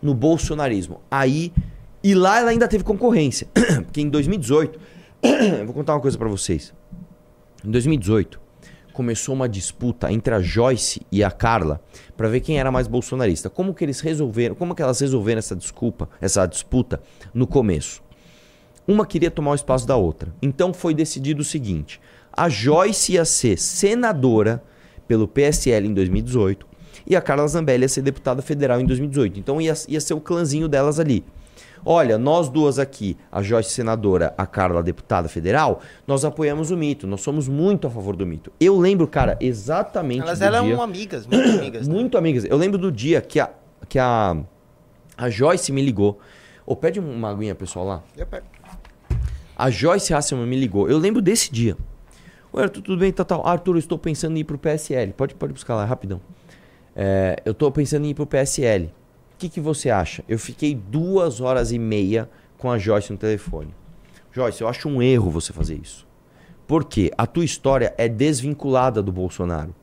No 0.00 0.14
bolsonarismo. 0.14 1.00
Aí 1.10 1.52
E 2.02 2.14
lá 2.14 2.38
ela 2.38 2.50
ainda 2.50 2.68
teve 2.68 2.84
concorrência. 2.84 3.48
Porque 3.84 4.00
em 4.00 4.08
2018, 4.08 4.78
eu 5.58 5.66
vou 5.66 5.74
contar 5.74 5.94
uma 5.94 6.00
coisa 6.00 6.16
para 6.16 6.28
vocês. 6.28 6.72
Em 7.64 7.70
2018, 7.70 8.40
começou 8.96 9.34
uma 9.34 9.46
disputa 9.46 10.10
entre 10.10 10.34
a 10.34 10.40
Joyce 10.40 11.02
e 11.12 11.22
a 11.22 11.30
Carla 11.30 11.82
para 12.16 12.28
ver 12.28 12.40
quem 12.40 12.58
era 12.58 12.72
mais 12.72 12.88
bolsonarista. 12.88 13.50
Como 13.50 13.74
que 13.74 13.84
eles 13.84 14.00
resolveram, 14.00 14.54
como 14.54 14.74
que 14.74 14.80
elas 14.80 14.98
resolveram 14.98 15.38
essa 15.38 15.54
desculpa, 15.54 16.08
essa 16.18 16.46
disputa 16.46 17.02
no 17.34 17.46
começo? 17.46 18.02
Uma 18.88 19.04
queria 19.04 19.30
tomar 19.30 19.50
o 19.50 19.54
espaço 19.54 19.86
da 19.86 19.96
outra. 19.96 20.32
Então 20.40 20.72
foi 20.72 20.94
decidido 20.94 21.42
o 21.42 21.44
seguinte: 21.44 22.00
a 22.32 22.48
Joyce 22.48 23.12
ia 23.12 23.26
ser 23.26 23.58
senadora 23.58 24.62
pelo 25.06 25.28
PSL 25.28 25.86
em 25.86 25.92
2018 25.92 26.66
e 27.06 27.14
a 27.14 27.20
Carla 27.20 27.46
Zambelli 27.46 27.82
ia 27.82 27.88
ser 27.90 28.00
deputada 28.00 28.40
federal 28.40 28.80
em 28.80 28.86
2018. 28.86 29.38
Então 29.38 29.60
ia, 29.60 29.74
ia 29.88 30.00
ser 30.00 30.14
o 30.14 30.20
clãzinho 30.22 30.68
delas 30.68 30.98
ali. 30.98 31.22
Olha, 31.88 32.18
nós 32.18 32.48
duas 32.48 32.80
aqui, 32.80 33.16
a 33.30 33.40
Joyce 33.40 33.70
senadora, 33.70 34.34
a 34.36 34.44
Carla 34.44 34.82
deputada 34.82 35.28
federal, 35.28 35.80
nós 36.04 36.24
apoiamos 36.24 36.72
o 36.72 36.76
mito, 36.76 37.06
nós 37.06 37.20
somos 37.20 37.46
muito 37.46 37.86
a 37.86 37.90
favor 37.90 38.16
do 38.16 38.26
mito. 38.26 38.52
Eu 38.58 38.76
lembro, 38.76 39.06
cara, 39.06 39.38
exatamente 39.40 40.22
Elas 40.22 40.40
eram 40.40 40.64
dia... 40.64 40.82
amigas, 40.82 41.28
muito 41.28 41.48
amigas. 41.56 41.86
Né? 41.86 41.94
muito 41.94 42.18
amigas. 42.18 42.44
Eu 42.44 42.56
lembro 42.56 42.76
do 42.76 42.90
dia 42.90 43.20
que 43.20 43.38
a, 43.38 43.50
que 43.88 44.00
a, 44.00 44.36
a 45.16 45.30
Joyce 45.30 45.70
me 45.70 45.80
ligou. 45.80 46.18
Ou 46.66 46.72
oh, 46.72 46.76
pede 46.76 46.98
uma 46.98 47.30
aguinha, 47.30 47.54
pessoal, 47.54 47.86
lá. 47.86 48.02
Eu 48.16 48.26
pego. 48.26 48.46
A 49.56 49.70
Joyce 49.70 50.12
Hasselman 50.12 50.48
me 50.48 50.58
ligou. 50.58 50.90
Eu 50.90 50.98
lembro 50.98 51.22
desse 51.22 51.52
dia. 51.52 51.76
Oi, 52.52 52.64
Arthur, 52.64 52.82
tudo 52.82 52.98
bem? 52.98 53.12
Tá, 53.12 53.24
tá. 53.24 53.40
Arthur, 53.44 53.76
eu 53.76 53.78
estou 53.78 53.96
pensando 53.96 54.36
em 54.36 54.40
ir 54.40 54.44
pro 54.44 54.58
PSL. 54.58 55.12
Pode, 55.12 55.36
pode 55.36 55.52
buscar 55.52 55.76
lá, 55.76 55.84
rapidão. 55.84 56.20
É, 56.96 57.40
eu 57.44 57.52
estou 57.52 57.70
pensando 57.70 58.04
em 58.06 58.10
ir 58.10 58.14
pro 58.14 58.26
PSL. 58.26 58.90
O 59.36 59.38
que, 59.38 59.50
que 59.50 59.60
você 59.60 59.90
acha? 59.90 60.24
Eu 60.26 60.38
fiquei 60.38 60.74
duas 60.74 61.42
horas 61.42 61.70
e 61.70 61.78
meia 61.78 62.26
com 62.56 62.70
a 62.70 62.78
Joyce 62.78 63.12
no 63.12 63.18
telefone. 63.18 63.68
Joyce, 64.32 64.62
eu 64.62 64.68
acho 64.68 64.88
um 64.88 65.02
erro 65.02 65.30
você 65.30 65.52
fazer 65.52 65.74
isso. 65.74 66.06
Porque 66.66 67.12
a 67.18 67.26
tua 67.26 67.44
história 67.44 67.94
é 67.98 68.08
desvinculada 68.08 69.02
do 69.02 69.12
Bolsonaro. 69.12 69.74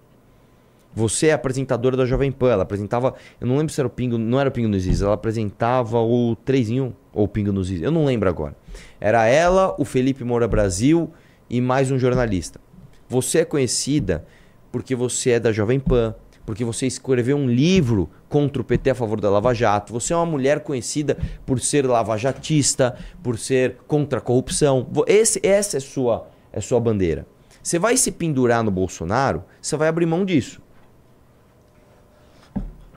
Você 0.96 1.28
é 1.28 1.34
apresentadora 1.34 1.96
da 1.96 2.04
Jovem 2.04 2.32
Pan. 2.32 2.50
Ela 2.50 2.64
apresentava. 2.64 3.14
Eu 3.40 3.46
não 3.46 3.56
lembro 3.58 3.72
se 3.72 3.80
era 3.80 3.86
o 3.86 3.92
Pingo. 3.92 4.18
Não 4.18 4.40
era 4.40 4.50
o 4.50 4.52
Pingo 4.52 4.68
nos 4.68 4.88
Is. 4.88 5.04
Ela 5.04 5.14
apresentava 5.14 6.00
o 6.00 6.36
3 6.44 6.72
em 6.72 6.82
1 6.82 6.94
ou 7.14 7.26
o 7.26 7.28
Pingo 7.28 7.52
nos 7.52 7.70
Is. 7.70 7.84
Eu 7.84 7.92
não 7.92 8.06
lembro 8.06 8.28
agora. 8.28 8.56
Era 9.00 9.28
ela, 9.28 9.76
o 9.78 9.86
Felipe 9.86 10.24
Moura 10.24 10.48
Brasil 10.48 11.12
e 11.48 11.62
mais 11.62 11.92
um 11.92 12.00
jornalista. 12.00 12.60
Você 13.08 13.40
é 13.40 13.46
conhecida 13.46 14.26
porque 14.72 14.96
você 14.96 15.32
é 15.32 15.40
da 15.40 15.52
Jovem 15.52 15.80
Pan, 15.80 16.16
porque 16.46 16.66
você 16.66 16.86
escreveu 16.86 17.38
um 17.38 17.48
livro 17.48 18.10
contra 18.28 18.62
o 18.62 18.66
PT 18.66 18.92
a 18.92 18.96
favor 18.96 19.20
da 19.22 19.30
Lava 19.30 19.54
Jato. 19.54 19.94
Você 19.94 20.14
é 20.14 20.16
uma 20.16 20.26
mulher 20.26 20.62
conhecida 20.62 21.18
por 21.46 21.60
ser 21.60 21.86
lavajatista, 21.86 22.98
por 23.22 23.38
ser 23.38 23.78
contra 23.88 24.20
a 24.20 24.22
corrupção. 24.22 24.88
Esse, 25.08 25.40
essa 25.44 25.78
é 25.78 25.80
sua, 25.80 26.28
é 26.52 26.60
sua 26.60 26.80
bandeira. 26.80 27.26
Você 27.62 27.80
vai 27.80 27.96
se 27.96 28.12
pendurar 28.12 28.62
no 28.64 28.72
Bolsonaro, 28.72 29.44
você 29.62 29.78
vai 29.78 29.88
abrir 29.88 30.06
mão 30.06 30.26
disso. 30.26 30.62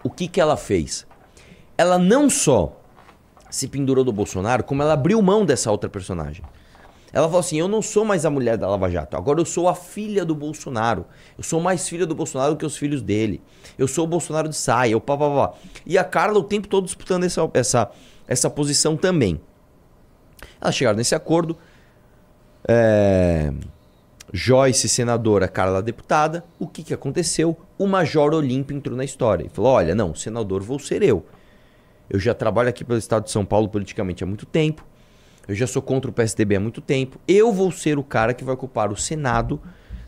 O 0.03 0.11
que, 0.11 0.27
que 0.27 0.41
ela 0.41 0.57
fez? 0.57 1.07
Ela 1.79 1.99
não 1.99 2.29
só 2.29 2.81
se 3.49 3.69
pendurou 3.69 4.05
do 4.05 4.13
Bolsonaro, 4.13 4.65
como 4.65 4.83
ela 4.83 4.95
abriu 4.95 5.23
mão 5.23 5.45
dessa 5.45 5.71
outra 5.71 5.89
personagem. 5.89 6.45
Ela 7.17 7.29
falou 7.29 7.41
assim: 7.41 7.59
Eu 7.59 7.67
não 7.67 7.81
sou 7.81 8.05
mais 8.05 8.27
a 8.27 8.31
mulher 8.31 8.59
da 8.59 8.69
Lava 8.69 8.91
Jato, 8.91 9.17
agora 9.17 9.41
eu 9.41 9.47
sou 9.47 9.71
a 9.71 9.75
filha 9.75 10.23
do 10.23 10.35
Bolsonaro. 10.35 11.07
Eu 11.39 11.43
sou 11.43 11.59
mais 11.59 11.89
filha 11.89 12.05
do 12.05 12.15
Bolsonaro 12.15 12.53
do 12.53 12.59
que 12.59 12.67
os 12.67 12.77
filhos 12.77 13.01
dele. 13.01 13.41
Eu 13.79 13.89
sou 13.89 14.05
o 14.05 14.07
Bolsonaro 14.07 14.51
de 14.51 14.55
saia, 14.55 14.93
eu 14.93 15.01
pá. 15.01 15.55
E 15.87 15.97
a 15.97 16.05
Carla 16.05 16.39
o 16.39 16.45
tempo 16.45 16.69
todo 16.69 16.85
disputando 16.85 17.25
essa, 17.25 17.51
essa, 17.55 17.91
essa 18.29 18.51
posição 18.51 18.99
também. 18.99 19.41
Elas 20.61 20.75
chegaram 20.75 20.99
nesse 20.99 21.15
acordo. 21.15 21.57
É... 22.69 23.51
Joyce, 24.31 24.87
senadora, 24.87 25.49
Carla, 25.49 25.81
deputada. 25.81 26.45
O 26.59 26.67
que, 26.67 26.83
que 26.83 26.93
aconteceu? 26.93 27.57
O 27.79 27.87
Major 27.87 28.35
Olímpio 28.35 28.77
entrou 28.77 28.95
na 28.95 29.05
história 29.07 29.47
e 29.47 29.49
falou: 29.49 29.73
Olha, 29.73 29.95
não, 29.95 30.15
senador 30.15 30.63
vou 30.63 30.79
ser 30.79 31.03
eu. 31.03 31.25
Eu 32.11 32.19
já 32.19 32.35
trabalho 32.35 32.69
aqui 32.69 32.85
pelo 32.85 32.99
estado 32.99 33.25
de 33.25 33.31
São 33.31 33.43
Paulo 33.43 33.71
politicamente 33.71 34.23
há 34.23 34.27
muito 34.27 34.45
tempo. 34.45 34.85
Eu 35.49 35.55
já 35.55 35.67
sou 35.67 35.81
contra 35.81 36.11
o 36.11 36.15
PSDB 36.15 36.57
há 36.57 36.61
muito 36.61 36.81
tempo. 36.81 37.21
Eu 37.27 37.53
vou 37.53 37.71
ser 37.71 37.99
o 37.99 38.03
cara 38.03 38.35
que 38.35 38.45
vai 38.45 38.55
ocupar 38.55 38.91
o 38.91 38.97
Senado 38.97 39.61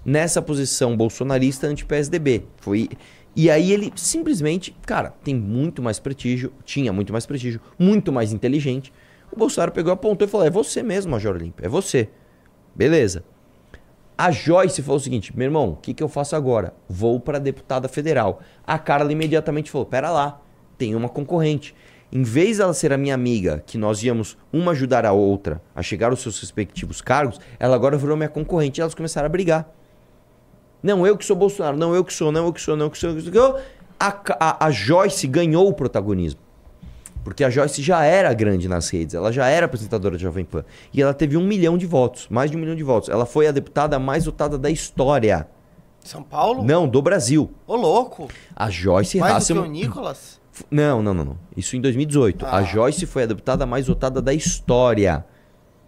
nessa 0.05 0.42
posição 0.42 0.96
bolsonarista 0.96 1.66
anti-PSDB. 1.66 2.44
Foi 2.57 2.88
e 3.37 3.51
aí 3.51 3.70
ele 3.72 3.92
simplesmente, 3.94 4.74
cara, 4.85 5.11
tem 5.22 5.33
muito 5.33 5.81
mais 5.81 6.01
prestígio, 6.01 6.53
tinha 6.64 6.92
muito 6.92 7.12
mais 7.12 7.24
prestígio, 7.24 7.61
muito 7.79 8.11
mais 8.11 8.33
inteligente. 8.33 8.92
O 9.31 9.37
Bolsonaro 9.37 9.70
pegou, 9.70 9.92
apontou 9.92 10.27
e 10.27 10.31
falou: 10.31 10.44
"É 10.44 10.51
você 10.51 10.83
mesmo, 10.83 11.12
Major 11.12 11.37
Olímpio, 11.37 11.64
é 11.64 11.68
você". 11.68 12.09
Beleza. 12.74 13.22
A 14.16 14.33
Joyce 14.33 14.83
falou 14.83 14.96
o 14.96 15.01
seguinte: 15.01 15.37
"Meu 15.37 15.44
irmão, 15.44 15.70
o 15.70 15.77
que, 15.77 15.94
que 15.94 16.03
eu 16.03 16.09
faço 16.09 16.35
agora? 16.35 16.74
Vou 16.88 17.20
para 17.20 17.38
deputada 17.38 17.87
federal". 17.87 18.40
A 18.66 18.77
Carla 18.77 19.12
imediatamente 19.12 19.70
falou: 19.70 19.87
"Pera 19.87 20.11
lá, 20.11 20.40
tem 20.77 20.96
uma 20.96 21.09
concorrente" 21.09 21.77
em 22.11 22.23
vez 22.23 22.59
dela 22.59 22.73
ser 22.73 22.92
a 22.92 22.99
minha 22.99 23.14
amiga, 23.14 23.62
que 23.66 23.77
nós 23.77 24.03
íamos 24.03 24.37
uma 24.53 24.73
ajudar 24.73 25.05
a 25.05 25.12
outra 25.12 25.61
a 25.75 25.83
chegar 25.83 26.11
aos 26.11 26.21
seus 26.21 26.40
respectivos 26.40 27.01
cargos, 27.01 27.38
ela 27.59 27.77
agora 27.77 27.97
virou 27.99 28.16
minha 28.16 28.29
concorrente 28.29 28.81
e 28.81 28.83
elas 28.83 28.94
começaram 28.94 29.27
a 29.27 29.29
brigar. 29.29 29.71
Não, 30.83 31.07
eu 31.07 31.16
que 31.16 31.25
sou 31.25 31.37
Bolsonaro, 31.37 31.77
não, 31.77 31.94
eu 31.94 32.05
que 32.05 32.12
sou, 32.12 32.33
não, 32.33 32.47
eu 32.47 32.53
que 32.53 32.61
sou, 32.61 32.77
não, 32.77 32.87
eu 32.87 32.90
que 32.90 32.99
sou. 32.99 33.11
Eu 33.11 33.16
que 33.16 33.31
sou. 33.31 33.59
A, 34.01 34.16
a, 34.38 34.66
a 34.66 34.71
Joyce 34.71 35.27
ganhou 35.27 35.68
o 35.68 35.73
protagonismo. 35.75 36.40
Porque 37.25 37.44
a 37.44 37.51
Joyce 37.51 37.83
já 37.83 38.05
era 38.05 38.33
grande 38.33 38.68
nas 38.68 38.88
redes, 38.88 39.14
ela 39.14 39.31
já 39.31 39.49
era 39.49 39.66
apresentadora 39.66 40.16
de 40.16 40.23
Jovem 40.23 40.44
Pan. 40.44 40.64
E 40.94 41.03
ela 41.03 41.12
teve 41.12 41.37
um 41.37 41.44
milhão 41.44 41.77
de 41.77 41.85
votos, 41.85 42.27
mais 42.31 42.51
de 42.51 42.57
um 42.57 42.61
milhão 42.61 42.77
de 42.77 42.83
votos. 42.83 43.09
Ela 43.09 43.27
foi 43.27 43.47
a 43.49 43.53
deputada 43.53 43.99
mais 43.99 44.25
votada 44.25 44.57
da 44.57 44.71
história. 44.71 45.47
São 46.03 46.23
Paulo? 46.23 46.64
Não, 46.64 46.88
do 46.88 47.03
Brasil. 47.03 47.51
Ô, 47.66 47.77
louco. 47.77 48.29
A 48.57 48.71
Joyce 48.71 49.18
Mais 49.18 49.35
Hasselman... 49.35 49.64
do 49.64 49.73
que 49.73 49.79
o 49.79 49.83
Nicolas? 49.83 50.38
Não, 50.71 51.03
não, 51.03 51.14
não, 51.14 51.25
não. 51.25 51.38
Isso 51.57 51.77
em 51.77 51.81
2018. 51.81 52.47
Ah. 52.47 52.57
A 52.57 52.62
Joyce 52.62 53.07
foi 53.07 53.23
a 53.25 53.27
deputada 53.27 53.66
mais 53.66 53.87
votada 53.87 54.21
da 54.21 54.33
história, 54.33 55.25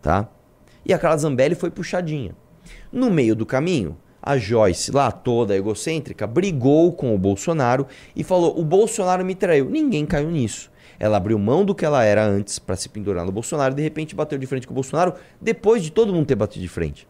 tá? 0.03 0.29
E 0.85 0.93
a 0.93 0.99
Carla 0.99 1.19
Zambelli 1.19 1.55
foi 1.55 1.71
puxadinha. 1.71 2.35
No 2.93 3.11
meio 3.11 3.37
do 3.37 3.47
caminho, 3.47 3.97
a 4.23 4.37
Joyce, 4.37 4.91
lá 4.91 5.11
toda 5.11 5.57
egocêntrica, 5.57 6.27
brigou 6.27 6.93
com 6.93 7.15
o 7.15 7.19
Bolsonaro 7.19 7.87
e 8.15 8.23
falou: 8.23 8.59
"O 8.59 8.65
Bolsonaro 8.65 9.25
me 9.25 9.35
traiu". 9.35 9.69
Ninguém 9.71 10.05
caiu 10.05 10.31
nisso. 10.31 10.71
Ela 10.99 11.17
abriu 11.17 11.39
mão 11.39 11.65
do 11.65 11.75
que 11.75 11.85
ela 11.85 12.05
era 12.05 12.25
antes 12.25 12.59
para 12.59 12.77
se 12.77 12.89
pendurar 12.89 13.25
no 13.25 13.33
Bolsonaro 13.33 13.73
e 13.73 13.77
de 13.77 13.83
repente 13.83 14.15
bateu 14.15 14.39
de 14.39 14.47
frente 14.47 14.67
com 14.67 14.73
o 14.73 14.75
Bolsonaro 14.75 15.15
depois 15.41 15.83
de 15.83 15.91
todo 15.91 16.13
mundo 16.13 16.27
ter 16.27 16.35
batido 16.35 16.63
de 16.63 16.69
frente. 16.69 17.09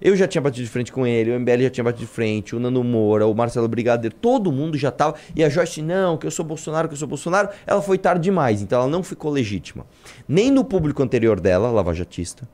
Eu 0.00 0.16
já 0.16 0.26
tinha 0.26 0.40
batido 0.40 0.64
de 0.64 0.70
frente 0.70 0.90
com 0.90 1.06
ele, 1.06 1.30
o 1.30 1.38
MBL 1.38 1.62
já 1.62 1.70
tinha 1.70 1.84
batido 1.84 2.06
de 2.06 2.10
frente, 2.10 2.56
o 2.56 2.60
Nando 2.60 2.82
Moura, 2.82 3.26
o 3.26 3.34
Marcelo 3.34 3.68
Brigadeiro, 3.68 4.14
todo 4.14 4.50
mundo 4.50 4.78
já 4.78 4.90
tava. 4.90 5.16
E 5.36 5.44
a 5.44 5.48
Joyce, 5.48 5.82
não, 5.82 6.16
que 6.16 6.26
eu 6.26 6.30
sou 6.30 6.44
Bolsonaro, 6.44 6.88
que 6.88 6.94
eu 6.94 6.98
sou 6.98 7.06
Bolsonaro. 7.06 7.50
Ela 7.66 7.82
foi 7.82 7.98
tarde 7.98 8.22
demais, 8.22 8.62
então 8.62 8.80
ela 8.80 8.90
não 8.90 9.02
ficou 9.02 9.30
legítima. 9.30 9.84
Nem 10.26 10.50
no 10.50 10.64
público 10.64 11.02
anterior 11.02 11.38
dela, 11.38 11.70
lavajatista, 11.70 12.48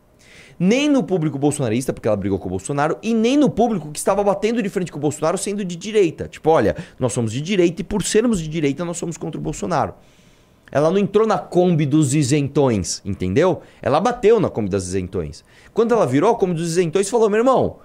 nem 0.59 0.89
no 0.89 1.03
público 1.05 1.39
bolsonarista, 1.39 1.93
porque 1.93 2.09
ela 2.09 2.17
brigou 2.17 2.39
com 2.39 2.47
o 2.47 2.51
Bolsonaro, 2.51 2.99
e 3.03 3.15
nem 3.15 3.37
no 3.37 3.49
público 3.49 3.93
que 3.93 3.99
estava 3.99 4.25
batendo 4.25 4.63
de 4.63 4.69
frente 4.69 4.91
com 4.91 4.99
o 4.99 5.01
Bolsonaro 5.01 5.39
sendo 5.39 5.65
de 5.65 5.77
direita. 5.77 6.27
Tipo, 6.29 6.51
olha, 6.51 6.75
nós 6.99 7.13
somos 7.13 7.33
de 7.33 7.41
direita 7.41 7.83
e 7.83 7.85
por 7.85 8.03
sermos 8.03 8.41
de 8.41 8.49
direita 8.49 8.85
nós 8.85 8.97
somos 8.97 9.17
contra 9.17 9.39
o 9.39 9.43
Bolsonaro. 9.43 9.95
Ela 10.71 10.91
não 10.91 10.99
entrou 10.99 11.27
na 11.27 11.39
Kombi 11.39 11.87
dos 11.87 12.15
isentões, 12.15 13.01
entendeu? 13.05 13.63
Ela 13.81 14.01
bateu 14.01 14.41
na 14.41 14.51
Kombi 14.51 14.69
dos 14.69 14.89
isentões. 14.89 15.45
Quando 15.73 15.95
ela 15.95 16.07
virou 16.07 16.31
a 16.31 16.37
Kombi 16.37 16.55
dos 16.55 16.71
isentões, 16.71 17.09
falou: 17.09 17.31
meu 17.31 17.39
irmão, 17.39 17.79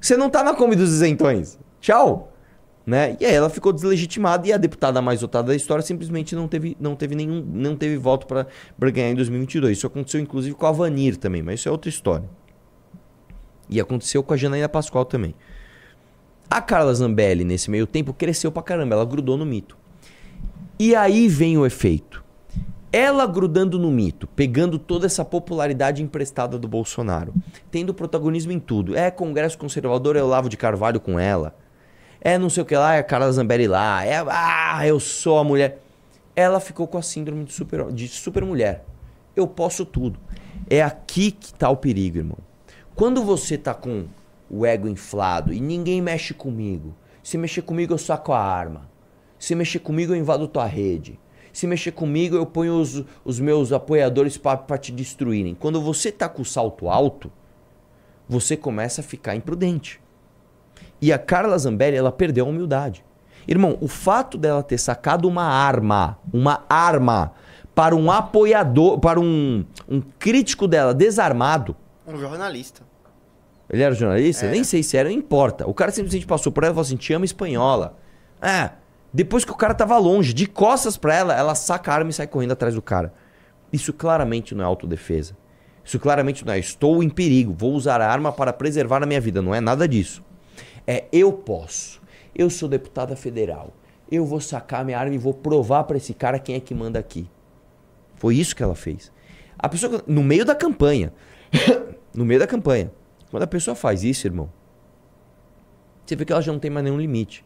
você 0.00 0.16
não 0.16 0.28
tá 0.28 0.42
na 0.42 0.54
Kombi 0.54 0.74
dos 0.74 0.92
isentões. 0.92 1.58
Tchau. 1.80 2.30
Né? 2.86 3.16
E 3.18 3.24
aí 3.24 3.32
ela 3.32 3.48
ficou 3.48 3.72
deslegitimada 3.72 4.46
e 4.46 4.52
a 4.52 4.58
deputada 4.58 5.00
mais 5.00 5.22
votada 5.22 5.48
da 5.48 5.56
história 5.56 5.82
simplesmente 5.82 6.36
não 6.36 6.46
teve, 6.46 6.76
não 6.78 6.94
teve 6.94 7.14
nenhum, 7.14 7.42
não 7.42 7.74
teve 7.74 7.96
voto 7.96 8.26
para 8.26 8.46
ganhar 8.90 9.10
em 9.10 9.14
2022. 9.14 9.78
Isso 9.78 9.86
aconteceu 9.86 10.20
inclusive 10.20 10.54
com 10.54 10.66
a 10.66 10.72
Vanir 10.72 11.16
também, 11.16 11.42
mas 11.42 11.60
isso 11.60 11.68
é 11.68 11.72
outra 11.72 11.88
história. 11.88 12.28
E 13.70 13.80
aconteceu 13.80 14.22
com 14.22 14.34
a 14.34 14.36
Janaína 14.36 14.68
Pascoal 14.68 15.06
também. 15.06 15.34
A 16.50 16.60
Carla 16.60 16.92
Zambelli, 16.92 17.42
nesse 17.42 17.70
meio 17.70 17.86
tempo, 17.86 18.12
cresceu 18.12 18.52
pra 18.52 18.62
caramba, 18.62 18.96
ela 18.96 19.04
grudou 19.06 19.38
no 19.38 19.46
mito. 19.46 19.78
E 20.78 20.94
aí 20.94 21.26
vem 21.26 21.56
o 21.56 21.64
efeito 21.64 22.23
ela 22.94 23.26
grudando 23.26 23.76
no 23.76 23.90
mito, 23.90 24.28
pegando 24.28 24.78
toda 24.78 25.06
essa 25.06 25.24
popularidade 25.24 26.00
emprestada 26.00 26.56
do 26.56 26.68
Bolsonaro, 26.68 27.34
tendo 27.68 27.92
protagonismo 27.92 28.52
em 28.52 28.60
tudo. 28.60 28.96
É 28.96 29.10
Congresso 29.10 29.58
Conservador, 29.58 30.14
é 30.14 30.22
o 30.22 30.28
Lavo 30.28 30.48
de 30.48 30.56
Carvalho 30.56 31.00
com 31.00 31.18
ela. 31.18 31.56
É 32.20 32.38
não 32.38 32.48
sei 32.48 32.62
o 32.62 32.66
que 32.66 32.76
lá, 32.76 32.94
é 32.94 33.00
a 33.00 33.02
Carla 33.02 33.32
Zambelli 33.32 33.66
lá. 33.66 34.04
É, 34.04 34.24
ah, 34.28 34.86
eu 34.86 35.00
sou 35.00 35.40
a 35.40 35.42
mulher. 35.42 35.82
Ela 36.36 36.60
ficou 36.60 36.86
com 36.86 36.96
a 36.96 37.02
síndrome 37.02 37.42
de 37.42 37.52
super, 37.52 37.90
de 37.90 38.06
super 38.06 38.44
mulher. 38.44 38.84
Eu 39.34 39.48
posso 39.48 39.84
tudo. 39.84 40.20
É 40.70 40.80
aqui 40.80 41.32
que 41.32 41.52
tá 41.52 41.68
o 41.70 41.76
perigo, 41.76 42.18
irmão. 42.18 42.38
Quando 42.94 43.24
você 43.24 43.58
tá 43.58 43.74
com 43.74 44.04
o 44.48 44.64
ego 44.64 44.86
inflado 44.86 45.52
e 45.52 45.58
ninguém 45.58 46.00
mexe 46.00 46.32
comigo, 46.32 46.94
se 47.24 47.36
mexer 47.36 47.62
comigo 47.62 47.92
eu 47.92 47.98
saco 47.98 48.32
a 48.32 48.38
arma. 48.38 48.88
Se 49.36 49.52
mexer 49.56 49.80
comigo 49.80 50.12
eu 50.12 50.16
invado 50.16 50.46
tua 50.46 50.66
rede. 50.66 51.18
Se 51.54 51.68
mexer 51.68 51.92
comigo, 51.92 52.34
eu 52.34 52.44
ponho 52.44 52.80
os, 52.80 53.04
os 53.24 53.38
meus 53.38 53.72
apoiadores 53.72 54.36
para 54.36 54.76
te 54.76 54.90
destruírem. 54.90 55.54
Quando 55.54 55.80
você 55.80 56.10
tá 56.10 56.28
com 56.28 56.42
o 56.42 56.44
salto 56.44 56.90
alto, 56.90 57.30
você 58.28 58.56
começa 58.56 59.00
a 59.00 59.04
ficar 59.04 59.36
imprudente. 59.36 60.00
E 61.00 61.12
a 61.12 61.18
Carla 61.18 61.56
Zambelli, 61.56 61.96
ela 61.96 62.10
perdeu 62.10 62.44
a 62.44 62.48
humildade. 62.48 63.04
Irmão, 63.46 63.78
o 63.80 63.86
fato 63.86 64.36
dela 64.36 64.64
ter 64.64 64.78
sacado 64.78 65.28
uma 65.28 65.44
arma, 65.44 66.18
uma 66.32 66.64
arma, 66.68 67.32
para 67.72 67.94
um 67.94 68.10
apoiador, 68.10 68.98
para 68.98 69.20
um, 69.20 69.64
um 69.88 70.02
crítico 70.18 70.66
dela 70.66 70.92
desarmado. 70.92 71.76
Um 72.04 72.16
jornalista. 72.16 72.82
Ele 73.70 73.82
era 73.82 73.94
jornalista? 73.94 74.50
Nem 74.50 74.64
sei 74.64 74.82
se 74.82 74.96
era, 74.96 75.08
não 75.08 75.16
importa. 75.16 75.68
O 75.68 75.74
cara 75.74 75.92
simplesmente 75.92 76.26
passou 76.26 76.50
por 76.50 76.64
ela 76.64 76.72
e 76.72 76.74
falou 76.74 76.84
assim: 76.84 76.96
te 76.96 77.12
amo 77.12 77.24
espanhola. 77.24 77.96
É. 78.42 78.70
Depois 79.14 79.44
que 79.44 79.52
o 79.52 79.56
cara 79.56 79.74
tava 79.74 79.96
longe, 79.96 80.34
de 80.34 80.44
costas 80.44 80.96
pra 80.96 81.14
ela, 81.14 81.32
ela 81.32 81.54
saca 81.54 81.92
a 81.92 81.94
arma 81.94 82.10
e 82.10 82.12
sai 82.12 82.26
correndo 82.26 82.50
atrás 82.50 82.74
do 82.74 82.82
cara. 82.82 83.14
Isso 83.72 83.92
claramente 83.92 84.56
não 84.56 84.64
é 84.64 84.66
autodefesa. 84.66 85.36
Isso 85.84 86.00
claramente 86.00 86.44
não 86.44 86.52
é. 86.52 86.58
Estou 86.58 87.00
em 87.00 87.08
perigo, 87.08 87.54
vou 87.56 87.74
usar 87.74 88.00
a 88.00 88.10
arma 88.10 88.32
para 88.32 88.52
preservar 88.52 89.04
a 89.04 89.06
minha 89.06 89.20
vida. 89.20 89.40
Não 89.40 89.54
é 89.54 89.60
nada 89.60 89.86
disso. 89.86 90.20
É 90.84 91.04
eu 91.12 91.32
posso. 91.32 92.02
Eu 92.34 92.50
sou 92.50 92.68
deputada 92.68 93.14
federal. 93.14 93.72
Eu 94.10 94.26
vou 94.26 94.40
sacar 94.40 94.84
minha 94.84 94.98
arma 94.98 95.14
e 95.14 95.18
vou 95.18 95.32
provar 95.32 95.84
para 95.84 95.96
esse 95.96 96.12
cara 96.12 96.40
quem 96.40 96.56
é 96.56 96.60
que 96.60 96.74
manda 96.74 96.98
aqui. 96.98 97.30
Foi 98.16 98.34
isso 98.34 98.56
que 98.56 98.64
ela 98.64 98.74
fez. 98.74 99.12
A 99.56 99.68
pessoa, 99.68 100.02
no 100.08 100.24
meio 100.24 100.44
da 100.44 100.56
campanha, 100.56 101.12
no 102.12 102.24
meio 102.24 102.40
da 102.40 102.48
campanha, 102.48 102.90
quando 103.30 103.44
a 103.44 103.46
pessoa 103.46 103.76
faz 103.76 104.02
isso, 104.02 104.26
irmão, 104.26 104.50
você 106.04 106.16
vê 106.16 106.24
que 106.24 106.32
ela 106.32 106.42
já 106.42 106.52
não 106.52 106.58
tem 106.58 106.70
mais 106.70 106.82
nenhum 106.82 106.98
limite. 106.98 107.44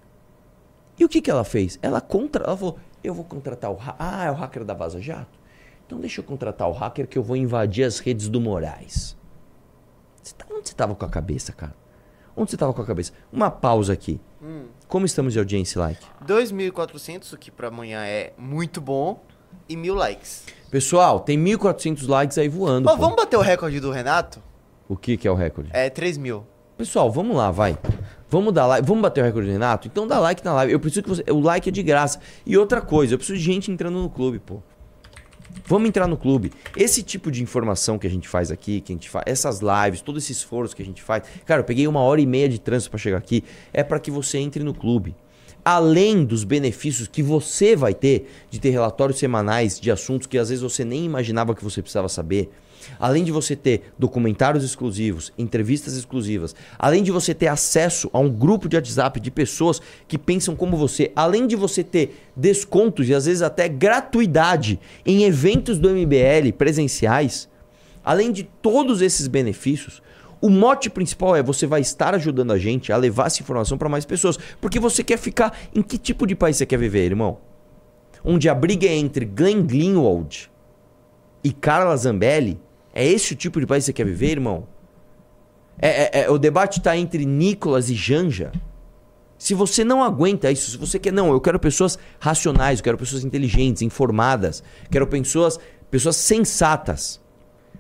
E 0.98 1.04
o 1.04 1.08
que, 1.08 1.20
que 1.20 1.30
ela 1.30 1.44
fez? 1.44 1.78
Ela 1.80 2.00
contra, 2.00 2.44
ela 2.44 2.56
falou: 2.56 2.78
eu 3.02 3.14
vou 3.14 3.24
contratar 3.24 3.70
o 3.70 3.78
ah, 3.98 4.24
é 4.24 4.30
o 4.30 4.34
hacker 4.34 4.64
da 4.64 4.74
Vaza 4.74 5.00
Jato. 5.00 5.38
Então 5.86 5.98
deixa 5.98 6.20
eu 6.20 6.24
contratar 6.24 6.68
o 6.68 6.72
hacker 6.72 7.06
que 7.06 7.16
eu 7.16 7.22
vou 7.22 7.36
invadir 7.36 7.84
as 7.84 7.98
redes 7.98 8.28
do 8.28 8.40
Moraes. 8.40 9.16
Você 10.22 10.34
tá, 10.34 10.44
onde 10.50 10.68
você 10.68 10.74
estava 10.74 10.94
com 10.94 11.04
a 11.04 11.08
cabeça, 11.08 11.52
cara? 11.52 11.74
Onde 12.36 12.50
você 12.50 12.56
estava 12.56 12.72
com 12.72 12.82
a 12.82 12.86
cabeça? 12.86 13.12
Uma 13.32 13.50
pausa 13.50 13.92
aqui. 13.92 14.20
Hum. 14.42 14.66
Como 14.86 15.06
estamos 15.06 15.32
de 15.32 15.38
audiência 15.38 15.80
like? 15.80 16.04
2.400, 16.26 17.32
o 17.32 17.38
que 17.38 17.50
para 17.50 17.68
amanhã 17.68 18.04
é 18.04 18.32
muito 18.36 18.80
bom, 18.80 19.22
e 19.68 19.76
mil 19.76 19.94
likes. 19.94 20.44
Pessoal, 20.70 21.20
tem 21.20 21.38
1.400 21.38 22.08
likes 22.08 22.38
aí 22.38 22.48
voando. 22.48 22.88
Pô, 22.88 22.96
vamos 22.96 23.16
bater 23.16 23.36
o 23.36 23.40
recorde 23.40 23.80
do 23.80 23.90
Renato? 23.90 24.42
O 24.88 24.96
que, 24.96 25.16
que 25.16 25.26
é 25.26 25.30
o 25.30 25.34
recorde? 25.34 25.70
É 25.72 25.90
3 25.90 26.18
mil. 26.18 26.46
Pessoal, 26.76 27.10
vamos 27.10 27.36
lá, 27.36 27.50
vai. 27.50 27.76
Vamos 28.30 28.52
dar 28.52 28.66
like, 28.66 28.86
vamos 28.86 29.02
bater 29.02 29.22
o 29.22 29.24
recorde 29.24 29.48
do 29.48 29.52
Renato? 29.52 29.88
Então 29.88 30.06
dá 30.06 30.18
like 30.18 30.44
na 30.44 30.52
live. 30.54 30.72
Eu 30.72 30.80
preciso 30.80 31.02
que 31.02 31.08
você. 31.08 31.24
O 31.30 31.40
like 31.40 31.68
é 31.68 31.72
de 31.72 31.82
graça. 31.82 32.20
E 32.44 32.56
outra 32.56 32.80
coisa, 32.80 33.14
eu 33.14 33.18
preciso 33.18 33.38
de 33.38 33.44
gente 33.44 33.70
entrando 33.70 33.98
no 33.98 34.10
clube, 34.10 34.38
pô. 34.38 34.62
Vamos 35.66 35.88
entrar 35.88 36.06
no 36.06 36.16
clube. 36.16 36.52
Esse 36.76 37.02
tipo 37.02 37.30
de 37.30 37.42
informação 37.42 37.98
que 37.98 38.06
a 38.06 38.10
gente 38.10 38.28
faz 38.28 38.50
aqui, 38.50 38.80
que 38.80 38.92
a 38.92 38.94
gente 38.94 39.08
faz, 39.08 39.24
essas 39.26 39.60
lives, 39.60 40.00
todo 40.00 40.18
esse 40.18 40.32
esforço 40.32 40.76
que 40.76 40.82
a 40.82 40.84
gente 40.84 41.02
faz. 41.02 41.24
Cara, 41.46 41.60
eu 41.60 41.64
peguei 41.64 41.86
uma 41.86 42.00
hora 42.00 42.20
e 42.20 42.26
meia 42.26 42.48
de 42.48 42.58
trânsito 42.58 42.90
para 42.90 42.98
chegar 42.98 43.18
aqui. 43.18 43.42
É 43.72 43.82
para 43.82 43.98
que 43.98 44.10
você 44.10 44.38
entre 44.38 44.62
no 44.62 44.74
clube 44.74 45.14
além 45.64 46.24
dos 46.24 46.44
benefícios 46.44 47.06
que 47.08 47.22
você 47.22 47.76
vai 47.76 47.92
ter 47.92 48.30
de 48.48 48.58
ter 48.58 48.70
relatórios 48.70 49.18
semanais 49.18 49.78
de 49.78 49.90
assuntos 49.90 50.26
que 50.26 50.38
às 50.38 50.48
vezes 50.48 50.62
você 50.62 50.82
nem 50.82 51.04
imaginava 51.04 51.54
que 51.54 51.62
você 51.62 51.82
precisava 51.82 52.08
saber, 52.08 52.50
além 52.98 53.24
de 53.24 53.32
você 53.32 53.54
ter 53.54 53.92
documentários 53.98 54.64
exclusivos, 54.64 55.32
entrevistas 55.38 55.96
exclusivas, 55.96 56.54
além 56.78 57.02
de 57.02 57.10
você 57.10 57.34
ter 57.34 57.48
acesso 57.48 58.10
a 58.12 58.18
um 58.18 58.30
grupo 58.30 58.68
de 58.68 58.76
WhatsApp 58.76 59.20
de 59.20 59.30
pessoas 59.30 59.80
que 60.06 60.18
pensam 60.18 60.54
como 60.54 60.76
você, 60.76 61.12
além 61.14 61.46
de 61.46 61.56
você 61.56 61.82
ter 61.84 62.28
descontos 62.36 63.08
e 63.08 63.14
às 63.14 63.26
vezes 63.26 63.42
até 63.42 63.68
gratuidade 63.68 64.78
em 65.04 65.24
eventos 65.24 65.78
do 65.78 65.90
MBL 65.90 66.52
presenciais, 66.56 67.48
além 68.04 68.32
de 68.32 68.42
todos 68.42 69.02
esses 69.02 69.26
benefícios, 69.26 70.02
o 70.40 70.48
mote 70.48 70.88
principal 70.88 71.34
é 71.34 71.42
você 71.42 71.66
vai 71.66 71.80
estar 71.80 72.14
ajudando 72.14 72.52
a 72.52 72.58
gente 72.58 72.92
a 72.92 72.96
levar 72.96 73.26
essa 73.26 73.42
informação 73.42 73.76
para 73.76 73.88
mais 73.88 74.04
pessoas. 74.04 74.38
Porque 74.60 74.78
você 74.78 75.02
quer 75.02 75.18
ficar. 75.18 75.56
Em 75.74 75.82
que 75.82 75.98
tipo 75.98 76.26
de 76.26 76.34
país 76.34 76.56
você 76.56 76.66
quer 76.66 76.78
viver, 76.78 77.04
irmão? 77.06 77.38
Onde 78.24 78.48
a 78.48 78.54
briga 78.54 78.86
é 78.86 78.94
entre 78.94 79.24
Glenn 79.24 79.62
Greenwald 79.62 80.50
e 81.42 81.52
Carla 81.52 81.96
Zambelli? 81.96 82.60
É 82.98 83.06
esse 83.06 83.32
o 83.32 83.36
tipo 83.36 83.60
de 83.60 83.66
país 83.66 83.84
que 83.84 83.86
você 83.86 83.92
quer 83.92 84.04
viver, 84.04 84.32
irmão? 84.32 84.66
É, 85.78 85.88
é, 85.88 86.22
é, 86.22 86.30
o 86.30 86.36
debate 86.36 86.80
está 86.80 86.96
entre 86.96 87.24
Nicolas 87.24 87.88
e 87.90 87.94
Janja. 87.94 88.50
Se 89.38 89.54
você 89.54 89.84
não 89.84 90.02
aguenta 90.02 90.50
isso, 90.50 90.72
se 90.72 90.76
você 90.76 90.98
quer, 90.98 91.12
não, 91.12 91.30
eu 91.30 91.40
quero 91.40 91.60
pessoas 91.60 91.96
racionais, 92.18 92.80
eu 92.80 92.82
quero 92.82 92.98
pessoas 92.98 93.24
inteligentes, 93.24 93.82
informadas, 93.82 94.64
quero 94.90 95.06
pessoas, 95.06 95.60
pessoas 95.88 96.16
sensatas. 96.16 97.20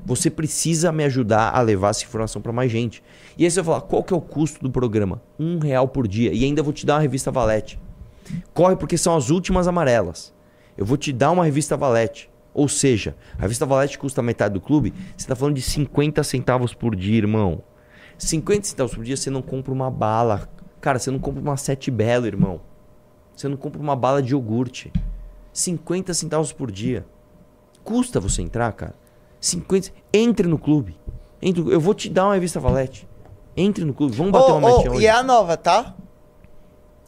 Você 0.06 0.30
precisa 0.30 0.92
me 0.92 1.02
ajudar 1.02 1.50
a 1.50 1.60
levar 1.62 1.90
essa 1.90 2.04
informação 2.04 2.40
para 2.40 2.52
mais 2.52 2.70
gente. 2.70 3.02
E 3.36 3.44
aí 3.44 3.50
você 3.50 3.60
vai 3.60 3.74
falar, 3.74 3.88
qual 3.88 4.04
que 4.04 4.14
é 4.14 4.16
o 4.16 4.20
custo 4.20 4.62
do 4.62 4.70
programa? 4.70 5.20
Um 5.36 5.58
real 5.58 5.88
por 5.88 6.06
dia. 6.06 6.32
E 6.32 6.44
ainda 6.44 6.62
vou 6.62 6.72
te 6.72 6.86
dar 6.86 6.94
uma 6.94 7.00
revista 7.00 7.32
Valete. 7.32 7.76
Corre 8.54 8.76
porque 8.76 8.96
são 8.96 9.16
as 9.16 9.30
últimas 9.30 9.66
amarelas. 9.66 10.32
Eu 10.76 10.86
vou 10.86 10.96
te 10.96 11.12
dar 11.12 11.32
uma 11.32 11.44
revista 11.44 11.76
Valete. 11.76 12.30
Ou 12.58 12.66
seja, 12.66 13.14
a 13.38 13.42
revista 13.42 13.64
Valete 13.64 13.96
custa 13.96 14.20
metade 14.20 14.54
do 14.54 14.60
clube. 14.60 14.92
Você 15.16 15.22
está 15.22 15.36
falando 15.36 15.54
de 15.54 15.62
50 15.62 16.24
centavos 16.24 16.74
por 16.74 16.96
dia, 16.96 17.16
irmão. 17.16 17.62
50 18.18 18.66
centavos 18.66 18.92
por 18.96 19.04
dia 19.04 19.16
você 19.16 19.30
não 19.30 19.40
compra 19.40 19.72
uma 19.72 19.88
bala. 19.88 20.48
Cara, 20.80 20.98
você 20.98 21.08
não 21.08 21.20
compra 21.20 21.40
uma 21.40 21.56
sete 21.56 21.88
belo, 21.88 22.26
irmão. 22.26 22.60
Você 23.36 23.46
não 23.46 23.56
compra 23.56 23.80
uma 23.80 23.94
bala 23.94 24.20
de 24.20 24.32
iogurte. 24.32 24.92
50 25.52 26.12
centavos 26.14 26.52
por 26.52 26.68
dia. 26.72 27.06
Custa 27.84 28.18
você 28.18 28.42
entrar, 28.42 28.72
cara. 28.72 28.96
50. 29.40 29.92
Entre 30.12 30.48
no 30.48 30.58
clube. 30.58 30.98
Entre, 31.40 31.62
eu 31.72 31.78
vou 31.78 31.94
te 31.94 32.08
dar 32.08 32.24
uma 32.24 32.34
revista 32.34 32.58
Valete. 32.58 33.06
Entre 33.56 33.84
no 33.84 33.94
clube. 33.94 34.16
Vamos 34.16 34.32
bater 34.32 34.50
oh, 34.50 34.58
uma 34.58 34.90
oh, 34.90 35.00
E 35.00 35.06
é 35.06 35.10
a 35.10 35.22
nova, 35.22 35.56
tá? 35.56 35.94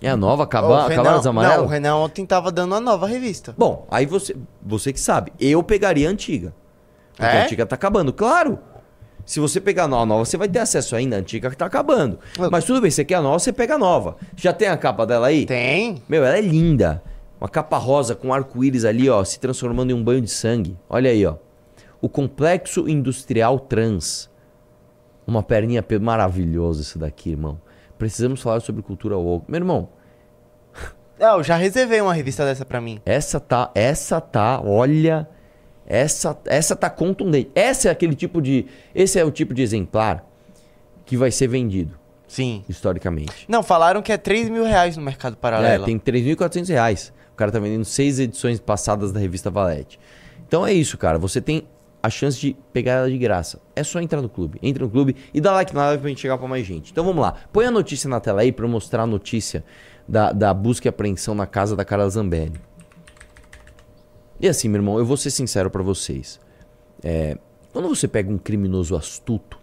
É 0.03 0.09
a 0.09 0.17
nova? 0.17 0.45
Acaba, 0.45 0.87
acabaram 0.87 1.19
as 1.19 1.27
amarelas? 1.27 1.59
Não, 1.59 1.65
o 1.65 1.69
Renan 1.69 1.97
ontem 1.97 2.25
tava 2.25 2.51
dando 2.51 2.75
a 2.75 2.81
nova 2.81 3.07
revista. 3.07 3.55
Bom, 3.57 3.87
aí 3.91 4.07
você, 4.07 4.35
você 4.63 4.93
que 4.93 5.01
sabe. 5.01 5.33
Eu 5.39 5.63
pegaria 5.63 6.09
a 6.09 6.11
antiga. 6.11 6.55
Porque 7.17 7.37
é? 7.37 7.41
a 7.41 7.45
antiga 7.45 7.67
tá 7.67 7.75
acabando. 7.75 8.13
Claro! 8.13 8.59
Se 9.27 9.39
você 9.39 9.61
pegar 9.61 9.85
a 9.85 9.89
nova, 9.89 10.25
você 10.25 10.37
vai 10.37 10.49
ter 10.49 10.59
acesso 10.59 10.97
ainda. 10.97 11.17
A 11.17 11.19
antiga 11.19 11.51
que 11.51 11.57
tá 11.57 11.67
acabando. 11.67 12.19
Mas 12.51 12.65
tudo 12.65 12.81
bem, 12.81 12.91
você 12.91 13.05
quer 13.05 13.17
a 13.17 13.23
nova, 13.23 13.39
você 13.39 13.53
pega 13.53 13.75
a 13.75 13.79
nova. 13.79 14.17
Já 14.35 14.53
tem 14.53 14.69
a 14.69 14.77
capa 14.77 15.07
dela 15.07 15.27
aí? 15.27 15.45
Tem. 15.47 16.03
Meu, 16.09 16.25
ela 16.25 16.39
é 16.39 16.41
linda. 16.41 17.03
Uma 17.39 17.49
capa 17.49 17.77
rosa 17.77 18.15
com 18.15 18.33
arco-íris 18.33 18.85
ali, 18.85 19.09
ó, 19.09 19.23
se 19.23 19.39
transformando 19.39 19.91
em 19.91 19.95
um 19.95 20.03
banho 20.03 20.21
de 20.21 20.31
sangue. 20.31 20.77
Olha 20.89 21.11
aí, 21.11 21.25
ó 21.25 21.37
o 22.01 22.09
Complexo 22.09 22.89
Industrial 22.89 23.59
Trans. 23.59 24.31
Uma 25.27 25.43
perninha 25.43 25.85
maravilhoso 26.01 26.81
isso 26.81 26.99
daqui, 26.99 27.31
irmão. 27.31 27.61
Precisamos 28.01 28.41
falar 28.41 28.61
sobre 28.61 28.81
cultura 28.81 29.19
woke. 29.19 29.45
Meu 29.47 29.59
irmão. 29.59 29.91
Não, 31.21 31.37
eu 31.37 31.45
já 31.45 31.55
reservei 31.55 32.01
uma 32.01 32.15
revista 32.15 32.47
dessa 32.47 32.65
pra 32.65 32.81
mim. 32.81 32.99
Essa 33.05 33.39
tá, 33.39 33.71
essa 33.75 34.23
tá, 34.23 34.59
olha, 34.65 35.29
essa, 35.87 36.35
essa 36.47 36.75
tá 36.75 36.89
contundente. 36.89 37.51
Essa 37.55 37.89
é 37.89 37.91
aquele 37.93 38.15
tipo 38.15 38.41
de, 38.41 38.65
esse 38.95 39.19
é 39.19 39.25
o 39.25 39.31
tipo 39.31 39.53
de 39.53 39.61
exemplar 39.61 40.25
que 41.05 41.15
vai 41.15 41.31
ser 41.31 41.47
vendido. 41.47 41.99
Sim. 42.27 42.65
Historicamente. 42.67 43.45
Não, 43.47 43.63
falaram 43.63 44.01
que 44.01 44.11
é 44.11 44.17
3 44.17 44.49
mil 44.49 44.65
reais 44.65 44.97
no 44.97 45.03
mercado 45.03 45.37
paralelo. 45.37 45.83
É, 45.83 45.87
tem 45.87 45.99
3.400 45.99 46.69
reais. 46.71 47.13
O 47.35 47.37
cara 47.37 47.53
tá 47.53 47.59
vendendo 47.59 47.85
seis 47.85 48.19
edições 48.19 48.59
passadas 48.59 49.13
da 49.13 49.21
revista 49.21 49.51
Valete. 49.51 50.01
Então 50.49 50.67
é 50.67 50.73
isso, 50.73 50.97
cara. 50.97 51.19
Você 51.19 51.39
tem 51.39 51.69
a 52.03 52.09
chance 52.09 52.39
de 52.41 52.57
pegar 52.73 52.93
ela 52.93 53.11
de 53.11 53.19
graça. 53.19 53.61
É 53.77 53.83
só 53.83 54.01
entrar 54.01 54.23
no 54.23 54.29
clube. 54.29 54.59
Entra 54.63 54.85
no 54.85 54.91
clube 54.91 55.17
e 55.35 55.41
dá 55.41 55.53
like 55.53 55.75
na 55.75 55.87
live 55.87 56.01
pra 56.01 56.09
gente 56.09 56.21
chegar 56.21 56.39
pra 56.39 56.49
mais 56.49 56.67
gente. 56.67 56.91
Então 56.91 57.05
vamos 57.05 57.21
lá. 57.23 57.35
Põe 57.53 57.67
a 57.67 57.71
notícia 57.71 58.09
na 58.09 58.21
tela 58.21 58.41
aí 58.41 58.51
pra 58.51 58.65
eu 58.65 58.69
mostrar 58.69 59.03
a 59.03 59.07
notícia 59.07 59.65
da, 60.09 60.33
da 60.33 60.55
busca 60.55 60.89
e 60.89 60.91
apreensão 60.91 61.35
na 61.35 61.47
casa 61.47 61.77
da 61.77 61.85
Carla 61.85 62.09
Zambelli. 62.09 62.61
E 64.41 64.49
assim, 64.49 64.69
meu 64.69 64.79
irmão, 64.79 64.99
eu 64.99 65.05
vou 65.05 65.17
ser 65.17 65.31
sincero 65.31 65.71
para 65.71 65.83
vocês. 65.83 66.41
É, 67.03 67.37
quando 67.73 67.89
você 67.89 68.09
pega 68.09 68.33
um 68.33 68.39
criminoso 68.39 68.97
astuto, 68.97 69.60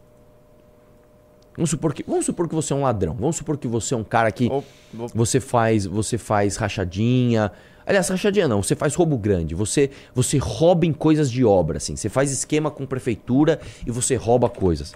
vamos 1.57 1.71
supor 1.71 1.93
que, 1.93 2.03
vamos 2.07 2.25
supor 2.25 2.47
que 2.47 2.55
você 2.55 2.71
é 2.71 2.75
um 2.75 2.83
ladrão, 2.83 3.15
vamos 3.19 3.35
supor 3.35 3.57
que 3.57 3.67
você 3.67 3.93
é 3.93 3.97
um 3.97 4.03
cara 4.03 4.31
que 4.31 4.47
oh, 4.49 4.63
oh. 4.97 5.07
você 5.07 5.39
faz, 5.39 5.85
você 5.85 6.17
faz 6.17 6.55
rachadinha, 6.55 7.51
Aliás, 7.87 8.09
rachadinha 8.09 8.49
não, 8.49 8.61
você 8.61 8.75
faz 8.75 8.93
roubo 8.95 9.17
grande. 9.17 9.55
Você, 9.55 9.89
você 10.13 10.37
rouba 10.37 10.85
em 10.85 10.91
coisas 10.91 11.31
de 11.31 11.45
obra, 11.45 11.77
assim. 11.77 11.95
Você 11.95 12.09
faz 12.09 12.29
esquema 12.33 12.69
com 12.69 12.85
prefeitura 12.85 13.61
e 13.85 13.91
você 13.91 14.17
rouba 14.17 14.49
coisas. 14.49 14.93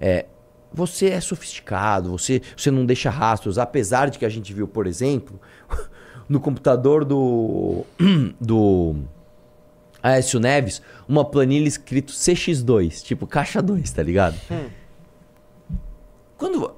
É, 0.00 0.24
você 0.72 1.10
é 1.10 1.20
sofisticado, 1.20 2.10
você, 2.12 2.40
você 2.56 2.70
não 2.70 2.86
deixa 2.86 3.10
rastros. 3.10 3.58
Apesar 3.58 4.08
de 4.08 4.18
que 4.18 4.24
a 4.24 4.30
gente 4.30 4.54
viu, 4.54 4.66
por 4.66 4.86
exemplo, 4.86 5.38
no 6.26 6.40
computador 6.40 7.04
do. 7.04 7.84
do. 8.40 8.96
Aécio 10.02 10.38
Neves, 10.38 10.82
uma 11.08 11.24
planilha 11.24 11.66
escrito 11.66 12.12
CX2, 12.12 13.02
tipo 13.02 13.26
caixa 13.26 13.62
2, 13.62 13.90
tá 13.90 14.02
ligado? 14.02 14.34
Hum. 14.50 14.68
Quando. 16.36 16.74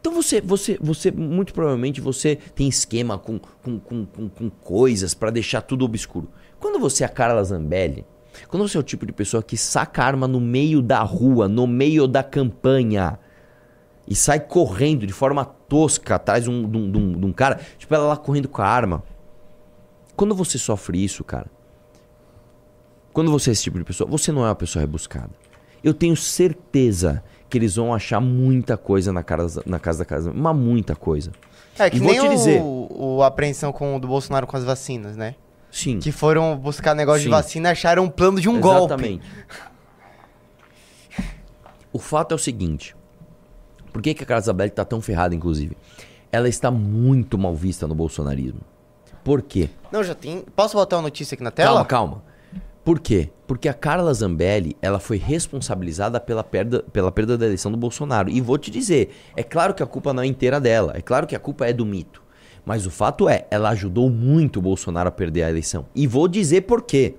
Então 0.00 0.12
você, 0.12 0.40
você, 0.40 0.78
você, 0.80 1.10
muito 1.10 1.52
provavelmente 1.52 2.00
você 2.00 2.36
tem 2.54 2.68
esquema 2.68 3.18
com, 3.18 3.38
com, 3.38 3.78
com, 3.78 4.06
com, 4.06 4.28
com 4.28 4.50
coisas 4.50 5.12
para 5.12 5.30
deixar 5.30 5.60
tudo 5.60 5.84
obscuro. 5.84 6.28
Quando 6.58 6.78
você 6.78 7.02
é 7.02 7.06
a 7.06 7.10
Carla 7.10 7.44
Zambelli, 7.44 8.06
quando 8.48 8.66
você 8.66 8.76
é 8.76 8.80
o 8.80 8.82
tipo 8.82 9.04
de 9.04 9.12
pessoa 9.12 9.42
que 9.42 9.56
saca 9.56 10.02
arma 10.02 10.26
no 10.26 10.40
meio 10.40 10.80
da 10.80 11.02
rua, 11.02 11.48
no 11.48 11.66
meio 11.66 12.06
da 12.06 12.22
campanha, 12.22 13.18
e 14.08 14.14
sai 14.14 14.40
correndo 14.40 15.06
de 15.06 15.12
forma 15.12 15.44
tosca 15.44 16.16
atrás 16.16 16.44
de 16.44 16.50
um, 16.50 16.68
de 16.68 16.76
um, 16.76 16.90
de 16.90 16.98
um, 16.98 17.20
de 17.20 17.26
um 17.26 17.32
cara, 17.32 17.60
tipo 17.78 17.94
ela 17.94 18.08
lá 18.08 18.16
correndo 18.16 18.48
com 18.48 18.62
a 18.62 18.66
arma. 18.66 19.04
Quando 20.16 20.34
você 20.34 20.58
sofre 20.58 21.02
isso, 21.02 21.22
cara, 21.22 21.50
quando 23.12 23.30
você 23.30 23.50
é 23.50 23.52
esse 23.52 23.62
tipo 23.62 23.78
de 23.78 23.84
pessoa, 23.84 24.08
você 24.08 24.32
não 24.32 24.42
é 24.42 24.48
uma 24.48 24.54
pessoa 24.54 24.80
rebuscada. 24.80 25.30
Eu 25.82 25.94
tenho 25.94 26.16
certeza 26.16 27.22
que 27.50 27.58
eles 27.58 27.74
vão 27.74 27.92
achar 27.92 28.20
muita 28.20 28.76
coisa 28.76 29.12
na, 29.12 29.22
cara, 29.24 29.46
na 29.66 29.80
casa 29.80 29.98
da 29.98 30.04
casa, 30.04 30.32
mas 30.32 30.56
muita 30.56 30.94
coisa. 30.94 31.32
É 31.78 31.90
que 31.90 31.96
e 31.96 32.00
nem 32.00 32.20
o, 32.20 32.28
dizer, 32.28 32.62
o, 32.62 33.22
a 33.22 33.26
apreensão 33.26 33.72
com, 33.72 33.98
do 33.98 34.06
Bolsonaro 34.06 34.46
com 34.46 34.56
as 34.56 34.64
vacinas, 34.64 35.16
né? 35.16 35.34
Sim. 35.70 35.98
Que 35.98 36.12
foram 36.12 36.56
buscar 36.56 36.94
negócio 36.94 37.22
Sim. 37.22 37.26
de 37.26 37.30
vacina 37.30 37.68
e 37.68 37.72
acharam 37.72 38.04
um 38.04 38.08
plano 38.08 38.40
de 38.40 38.48
um 38.48 38.58
Exatamente. 38.58 39.26
golpe. 39.26 39.70
O 41.92 41.98
fato 41.98 42.32
é 42.32 42.34
o 42.36 42.38
seguinte. 42.38 42.94
Por 43.92 44.00
que, 44.00 44.14
que 44.14 44.22
a 44.22 44.26
Carla 44.26 44.42
Zambelli 44.42 44.70
está 44.70 44.84
tão 44.84 45.00
ferrada, 45.00 45.34
inclusive? 45.34 45.76
Ela 46.30 46.48
está 46.48 46.70
muito 46.70 47.36
mal 47.36 47.54
vista 47.54 47.88
no 47.88 47.94
bolsonarismo. 47.94 48.60
Por 49.24 49.42
quê? 49.42 49.68
Não, 49.90 50.04
já 50.04 50.14
tem. 50.14 50.44
Posso 50.54 50.76
botar 50.76 50.96
uma 50.96 51.02
notícia 51.02 51.34
aqui 51.34 51.42
na 51.42 51.50
tela? 51.50 51.84
Calma, 51.84 51.84
calma. 51.84 52.29
Por 52.84 52.98
quê? 52.98 53.30
Porque 53.46 53.68
a 53.68 53.74
Carla 53.74 54.12
Zambelli, 54.14 54.76
ela 54.80 54.98
foi 54.98 55.18
responsabilizada 55.18 56.18
pela 56.18 56.42
perda, 56.42 56.82
pela 56.92 57.12
perda 57.12 57.36
da 57.36 57.44
eleição 57.44 57.70
do 57.70 57.76
Bolsonaro. 57.76 58.30
E 58.30 58.40
vou 58.40 58.56
te 58.56 58.70
dizer, 58.70 59.10
é 59.36 59.42
claro 59.42 59.74
que 59.74 59.82
a 59.82 59.86
culpa 59.86 60.12
não 60.12 60.22
é 60.22 60.26
inteira 60.26 60.58
dela, 60.58 60.92
é 60.96 61.02
claro 61.02 61.26
que 61.26 61.36
a 61.36 61.40
culpa 61.40 61.66
é 61.66 61.72
do 61.72 61.84
mito. 61.84 62.22
Mas 62.64 62.86
o 62.86 62.90
fato 62.90 63.28
é, 63.28 63.46
ela 63.50 63.70
ajudou 63.70 64.08
muito 64.08 64.58
o 64.58 64.62
Bolsonaro 64.62 65.08
a 65.08 65.12
perder 65.12 65.42
a 65.42 65.50
eleição. 65.50 65.86
E 65.94 66.06
vou 66.06 66.26
dizer 66.26 66.62
por 66.62 66.82
quê. 66.82 67.14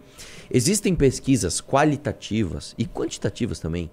Existem 0.49 0.95
pesquisas 0.95 1.61
qualitativas 1.61 2.75
e 2.77 2.85
quantitativas 2.85 3.59
também, 3.59 3.89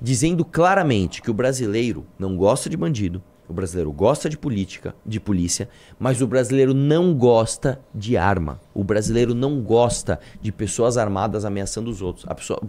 dizendo 0.00 0.44
claramente 0.44 1.22
que 1.22 1.30
o 1.30 1.34
brasileiro 1.34 2.06
não 2.18 2.36
gosta 2.36 2.68
de 2.68 2.76
bandido, 2.76 3.22
o 3.48 3.52
brasileiro 3.52 3.92
gosta 3.92 4.28
de 4.28 4.38
política, 4.38 4.94
de 5.04 5.20
polícia, 5.20 5.68
mas 5.98 6.22
o 6.22 6.26
brasileiro 6.26 6.72
não 6.72 7.14
gosta 7.14 7.80
de 7.94 8.16
arma. 8.16 8.60
O 8.72 8.82
brasileiro 8.82 9.34
não 9.34 9.60
gosta 9.60 10.18
de 10.40 10.50
pessoas 10.50 10.96
armadas 10.96 11.44
ameaçando 11.44 11.90
os 11.90 12.00
outros. 12.00 12.24
A 12.28 12.34
pessoa... 12.34 12.60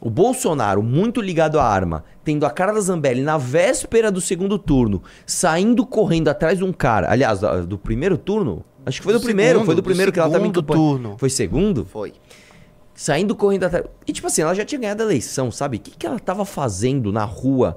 O 0.00 0.08
Bolsonaro, 0.08 0.82
muito 0.82 1.20
ligado 1.20 1.60
à 1.60 1.64
arma, 1.64 2.04
tendo 2.24 2.46
a 2.46 2.50
cara 2.50 2.72
da 2.72 2.80
Zambelli 2.80 3.20
na 3.20 3.36
véspera 3.36 4.10
do 4.10 4.18
segundo 4.18 4.58
turno, 4.58 5.02
saindo 5.26 5.84
correndo 5.84 6.28
atrás 6.28 6.56
de 6.56 6.64
um 6.64 6.72
cara. 6.72 7.10
Aliás, 7.10 7.40
do 7.66 7.76
primeiro 7.76 8.16
turno? 8.16 8.64
Acho 8.86 9.00
que 9.00 9.04
foi 9.04 9.12
do, 9.12 9.18
do 9.18 9.22
primeiro, 9.22 9.58
segundo, 9.58 9.66
foi 9.66 9.74
do 9.74 9.82
primeiro 9.82 10.10
do 10.10 10.14
que 10.14 10.20
ela 10.20 10.30
tava 10.30 10.46
em 10.46 10.52
turno. 10.52 11.16
Foi 11.18 11.28
segundo? 11.28 11.84
Foi. 11.84 12.14
Saindo 12.94 13.36
correndo 13.36 13.64
atrás. 13.64 13.84
E 14.06 14.12
tipo 14.14 14.26
assim, 14.26 14.40
ela 14.40 14.54
já 14.54 14.64
tinha 14.64 14.80
ganhado 14.80 15.02
a 15.02 15.04
eleição, 15.04 15.50
sabe? 15.50 15.76
O 15.76 15.80
que, 15.80 15.90
que 15.90 16.06
ela 16.06 16.18
tava 16.18 16.46
fazendo 16.46 17.12
na 17.12 17.24
rua 17.24 17.76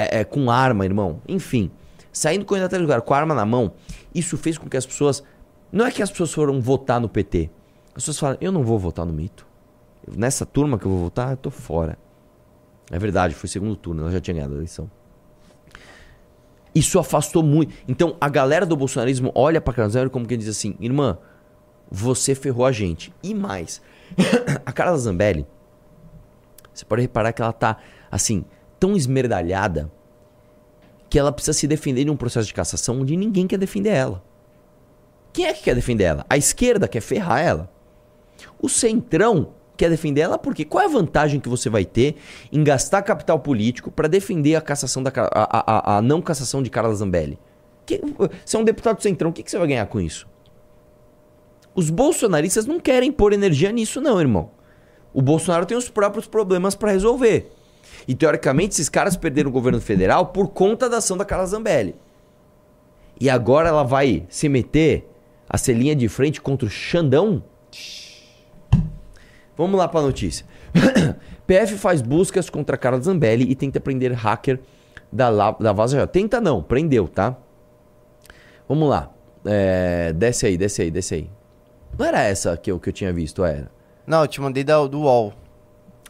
é, 0.00 0.20
é, 0.20 0.24
com 0.24 0.50
arma, 0.50 0.84
irmão. 0.84 1.20
Enfim, 1.28 1.70
saindo 2.12 2.44
correndo 2.44 2.64
atrás 2.64 2.80
do 2.80 2.86
lugar 2.86 3.02
com 3.02 3.14
a 3.14 3.18
arma 3.18 3.34
na 3.34 3.44
mão, 3.44 3.72
isso 4.14 4.36
fez 4.36 4.56
com 4.56 4.68
que 4.68 4.76
as 4.76 4.86
pessoas. 4.86 5.22
Não 5.72 5.86
é 5.86 5.90
que 5.90 6.02
as 6.02 6.10
pessoas 6.10 6.32
foram 6.32 6.60
votar 6.60 7.00
no 7.00 7.08
PT. 7.08 7.50
As 7.88 7.94
pessoas 7.94 8.18
falam, 8.18 8.38
eu 8.40 8.50
não 8.50 8.62
vou 8.62 8.78
votar 8.78 9.04
no 9.04 9.12
mito. 9.12 9.46
Nessa 10.16 10.46
turma 10.46 10.78
que 10.78 10.86
eu 10.86 10.90
vou 10.90 11.00
votar, 11.00 11.32
eu 11.32 11.36
tô 11.36 11.50
fora. 11.50 11.98
É 12.90 12.98
verdade, 12.98 13.34
foi 13.34 13.48
segundo 13.48 13.76
turno, 13.76 14.02
ela 14.02 14.10
já 14.10 14.20
tinha 14.20 14.34
ganhado 14.34 14.54
a 14.54 14.56
eleição. 14.56 14.90
Isso 16.74 16.98
afastou 16.98 17.42
muito. 17.42 17.74
Então, 17.86 18.16
a 18.20 18.28
galera 18.28 18.64
do 18.64 18.76
bolsonarismo 18.76 19.30
olha 19.34 19.60
pra 19.60 19.74
Carla 19.74 19.90
Zambelli 19.90 20.10
como 20.10 20.26
quem 20.26 20.38
diz 20.38 20.48
assim: 20.48 20.76
irmã, 20.80 21.18
você 21.90 22.34
ferrou 22.34 22.64
a 22.64 22.72
gente. 22.72 23.12
E 23.22 23.34
mais, 23.34 23.82
a 24.64 24.72
Carla 24.72 24.96
Zambelli, 24.96 25.46
você 26.72 26.84
pode 26.84 27.02
reparar 27.02 27.32
que 27.32 27.42
ela 27.42 27.52
tá, 27.52 27.76
assim, 28.10 28.44
tão 28.80 28.96
esmerdalhada 28.96 29.92
que 31.10 31.18
ela 31.18 31.30
precisa 31.30 31.52
se 31.52 31.66
defender 31.66 32.04
de 32.04 32.10
um 32.10 32.16
processo 32.16 32.46
de 32.46 32.54
cassação 32.54 33.00
onde 33.00 33.16
ninguém 33.16 33.46
quer 33.46 33.58
defender 33.58 33.90
ela. 33.90 34.24
Quem 35.32 35.46
é 35.46 35.52
que 35.52 35.62
quer 35.62 35.74
defender 35.74 36.04
ela? 36.04 36.26
A 36.28 36.36
esquerda 36.36 36.88
quer 36.88 37.00
ferrar 37.00 37.40
ela. 37.40 37.70
O 38.60 38.68
centrão 38.68 39.52
quer 39.76 39.90
defender 39.90 40.22
ela 40.22 40.38
porque 40.38 40.64
qual 40.64 40.82
é 40.82 40.86
a 40.86 40.90
vantagem 40.90 41.40
que 41.40 41.48
você 41.48 41.68
vai 41.68 41.84
ter 41.84 42.16
em 42.50 42.62
gastar 42.64 43.02
capital 43.02 43.38
político 43.38 43.90
para 43.90 44.08
defender 44.08 44.54
a 44.56 44.60
cassação 44.60 45.02
da 45.02 45.12
a, 45.14 45.94
a, 45.94 45.96
a, 45.96 46.02
não 46.02 46.20
cassação 46.22 46.62
de 46.62 46.70
Carla 46.70 46.94
Zambelli? 46.94 47.38
Que, 47.86 48.00
você 48.44 48.56
é 48.56 48.60
um 48.60 48.64
deputado 48.64 48.96
do 48.96 49.02
centrão, 49.02 49.30
o 49.30 49.32
que, 49.32 49.42
que 49.42 49.50
você 49.50 49.58
vai 49.58 49.68
ganhar 49.68 49.86
com 49.86 50.00
isso? 50.00 50.28
Os 51.74 51.90
bolsonaristas 51.90 52.66
não 52.66 52.80
querem 52.80 53.12
pôr 53.12 53.32
energia 53.32 53.70
nisso, 53.72 54.00
não, 54.00 54.20
irmão. 54.20 54.50
O 55.12 55.22
Bolsonaro 55.22 55.66
tem 55.66 55.76
os 55.76 55.88
próprios 55.88 56.26
problemas 56.26 56.74
para 56.74 56.92
resolver. 56.92 57.50
E 58.06 58.14
teoricamente 58.14 58.74
esses 58.74 58.88
caras 58.88 59.16
perderam 59.16 59.50
o 59.50 59.52
governo 59.52 59.80
federal 59.80 60.26
por 60.26 60.48
conta 60.48 60.88
da 60.88 60.98
ação 60.98 61.16
da 61.16 61.24
Carla 61.24 61.46
Zambelli. 61.46 61.94
E 63.20 63.28
agora 63.28 63.68
ela 63.68 63.82
vai 63.82 64.26
se 64.28 64.48
meter 64.48 65.06
a 65.48 65.58
ser 65.58 65.74
linha 65.74 65.94
de 65.94 66.08
frente 66.08 66.40
contra 66.40 66.66
o 66.66 66.70
Xandão? 66.70 67.42
Vamos 69.56 69.78
lá 69.78 69.86
para 69.86 70.00
a 70.00 70.04
notícia. 70.04 70.46
PF 71.46 71.76
faz 71.76 72.00
buscas 72.00 72.48
contra 72.48 72.78
Carla 72.78 73.00
Zambelli 73.00 73.50
e 73.50 73.54
tenta 73.54 73.80
prender 73.80 74.12
hacker 74.12 74.60
da, 75.12 75.50
da 75.50 75.72
Vaza 75.72 75.98
Jato. 75.98 76.12
Tenta 76.12 76.40
não, 76.40 76.62
prendeu, 76.62 77.08
tá? 77.08 77.36
Vamos 78.68 78.88
lá. 78.88 79.10
É, 79.44 80.12
desce 80.12 80.46
aí, 80.46 80.56
desce 80.56 80.82
aí, 80.82 80.90
desce 80.90 81.14
aí. 81.14 81.30
Não 81.98 82.06
era 82.06 82.22
essa 82.22 82.56
que 82.56 82.70
eu, 82.70 82.78
que 82.78 82.88
eu 82.88 82.92
tinha 82.92 83.12
visto, 83.12 83.44
era? 83.44 83.70
Não, 84.06 84.22
eu 84.22 84.28
te 84.28 84.40
mandei 84.40 84.62
da, 84.62 84.86
do 84.86 85.00
UOL. 85.00 85.34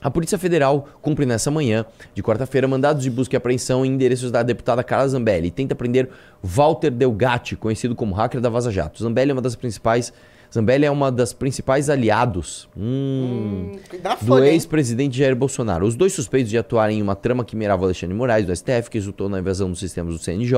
A 0.03 0.11
Polícia 0.11 0.39
Federal 0.39 0.89
cumpre 1.03 1.27
nessa 1.27 1.51
manhã 1.51 1.85
de 2.15 2.23
quarta-feira 2.23 2.67
mandados 2.67 3.03
de 3.03 3.11
busca 3.11 3.37
e 3.37 3.39
apreensão 3.39 3.85
em 3.85 3.93
endereços 3.93 4.31
da 4.31 4.43
deputada 4.43 4.83
Carla 4.83 5.07
Zambelli 5.07 5.49
e 5.49 5.51
tenta 5.51 5.75
prender 5.75 6.09
Walter 6.43 6.91
Delgatti, 6.91 7.55
conhecido 7.55 7.95
como 7.95 8.15
hacker 8.15 8.41
da 8.41 8.49
Vaza 8.49 8.71
Jato. 8.71 9.03
Zambelli 9.03 9.31
é 9.31 9.35
uma 9.35 9.43
das 9.43 9.55
principais 9.55 10.11
Zambelli 10.53 10.85
é 10.85 10.91
uma 10.91 11.13
das 11.13 11.33
principais 11.33 11.89
aliados 11.89 12.69
hum, 12.77 13.71
hum, 13.73 13.79
do 14.23 14.43
ex-presidente 14.43 15.17
Jair 15.17 15.37
Bolsonaro. 15.37 15.87
Os 15.87 15.95
dois 15.95 16.13
suspeitos 16.13 16.51
de 16.51 16.59
atuarem 16.59 16.99
em 16.99 17.03
uma 17.03 17.15
trama 17.15 17.45
que 17.45 17.55
mirava 17.55 17.85
Alexandre 17.85 18.17
Moraes, 18.17 18.45
do 18.45 18.55
STF, 18.55 18.91
que 18.91 18.99
resultou 18.99 19.29
na 19.29 19.39
invasão 19.39 19.71
dos 19.71 19.79
sistemas 19.79 20.15
do 20.15 20.19
CNJ, 20.19 20.55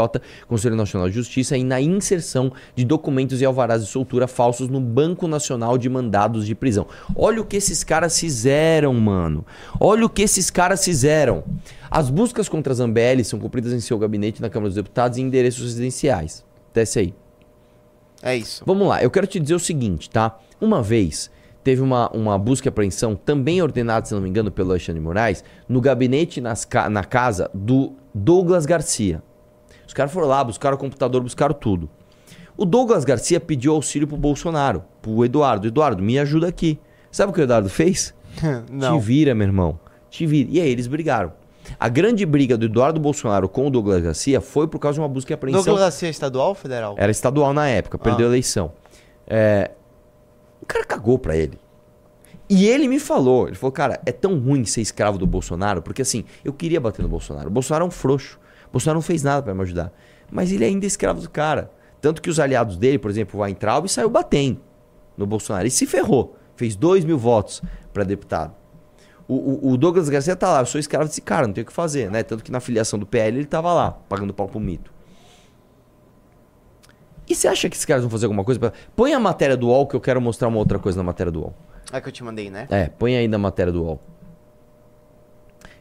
Conselho 0.49 0.77
Nacional 0.77 1.09
de 1.09 1.15
Justiça, 1.15 1.59
e 1.59 1.65
na 1.65 1.81
inserção 1.81 2.51
de 2.75 2.85
documentos 2.85 3.43
e 3.43 3.45
alvarás 3.45 3.85
de 3.85 3.91
soltura 3.91 4.27
falsos 4.27 4.71
no 4.71 4.81
Banco 4.81 5.29
Nacional 5.29 5.77
de 5.77 5.91
Mandados 5.91 6.47
de 6.47 6.55
Prisão. 6.55 6.87
Olha 7.15 7.43
o 7.43 7.45
que 7.45 7.57
esses 7.57 7.85
caras 7.85 8.19
fizeram, 8.19 8.95
mano. 8.95 9.45
Olha 9.79 10.07
o 10.07 10.09
que 10.09 10.23
esses 10.23 10.51
caras 10.51 10.83
fizeram. 10.83 11.45
As 11.91 12.09
buscas 12.09 12.49
contra 12.49 12.73
Zambelli 12.73 13.25
são 13.25 13.39
cumpridas 13.39 13.73
em 13.75 13.81
seu 13.81 13.99
gabinete 13.99 14.41
na 14.41 14.49
Câmara 14.49 14.71
dos 14.71 14.77
Deputados 14.77 15.19
em 15.19 15.23
endereços 15.23 15.65
residenciais. 15.65 16.43
Desce 16.73 16.99
aí. 16.99 17.22
É 18.23 18.37
isso. 18.37 18.63
Vamos 18.65 18.87
lá, 18.87 19.03
eu 19.03 19.11
quero 19.11 19.27
te 19.27 19.41
dizer 19.41 19.55
o 19.55 19.59
seguinte, 19.59 20.09
tá? 20.09 20.39
Uma 20.61 20.81
vez 20.81 21.31
teve 21.65 21.81
uma, 21.81 22.11
uma 22.11 22.39
busca 22.39 22.69
e 22.69 22.71
apreensão, 22.71 23.15
também 23.15 23.63
ordenada, 23.63 24.07
se 24.07 24.15
não 24.15 24.21
me 24.21 24.29
engano, 24.29 24.51
pelo 24.51 24.71
Alexandre 24.71 25.01
Moraes, 25.01 25.45
no 25.69 25.81
gabinete 25.81 26.41
nas, 26.41 26.67
na 26.91 27.05
casa 27.05 27.51
do 27.55 27.93
Douglas 28.15 28.67
Garcia. 28.67 29.23
Os 29.87 29.95
caras 29.95 30.13
foram 30.13 30.29
lá, 30.29 30.43
buscaram 30.43 30.77
o 30.77 30.81
computador, 30.81 31.23
buscaram 31.23 31.55
tudo. 31.55 31.89
O 32.57 32.65
Douglas 32.65 33.05
Garcia 33.05 33.41
pediu 33.41 33.75
auxílio 33.75 34.07
pro 34.07 34.17
Bolsonaro, 34.17 34.85
pro 35.01 35.25
Eduardo. 35.25 35.67
Eduardo, 35.67 36.03
me 36.03 36.19
ajuda 36.19 36.49
aqui. 36.49 36.79
Sabe 37.11 37.31
o 37.31 37.35
que 37.35 37.41
o 37.41 37.45
Eduardo 37.45 37.69
fez? 37.69 38.15
Não. 38.71 38.99
Te 38.99 39.05
vira, 39.05 39.35
meu 39.35 39.47
irmão. 39.47 39.79
Te 40.11 40.27
vira. 40.27 40.49
E 40.51 40.61
aí 40.61 40.71
eles 40.71 40.87
brigaram. 40.87 41.33
A 41.79 41.89
grande 41.89 42.25
briga 42.27 42.57
do 42.57 42.67
Eduardo 42.67 43.01
Bolsonaro 43.01 43.49
com 43.49 43.67
o 43.67 43.71
Douglas 43.71 44.03
Garcia 44.03 44.41
foi 44.41 44.67
por 44.69 44.79
causa 44.79 44.95
de 44.95 45.01
uma 45.01 45.09
busca 45.09 45.33
e 45.33 45.35
apreensão. 45.35 45.63
Douglas 45.63 45.83
Garcia 45.83 46.09
é 46.09 46.11
estadual 46.11 46.49
ou 46.51 46.55
federal? 46.55 46.95
Era 46.99 47.11
estadual 47.11 47.53
na 47.53 47.69
época, 47.69 47.99
perdeu 47.99 48.27
ah. 48.27 48.29
a 48.29 48.33
eleição. 48.33 48.73
É... 49.27 49.71
O 50.61 50.67
cara 50.67 50.85
cagou 50.85 51.19
pra 51.19 51.37
ele. 51.37 51.59
E 52.49 52.67
ele 52.67 52.87
me 52.87 52.99
falou, 52.99 53.47
ele 53.47 53.57
falou, 53.57 53.73
cara, 53.73 54.01
é 54.05 54.13
tão 54.13 54.39
ruim 54.39 54.65
ser 54.65 54.81
escravo 54.81 55.17
do 55.17 55.27
Bolsonaro, 55.27 55.81
porque 55.81 56.03
assim, 56.03 56.25
eu 56.45 56.53
queria 56.53 56.81
bater 56.81 57.03
no 57.03 57.09
Bolsonaro. 57.09 57.49
O 57.49 57.51
Bolsonaro 57.51 57.85
é 57.85 57.89
um 57.89 57.91
frouxo. 57.91 58.39
O 58.69 58.73
Bolsonaro 58.73 58.99
não 58.99 59.03
fez 59.03 59.23
nada 59.23 59.43
para 59.43 59.55
me 59.55 59.63
ajudar. 59.63 59.93
Mas 60.31 60.53
ele 60.53 60.65
ainda 60.65 60.85
é 60.85 60.89
escravo 60.89 61.21
do 61.21 61.31
cara. 61.31 61.71
Tanto 62.01 62.21
que 62.21 62.29
os 62.29 62.41
aliados 62.41 62.77
dele, 62.77 62.99
por 62.99 63.11
exemplo, 63.11 63.41
o 63.41 63.43
Weintraub, 63.43 63.89
saiu 63.89 64.11
batendo 64.11 64.61
no 65.17 65.27
Bolsonaro. 65.27 65.67
E 65.67 65.71
se 65.71 65.87
ferrou. 65.87 66.37
Fez 66.57 66.77
2 66.77 67.05
mil 67.05 67.17
votos 67.17 67.63
para 67.93 68.05
deputado. 68.05 68.62
O, 69.35 69.73
o, 69.73 69.77
Douglas 69.77 70.09
Garcia 70.09 70.37
tá 70.37 70.51
lá, 70.51 70.61
eu 70.61 70.67
sou 70.67 70.79
escravo 70.79 71.07
desse 71.07 71.23
cara, 71.23 71.47
não 71.47 71.55
tem 71.55 71.63
o 71.63 71.67
que 71.67 71.73
fazer, 71.73 72.11
né? 72.11 72.23
Tanto 72.23 72.45
que 72.45 72.53
na 72.53 72.61
filiação 72.61 72.99
do 72.99 73.07
PL 73.07 73.39
ele 73.39 73.47
tava 73.47 73.73
lá, 73.73 73.93
pagando 74.09 74.35
pau 74.35 74.49
pro 74.49 74.61
mito. 74.61 74.93
E 77.29 77.35
você 77.35 77.49
acha 77.49 77.69
que 77.69 77.75
esses 77.75 77.87
caras 77.87 78.03
vão 78.03 78.11
fazer 78.11 78.27
alguma 78.27 78.45
coisa? 78.45 78.61
Pra... 78.61 78.73
Põe 78.95 79.15
a 79.15 79.21
matéria 79.21 79.57
do 79.57 79.69
UOL 79.69 79.87
que 79.87 79.97
eu 79.97 80.01
quero 80.01 80.21
mostrar 80.21 80.49
uma 80.49 80.59
outra 80.59 80.79
coisa 80.79 80.99
na 80.99 81.05
matéria 81.05 81.33
do 81.33 81.41
UOL. 81.41 81.55
É 81.93 82.01
que 82.01 82.09
eu 82.09 82.13
te 82.13 82.23
mandei, 82.23 82.51
né? 82.51 82.67
É, 82.71 82.89
põe 82.89 83.17
aí 83.17 83.27
na 83.27 83.39
matéria 83.39 83.73
do 83.73 83.83
UOL. 83.83 84.01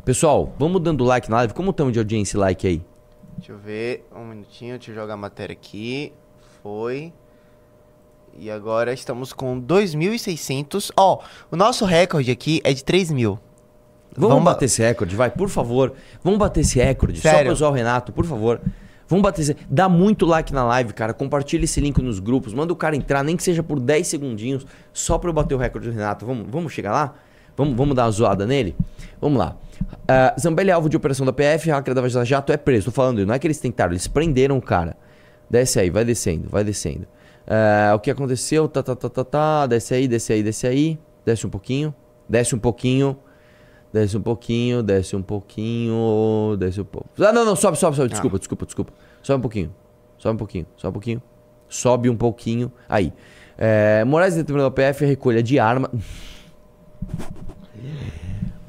Pessoal, 0.06 0.54
vamos 0.58 0.82
dando 0.82 1.04
like 1.04 1.30
na 1.30 1.38
live. 1.38 1.54
Como 1.54 1.72
estamos 1.72 1.92
de 1.92 2.00
audiência 2.00 2.38
e 2.38 2.40
like 2.40 2.68
aí? 2.68 2.82
Deixa 3.38 3.52
eu 3.52 3.58
ver, 3.58 4.08
um 4.16 4.26
minutinho, 4.26 4.78
deixa 4.78 4.92
eu 4.92 4.96
jogar 4.96 5.16
a 5.16 5.18
matéria 5.18 5.54
aqui. 5.54 6.14
Foi. 6.64 7.12
E 8.38 8.50
agora 8.50 8.94
estamos 8.94 9.34
com 9.34 9.62
2.600. 9.62 10.92
Ó, 10.98 11.20
o 11.52 11.56
nosso 11.56 11.86
recorde 11.86 12.32
aqui 12.32 12.62
é 12.64 12.74
de 12.74 12.84
3 12.84 13.12
mil. 13.12 13.40
Vamos, 14.16 14.30
Vamos 14.30 14.44
ba- 14.46 14.52
bater 14.54 14.66
esse 14.66 14.82
recorde, 14.82 15.16
vai, 15.16 15.30
por 15.30 15.48
favor. 15.50 15.94
Vamos 16.24 16.40
bater 16.40 16.62
esse 16.62 16.80
recorde. 16.80 17.20
Só 17.22 17.30
Sério? 17.30 17.46
pra 17.46 17.54
usar 17.54 17.68
o 17.70 17.72
Renato, 17.72 18.12
por 18.12 18.26
favor. 18.26 18.60
Vamos 19.08 19.24
bater 19.24 19.42
esse... 19.42 19.58
Dá 19.70 19.88
muito 19.90 20.26
like 20.26 20.54
na 20.54 20.64
live, 20.66 20.94
cara. 20.94 21.14
Compartilha 21.14 21.64
esse 21.66 21.80
link 21.80 22.02
nos 22.02 22.20
grupos. 22.20 22.54
Manda 22.54 22.74
o 22.74 22.76
cara 22.76 22.96
entrar, 22.96 23.24
nem 23.24 23.36
que 23.38 23.44
seja 23.44 23.62
por 23.62 23.80
10 23.80 24.08
segundinhos, 24.08 24.66
só 24.94 25.18
pra 25.18 25.30
eu 25.30 25.34
bater 25.34 25.54
o 25.56 25.58
recorde 25.58 25.90
do 25.90 25.94
Renato. 25.94 26.26
Vamos, 26.26 26.48
vamos 26.50 26.74
chegar 26.74 26.92
lá? 26.92 27.14
Vamos, 27.56 27.76
vamos 27.76 27.96
dar 27.96 28.06
uma 28.06 28.12
zoada 28.12 28.46
nele? 28.48 28.76
Vamos 29.20 29.38
lá. 29.38 29.56
Ah, 30.08 30.34
Zambelli 30.40 30.70
é 30.70 30.74
alvo 30.74 30.90
de 30.90 30.96
operação 30.98 31.26
da 31.26 31.34
PF, 31.34 31.70
hacker 31.70 31.94
da 31.94 32.02
Vaza 32.02 32.24
Jato 32.26 32.52
é 32.52 32.58
preso. 32.58 32.86
Tô 32.86 32.92
falando, 32.92 33.26
não 33.26 33.34
é 33.34 33.40
que 33.40 33.46
eles 33.48 33.60
tentaram, 33.60 33.92
eles 33.92 34.08
prenderam 34.08 34.58
o 34.58 34.62
cara. 34.62 34.96
Desce 35.50 35.80
aí, 35.80 35.90
vai 35.90 36.06
descendo, 36.06 36.48
vai 36.50 36.64
descendo. 36.64 37.06
Ah, 37.48 37.94
o 37.96 38.00
que 38.00 38.12
aconteceu? 38.12 38.68
Tá, 38.68 38.82
tá, 38.84 38.96
tá, 38.96 39.10
tá, 39.10 39.24
tá. 39.24 39.68
Desce 39.68 39.94
aí, 39.94 40.08
desce 40.08 40.34
aí, 40.34 40.44
desce 40.44 40.68
aí. 40.68 41.00
Desce 41.26 41.46
um 41.46 41.50
pouquinho. 41.50 41.94
Desce 42.28 42.56
um 42.56 42.60
pouquinho. 42.60 43.18
Desce 43.94 44.16
um 44.18 44.22
pouquinho, 44.22 44.82
desce 44.82 45.16
um 45.18 45.22
pouquinho, 45.22 46.56
desce 46.58 46.80
um 46.80 46.86
pouco. 46.86 47.10
Ah, 47.20 47.34
não, 47.34 47.44
não, 47.44 47.58
sobe, 47.58 47.78
sobe, 47.78 47.98
sobe. 47.98 48.10
Desculpa, 48.10 48.40
desculpa, 48.40 48.66
desculpa. 48.66 48.94
Sobe 49.22 49.40
um 49.40 49.42
pouquinho. 49.42 49.76
Sobe 50.18 50.36
um 50.36 50.38
pouquinho, 50.38 50.66
sobe 50.78 50.90
um 50.90 50.94
pouquinho. 50.94 51.22
Sobe 51.68 52.10
um 52.10 52.16
pouquinho. 52.16 52.72
Aí. 52.88 53.12
É, 53.58 54.04
Moraes 54.06 54.36
determinou 54.36 54.68
a 54.68 54.72
PF 54.72 55.04
a 55.04 55.08
recolha 55.08 55.44
de 55.44 55.60
arma. 55.60 55.92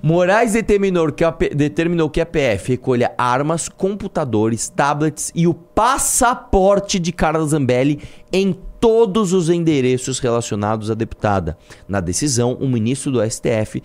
Moraes 0.03 0.53
determinou 0.55 1.13
que, 1.13 1.23
a, 1.23 1.31
determinou 1.31 2.11
que 2.11 2.21
a 2.21 2.27
PF 2.27 2.73
recolha 2.73 3.15
armas, 3.17 3.69
computadores, 3.69 4.69
tablets 4.69 5.31
e 5.33 5.47
o 5.47 5.55
passaporte 5.55 6.99
de 6.99 7.13
Carla 7.13 7.47
Zambelli 7.47 8.01
em 8.33 8.53
todos 8.81 9.33
os 9.33 9.49
endereços 9.49 10.19
relacionados 10.19 10.91
à 10.91 10.95
deputada. 10.95 11.57
Na 11.87 12.01
decisão, 12.01 12.55
o 12.55 12.69
ministro 12.69 13.13
do 13.13 13.31
STF 13.31 13.81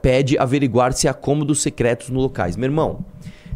pede 0.00 0.38
averiguar 0.38 0.92
se 0.92 1.08
há 1.08 1.12
cômodos 1.12 1.60
secretos 1.60 2.08
no 2.08 2.20
locais. 2.20 2.56
Meu 2.56 2.68
irmão, 2.68 3.04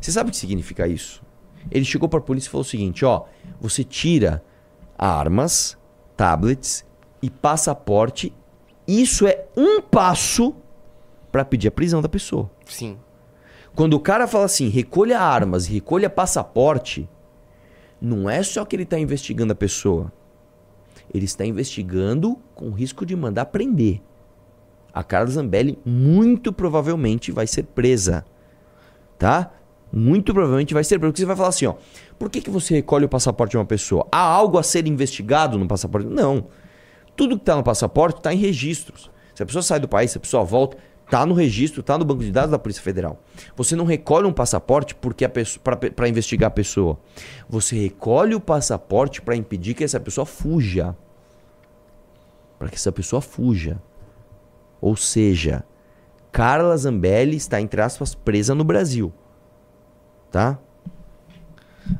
você 0.00 0.10
sabe 0.10 0.30
o 0.30 0.32
que 0.32 0.36
significa 0.36 0.88
isso? 0.88 1.22
Ele 1.70 1.84
chegou 1.84 2.08
para 2.08 2.18
a 2.18 2.22
polícia 2.22 2.48
e 2.48 2.50
falou 2.50 2.62
o 2.62 2.68
seguinte, 2.68 3.04
ó, 3.04 3.26
você 3.60 3.84
tira 3.84 4.42
armas, 4.98 5.78
tablets 6.16 6.84
e 7.22 7.30
passaporte. 7.30 8.32
Isso 8.88 9.24
é 9.24 9.44
um 9.56 9.80
passo 9.80 10.56
para 11.32 11.44
pedir 11.44 11.68
a 11.68 11.72
prisão 11.72 12.02
da 12.02 12.08
pessoa. 12.08 12.50
Sim. 12.66 12.98
Quando 13.74 13.94
o 13.94 14.00
cara 14.00 14.28
fala 14.28 14.44
assim, 14.44 14.68
recolha 14.68 15.18
armas 15.18 15.66
recolha 15.66 16.10
passaporte, 16.10 17.08
não 18.00 18.28
é 18.28 18.42
só 18.42 18.64
que 18.64 18.76
ele 18.76 18.82
está 18.82 18.98
investigando 18.98 19.52
a 19.52 19.56
pessoa. 19.56 20.12
Ele 21.12 21.24
está 21.24 21.44
investigando 21.44 22.38
com 22.54 22.70
risco 22.70 23.06
de 23.06 23.16
mandar 23.16 23.46
prender. 23.46 24.00
A 24.92 25.02
Carla 25.02 25.30
Zambelli 25.30 25.78
muito 25.84 26.52
provavelmente 26.52 27.32
vai 27.32 27.46
ser 27.46 27.64
presa. 27.64 28.26
Tá? 29.18 29.52
Muito 29.90 30.34
provavelmente 30.34 30.74
vai 30.74 30.84
ser 30.84 30.98
presa. 30.98 31.12
Porque 31.12 31.22
você 31.22 31.26
vai 31.26 31.36
falar 31.36 31.48
assim, 31.48 31.66
ó. 31.66 31.74
Por 32.18 32.28
que, 32.28 32.40
que 32.40 32.50
você 32.50 32.74
recolhe 32.74 33.06
o 33.06 33.08
passaporte 33.08 33.52
de 33.52 33.56
uma 33.56 33.64
pessoa? 33.64 34.06
Há 34.12 34.20
algo 34.20 34.58
a 34.58 34.62
ser 34.62 34.86
investigado 34.86 35.58
no 35.58 35.66
passaporte? 35.66 36.06
Não. 36.06 36.48
Tudo 37.16 37.36
que 37.36 37.42
está 37.42 37.56
no 37.56 37.62
passaporte 37.62 38.18
está 38.18 38.34
em 38.34 38.38
registros. 38.38 39.10
Se 39.34 39.42
a 39.42 39.46
pessoa 39.46 39.62
sai 39.62 39.80
do 39.80 39.88
país, 39.88 40.10
se 40.10 40.18
a 40.18 40.20
pessoa 40.20 40.44
volta, 40.44 40.76
está 41.12 41.26
no 41.26 41.34
registro, 41.34 41.82
está 41.82 41.98
no 41.98 42.06
banco 42.06 42.24
de 42.24 42.32
dados 42.32 42.50
da 42.50 42.58
Polícia 42.58 42.82
Federal. 42.82 43.20
Você 43.54 43.76
não 43.76 43.84
recolhe 43.84 44.26
um 44.26 44.32
passaporte 44.32 44.94
porque 44.94 45.28
para 45.28 46.08
investigar 46.08 46.48
a 46.48 46.50
pessoa. 46.50 46.98
Você 47.50 47.78
recolhe 47.78 48.34
o 48.34 48.40
passaporte 48.40 49.20
para 49.20 49.36
impedir 49.36 49.74
que 49.74 49.84
essa 49.84 50.00
pessoa 50.00 50.24
fuja. 50.24 50.96
Para 52.58 52.68
que 52.70 52.76
essa 52.76 52.90
pessoa 52.90 53.20
fuja. 53.20 53.78
Ou 54.80 54.96
seja, 54.96 55.64
Carla 56.32 56.74
Zambelli 56.78 57.36
está, 57.36 57.60
entre 57.60 57.82
aspas, 57.82 58.14
presa 58.14 58.54
no 58.54 58.64
Brasil. 58.64 59.12
Tá? 60.30 60.58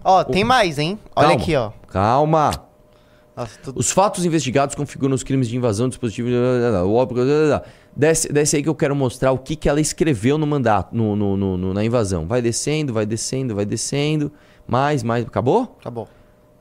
Ó, 0.02 0.24
tem 0.24 0.42
mais, 0.42 0.78
hein? 0.78 0.98
Olha 1.14 1.28
Calma. 1.28 1.42
aqui, 1.42 1.54
ó. 1.54 1.70
Calma. 1.86 2.50
Nossa, 3.36 3.58
tudo... 3.62 3.78
Os 3.78 3.90
fatos 3.90 4.24
investigados 4.24 4.74
configuram 4.74 5.14
os 5.14 5.22
crimes 5.22 5.48
de 5.48 5.56
invasão 5.56 5.86
de 5.86 5.90
dispositivo. 5.92 6.28
O 6.86 6.94
óbito. 6.94 7.20
Desce, 7.96 8.32
desce 8.32 8.56
aí 8.56 8.62
que 8.62 8.68
eu 8.68 8.74
quero 8.74 8.94
mostrar 8.96 9.32
o 9.32 9.38
que, 9.38 9.54
que 9.56 9.68
ela 9.68 9.80
escreveu 9.80 10.36
no 10.38 10.46
mandato, 10.46 10.94
no, 10.96 11.14
no- 11.16 11.36
no- 11.36 11.56
no- 11.56 11.74
na 11.74 11.84
invasão. 11.84 12.26
Vai 12.26 12.40
descendo, 12.42 12.92
vai 12.92 13.04
descendo, 13.06 13.54
vai 13.54 13.64
descendo. 13.64 14.32
Mais, 14.66 15.02
mais. 15.02 15.26
Acabou? 15.26 15.76
Acabou. 15.80 16.08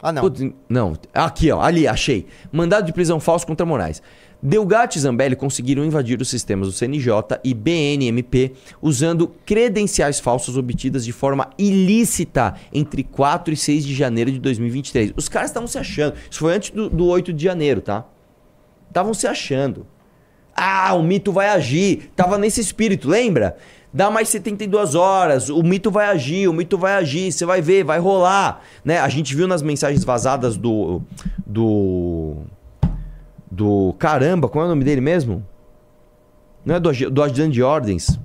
Ah, 0.02 0.12
não. 0.12 0.24
Putz, 0.24 0.42
não. 0.68 0.94
Aqui, 1.14 1.52
ó. 1.52 1.62
Ali, 1.62 1.88
achei. 1.88 2.26
Mandado 2.52 2.86
de 2.86 2.92
prisão 2.94 3.20
falso 3.20 3.46
contra 3.46 3.66
Moraes. 3.66 4.02
Delgatti 4.44 4.98
e 4.98 5.02
Zambelli 5.02 5.36
conseguiram 5.36 5.86
invadir 5.86 6.20
os 6.20 6.30
sistemas 6.30 6.68
do 6.68 6.74
CNJ 6.74 7.40
e 7.44 7.54
BNMP 7.54 8.54
usando 8.82 9.32
credenciais 9.46 10.20
falsas 10.20 10.58
obtidas 10.58 11.06
de 11.06 11.12
forma 11.12 11.50
ilícita 11.58 12.56
entre 12.74 13.04
4 13.04 13.54
e 13.54 13.58
6 13.58 13.86
de 13.86 13.94
janeiro 13.94 14.32
de 14.32 14.40
2023. 14.40 15.14
Os 15.16 15.30
caras 15.30 15.52
estavam 15.52 15.68
se 15.68 15.78
achando. 15.78 16.16
Isso 16.30 16.40
foi 16.40 16.56
antes 16.56 16.72
do, 16.72 16.90
do 16.90 17.06
8 17.06 17.32
de 17.32 17.44
janeiro, 17.44 17.82
tá? 17.82 18.06
Estavam 18.88 19.14
se 19.14 19.28
achando. 19.28 19.86
Ah, 20.56 20.94
o 20.96 21.04
mito 21.04 21.32
vai 21.32 21.50
agir. 21.50 22.12
Tava 22.16 22.38
nesse 22.38 22.62
espírito, 22.62 23.08
lembra? 23.08 23.56
Dá 23.94 24.10
mais 24.10 24.30
72 24.30 24.96
horas, 24.96 25.50
o 25.50 25.62
mito 25.62 25.92
vai 25.92 26.06
agir, 26.08 26.48
o 26.48 26.54
mito 26.54 26.78
vai 26.78 26.94
agir, 26.94 27.30
você 27.30 27.46
vai 27.46 27.62
ver, 27.62 27.84
vai 27.84 28.00
rolar, 28.00 28.62
né? 28.86 29.00
A 29.00 29.10
gente 29.10 29.36
viu 29.36 29.50
nas 29.50 29.62
mensagens 29.62 30.06
vazadas 30.06 30.56
do 30.56 31.02
do 31.46 32.38
do 33.52 33.94
caramba, 34.00 34.48
como 34.48 34.64
é 34.64 34.66
o 34.66 34.70
nome 34.70 34.84
dele 34.86 35.02
mesmo? 35.02 35.46
Não 36.66 36.76
é 36.76 36.80
do, 36.80 36.92
do 37.10 37.22
ajudante 37.22 37.52
de 37.52 37.62
ordens? 37.62 38.18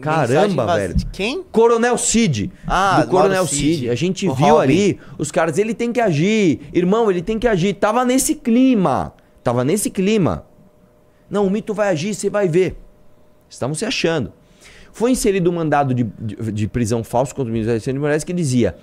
Caramba, 0.00 0.74
velho. 0.74 0.94
de 0.94 1.06
Quem? 1.06 1.42
Coronel 1.44 1.96
Cid. 1.96 2.50
Ah, 2.66 3.02
do 3.02 3.10
Coronel 3.10 3.46
Cid. 3.46 3.74
Cid. 3.76 3.90
A 3.90 3.94
gente 3.94 4.28
O 4.28 4.34
viu 4.34 4.46
Robin. 4.48 4.62
ali 4.62 5.00
os 5.18 5.30
caras, 5.30 5.56
ele 5.56 5.72
tem 5.72 5.92
que 5.92 6.00
agir. 6.00 6.62
Irmão, 6.72 7.10
ele 7.10 7.22
tem 7.22 7.38
que 7.38 7.46
agir. 7.46 7.74
Tava 7.74 8.04
nesse 8.04 8.34
clima. 8.34 9.12
Tava 9.42 9.62
nesse 9.62 9.90
clima. 9.90 10.46
Não, 11.30 11.46
o 11.46 11.50
mito 11.50 11.72
vai 11.72 11.88
agir, 11.90 12.14
você 12.14 12.28
vai 12.28 12.48
ver. 12.48 12.76
Estavam 13.48 13.74
se 13.74 13.84
achando. 13.84 14.32
Foi 14.92 15.10
inserido 15.10 15.50
um 15.50 15.54
mandado 15.54 15.94
de, 15.94 16.04
de, 16.18 16.52
de 16.52 16.68
prisão 16.68 17.04
falso 17.04 17.34
contra 17.34 17.50
o 17.50 17.52
ministro 17.52 17.72
Alexandre 17.72 17.94
de 17.94 18.00
Moraes 18.00 18.24
que 18.24 18.32
dizia: 18.32 18.76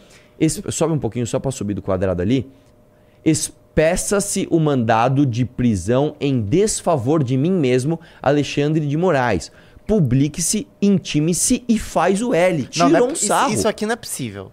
sobe 0.70 0.94
um 0.94 1.00
pouquinho 1.00 1.28
só 1.28 1.40
para 1.40 1.52
subir 1.52 1.74
do 1.74 1.82
quadrado 1.82 2.22
ali. 2.22 2.50
Espeça-se 3.76 4.48
o 4.52 4.60
mandado 4.60 5.26
de 5.26 5.46
prisão 5.46 6.14
em 6.20 6.42
desfavor 6.42 7.24
de 7.24 7.38
mim 7.38 7.52
mesmo, 7.52 7.98
Alexandre 8.22 8.86
de 8.86 8.98
Moraes. 8.98 9.50
Publique-se, 9.88 10.68
intime-se 10.82 11.64
e 11.70 11.80
faz 11.80 12.22
o 12.22 12.34
L. 12.34 12.64
Não, 12.64 12.70
Tirou 12.70 12.90
não 12.90 13.00
é 13.00 13.12
um 13.14 13.16
sarro. 13.16 13.54
Isso 13.54 13.68
aqui 13.70 13.86
não 13.86 13.94
é 13.94 13.96
possível. 13.96 14.52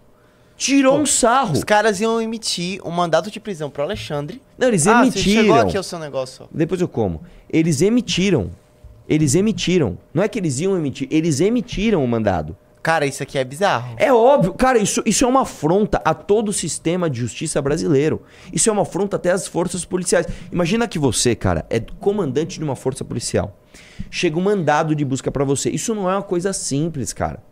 Tirou 0.57 0.97
um 1.01 1.05
sarro. 1.05 1.53
Os 1.53 1.65
caras 1.65 2.01
iam 2.01 2.21
emitir 2.23 2.81
um 2.87 2.93
mandato 2.93 3.29
de 3.29 3.41
prisão 3.41 3.69
pro 3.69 3.83
Alexandre. 3.83 4.41
Não, 4.57 4.69
eles 4.69 4.87
Ah, 4.87 5.05
você 5.05 5.19
chegou 5.19 5.41
emitiram. 5.43 5.69
aqui 5.69 5.79
o 5.79 5.83
seu 5.83 5.99
negócio. 5.99 6.45
ó. 6.45 6.49
Depois 6.53 6.81
eu 6.81 6.87
como. 6.89 7.21
Eles 7.51 7.83
emitiram. 7.83 8.51
Eles 9.09 9.35
emitiram. 9.35 9.99
Não 10.15 10.23
é 10.23 10.29
que 10.29 10.39
eles 10.39 10.61
iam 10.61 10.77
emitir, 10.77 11.09
eles 11.11 11.41
emitiram 11.41 12.05
o 12.05 12.09
mandado. 12.09 12.57
Cara, 12.89 13.05
isso 13.05 13.23
aqui 13.23 13.37
é 13.37 13.45
bizarro. 13.45 13.97
É 13.99 14.11
óbvio, 14.11 14.55
cara, 14.55 14.79
isso, 14.79 15.03
isso 15.05 15.23
é 15.23 15.29
uma 15.29 15.43
afronta 15.43 16.01
a 16.03 16.15
todo 16.15 16.49
o 16.49 16.55
sistema 16.55 17.11
de 17.11 17.21
justiça 17.21 17.61
brasileiro. 17.61 18.23
Isso 18.51 18.71
é 18.71 18.73
uma 18.73 18.81
afronta 18.81 19.17
até 19.17 19.31
às 19.31 19.47
forças 19.47 19.85
policiais. 19.85 20.27
Imagina 20.51 20.89
que 20.89 20.99
você, 20.99 21.35
cara, 21.35 21.67
é 21.69 21.81
comandante 22.01 22.59
de 22.59 22.65
uma 22.65 22.75
força 22.75 23.05
policial. 23.05 23.61
Chega 24.11 24.39
um 24.39 24.41
mandado 24.41 24.95
de 24.95 25.05
busca 25.05 25.31
pra 25.31 25.45
você. 25.45 25.69
Isso 25.69 25.95
não 25.95 26.11
é 26.11 26.15
uma 26.15 26.23
coisa 26.23 26.51
simples, 26.55 27.13
cara. 27.13 27.43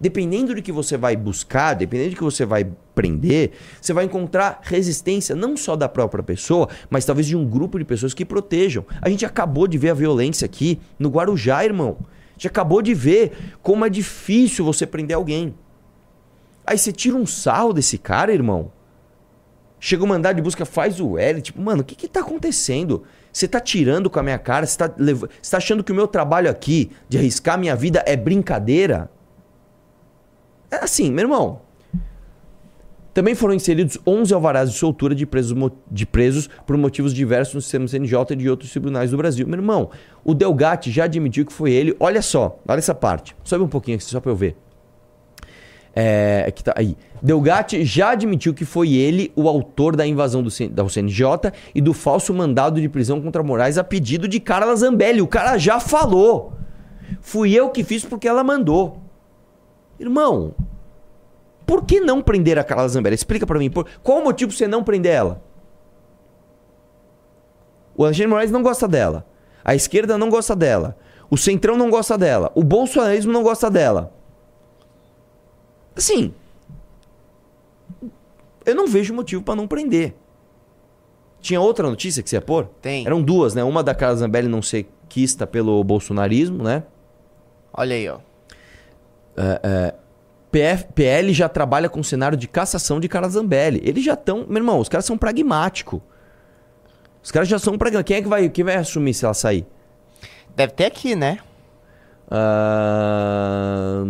Dependendo 0.00 0.54
do 0.54 0.62
que 0.62 0.70
você 0.70 0.96
vai 0.96 1.16
buscar, 1.16 1.74
dependendo 1.74 2.10
do 2.10 2.16
que 2.16 2.22
você 2.22 2.46
vai 2.46 2.64
prender, 2.94 3.50
você 3.80 3.92
vai 3.92 4.04
encontrar 4.04 4.60
resistência 4.62 5.34
não 5.34 5.56
só 5.56 5.74
da 5.74 5.88
própria 5.88 6.22
pessoa, 6.22 6.68
mas 6.88 7.04
talvez 7.04 7.26
de 7.26 7.36
um 7.36 7.44
grupo 7.44 7.80
de 7.80 7.84
pessoas 7.84 8.14
que 8.14 8.24
protejam. 8.24 8.84
A 9.02 9.08
gente 9.08 9.26
acabou 9.26 9.66
de 9.66 9.76
ver 9.76 9.90
a 9.90 9.94
violência 9.94 10.46
aqui 10.46 10.78
no 11.00 11.08
Guarujá, 11.08 11.64
irmão. 11.64 11.96
Gente 12.36 12.48
acabou 12.48 12.82
de 12.82 12.92
ver 12.94 13.54
como 13.62 13.84
é 13.84 13.88
difícil 13.88 14.64
você 14.64 14.86
prender 14.86 15.16
alguém. 15.16 15.54
Aí 16.66 16.76
você 16.76 16.92
tira 16.92 17.16
um 17.16 17.26
sarro 17.26 17.72
desse 17.72 17.96
cara, 17.98 18.32
irmão. 18.32 18.72
Chega 19.78 20.02
o 20.02 20.06
mandado 20.06 20.36
de 20.36 20.42
busca, 20.42 20.64
faz 20.64 20.98
o 20.98 21.18
L. 21.18 21.42
Tipo, 21.42 21.60
mano, 21.60 21.82
o 21.82 21.84
que 21.84 21.94
que 21.94 22.08
tá 22.08 22.20
acontecendo? 22.20 23.02
Você 23.32 23.46
tá 23.46 23.60
tirando 23.60 24.08
com 24.08 24.18
a 24.18 24.22
minha 24.22 24.38
cara? 24.38 24.64
Você 24.66 24.78
tá, 24.78 24.90
lev- 24.96 25.24
tá 25.50 25.56
achando 25.58 25.84
que 25.84 25.92
o 25.92 25.94
meu 25.94 26.08
trabalho 26.08 26.50
aqui, 26.50 26.90
de 27.08 27.18
arriscar 27.18 27.58
minha 27.58 27.76
vida, 27.76 28.02
é 28.06 28.16
brincadeira? 28.16 29.10
É 30.70 30.76
assim, 30.76 31.10
meu 31.10 31.24
irmão. 31.24 31.60
Também 33.14 33.36
foram 33.36 33.54
inseridos 33.54 33.96
11 34.04 34.34
alvarás 34.34 34.72
de 34.72 34.76
soltura 34.76 35.14
de 35.14 35.24
presos, 35.24 35.56
de 35.88 36.04
presos 36.04 36.50
por 36.66 36.76
motivos 36.76 37.14
diversos 37.14 37.54
no 37.54 37.62
sistema 37.62 37.86
CNJ 37.86 38.32
e 38.32 38.36
de 38.36 38.50
outros 38.50 38.72
tribunais 38.72 39.12
do 39.12 39.16
Brasil. 39.16 39.46
Meu 39.46 39.60
irmão, 39.60 39.90
o 40.24 40.34
Delgatti 40.34 40.90
já 40.90 41.04
admitiu 41.04 41.46
que 41.46 41.52
foi 41.52 41.70
ele. 41.70 41.96
Olha 42.00 42.20
só, 42.20 42.58
olha 42.66 42.78
essa 42.78 42.94
parte. 42.94 43.36
Sobe 43.44 43.62
um 43.62 43.68
pouquinho 43.68 43.96
aqui 43.96 44.04
só 44.04 44.20
pra 44.20 44.32
eu 44.32 44.36
ver. 44.36 44.56
É, 45.94 46.50
que 46.50 46.64
tá 46.64 46.74
aí. 46.76 46.96
Delgatti 47.22 47.84
já 47.84 48.10
admitiu 48.10 48.52
que 48.52 48.64
foi 48.64 48.94
ele 48.94 49.30
o 49.36 49.48
autor 49.48 49.94
da 49.94 50.04
invasão 50.04 50.42
do, 50.42 50.50
da 50.70 50.88
CNJ 50.88 51.52
e 51.72 51.80
do 51.80 51.94
falso 51.94 52.34
mandado 52.34 52.80
de 52.80 52.88
prisão 52.88 53.20
contra 53.20 53.44
Moraes 53.44 53.78
a 53.78 53.84
pedido 53.84 54.26
de 54.26 54.40
Carla 54.40 54.74
Zambelli. 54.74 55.22
O 55.22 55.28
cara 55.28 55.56
já 55.56 55.78
falou. 55.78 56.54
Fui 57.20 57.54
eu 57.54 57.70
que 57.70 57.84
fiz 57.84 58.04
porque 58.04 58.26
ela 58.26 58.42
mandou. 58.42 58.98
Irmão, 60.00 60.52
por 61.66 61.84
que 61.84 62.00
não 62.00 62.22
prender 62.22 62.58
a 62.58 62.64
Carla 62.64 62.88
Zambelli? 62.88 63.14
Explica 63.14 63.46
pra 63.46 63.58
mim. 63.58 63.70
Por... 63.70 63.86
Qual 64.02 64.18
o 64.18 64.24
motivo 64.24 64.50
pra 64.50 64.58
você 64.58 64.66
não 64.66 64.84
prender 64.84 65.12
ela? 65.12 65.42
O 67.96 68.04
Alexandre 68.04 68.28
Moraes 68.28 68.50
não 68.50 68.62
gosta 68.62 68.88
dela. 68.88 69.26
A 69.64 69.74
esquerda 69.74 70.18
não 70.18 70.28
gosta 70.28 70.54
dela. 70.54 70.96
O 71.30 71.36
Centrão 71.36 71.76
não 71.76 71.90
gosta 71.90 72.18
dela. 72.18 72.52
O 72.54 72.62
bolsonarismo 72.62 73.32
não 73.32 73.42
gosta 73.42 73.70
dela. 73.70 74.12
Assim. 75.96 76.34
Eu 78.66 78.74
não 78.74 78.86
vejo 78.86 79.14
motivo 79.14 79.42
pra 79.42 79.54
não 79.54 79.66
prender. 79.66 80.14
Tinha 81.40 81.60
outra 81.60 81.88
notícia 81.88 82.22
que 82.22 82.30
você 82.30 82.36
ia 82.36 82.42
pôr? 82.42 82.66
Tem. 82.80 83.06
Eram 83.06 83.22
duas, 83.22 83.54
né? 83.54 83.62
Uma 83.62 83.82
da 83.82 83.94
Carla 83.94 84.16
Zambelli 84.16 84.48
não 84.48 84.62
ser 84.62 84.90
quista 85.08 85.46
pelo 85.46 85.82
bolsonarismo, 85.84 86.62
né? 86.62 86.84
Olha 87.72 87.94
aí, 87.94 88.08
ó. 88.08 88.18
PF, 90.54 90.84
PL 90.94 91.32
já 91.34 91.48
trabalha 91.48 91.88
com 91.88 92.00
cenário 92.00 92.38
de 92.38 92.46
cassação 92.46 93.00
de 93.00 93.08
Carla 93.08 93.28
Zambelli. 93.28 93.80
Eles 93.82 94.04
já 94.04 94.14
estão. 94.14 94.46
Meu 94.46 94.58
irmão, 94.58 94.78
os 94.78 94.88
caras 94.88 95.04
são 95.04 95.18
pragmáticos. 95.18 96.00
Os 97.20 97.32
caras 97.32 97.48
já 97.48 97.58
são 97.58 97.76
pragmáticos. 97.76 98.06
Quem 98.06 98.16
é 98.18 98.22
que 98.22 98.28
vai, 98.28 98.48
quem 98.48 98.64
vai 98.64 98.76
assumir 98.76 99.14
se 99.14 99.24
ela 99.24 99.34
sair? 99.34 99.66
Deve 100.54 100.72
ter 100.74 100.84
aqui, 100.84 101.16
né? 101.16 101.40
Ah, 102.30 104.04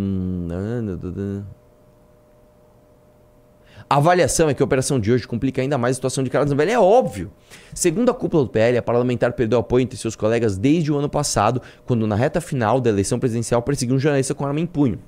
A 3.89 3.97
avaliação 3.97 4.47
é 4.47 4.53
que 4.53 4.61
a 4.61 4.65
operação 4.65 4.99
de 4.99 5.11
hoje 5.11 5.27
complica 5.27 5.63
ainda 5.63 5.79
mais 5.79 5.93
a 5.93 5.95
situação 5.95 6.23
de 6.23 6.29
Carla 6.29 6.47
Zambelli. 6.47 6.71
É 6.71 6.79
óbvio. 6.79 7.31
Segundo 7.73 8.11
a 8.11 8.13
cúpula 8.13 8.43
do 8.43 8.49
PL, 8.51 8.77
a 8.77 8.83
parlamentar 8.83 9.33
perdeu 9.33 9.57
apoio 9.57 9.81
entre 9.81 9.97
seus 9.97 10.15
colegas 10.15 10.59
desde 10.59 10.91
o 10.91 10.97
ano 10.97 11.09
passado, 11.09 11.59
quando 11.87 12.05
na 12.05 12.15
reta 12.15 12.39
final 12.39 12.79
da 12.79 12.91
eleição 12.91 13.17
presidencial 13.17 13.63
perseguiu 13.63 13.95
um 13.95 13.99
jornalista 13.99 14.35
com 14.35 14.45
arma 14.45 14.59
em 14.59 14.67
punho. 14.67 14.99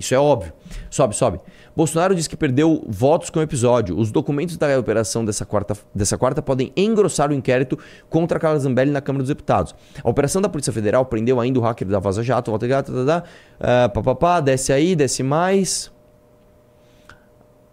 Isso 0.00 0.14
é 0.14 0.18
óbvio. 0.18 0.50
Sobe, 0.88 1.14
sobe. 1.14 1.40
Bolsonaro 1.76 2.14
diz 2.14 2.26
que 2.26 2.36
perdeu 2.36 2.82
votos 2.88 3.28
com 3.28 3.38
o 3.38 3.42
episódio. 3.42 3.96
Os 3.98 4.10
documentos 4.10 4.56
da 4.56 4.78
operação 4.78 5.24
dessa 5.24 5.44
quarta, 5.44 5.76
dessa 5.94 6.16
quarta 6.16 6.40
podem 6.40 6.72
engrossar 6.74 7.30
o 7.30 7.34
inquérito 7.34 7.78
contra 8.08 8.40
Carla 8.40 8.58
Zambelli 8.58 8.90
na 8.90 9.02
Câmara 9.02 9.22
dos 9.22 9.28
Deputados. 9.28 9.74
A 10.02 10.08
operação 10.08 10.40
da 10.40 10.48
Polícia 10.48 10.72
Federal 10.72 11.04
prendeu 11.04 11.38
ainda 11.38 11.60
o 11.60 11.62
hacker 11.62 11.86
da 11.86 11.98
Vaza 11.98 12.22
Jato, 12.22 12.50
Walter 12.50 12.66
Gato, 12.66 12.92
tá, 13.04 13.22
tá, 13.58 13.88
papapá, 13.90 14.40
desce 14.40 14.72
aí, 14.72 14.96
desce 14.96 15.22
mais. 15.22 15.92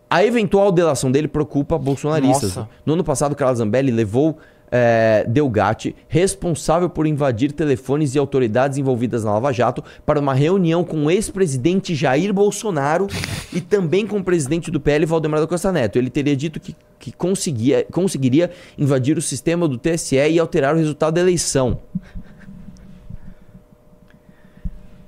A 0.09 0.23
eventual 0.23 0.71
delação 0.71 1.09
dele 1.09 1.27
preocupa 1.27 1.77
bolsonaristas. 1.77 2.55
Nossa. 2.55 2.69
No 2.85 2.93
ano 2.93 3.03
passado, 3.03 3.35
Carla 3.35 3.55
Zambelli 3.55 3.91
levou 3.91 4.37
eh, 4.71 5.25
Delgatti, 5.27 5.95
responsável 6.07 6.89
por 6.89 7.07
invadir 7.07 7.51
telefones 7.51 8.15
e 8.15 8.19
autoridades 8.19 8.77
envolvidas 8.77 9.23
na 9.23 9.33
Lava 9.33 9.51
Jato, 9.53 9.83
para 10.05 10.19
uma 10.19 10.33
reunião 10.33 10.83
com 10.83 11.05
o 11.05 11.11
ex-presidente 11.11 11.95
Jair 11.95 12.33
Bolsonaro 12.33 13.07
e 13.53 13.61
também 13.61 14.05
com 14.05 14.17
o 14.17 14.23
presidente 14.23 14.69
do 14.69 14.79
PL, 14.79 15.05
Valdemar 15.05 15.39
da 15.39 15.47
Costa 15.47 15.71
Neto. 15.71 15.97
Ele 15.97 16.09
teria 16.09 16.35
dito 16.35 16.59
que, 16.59 16.75
que 16.99 17.11
conseguia, 17.11 17.85
conseguiria 17.91 18.51
invadir 18.77 19.17
o 19.17 19.21
sistema 19.21 19.67
do 19.67 19.77
TSE 19.77 20.15
e 20.15 20.39
alterar 20.39 20.75
o 20.75 20.77
resultado 20.77 21.15
da 21.15 21.21
eleição. 21.21 21.79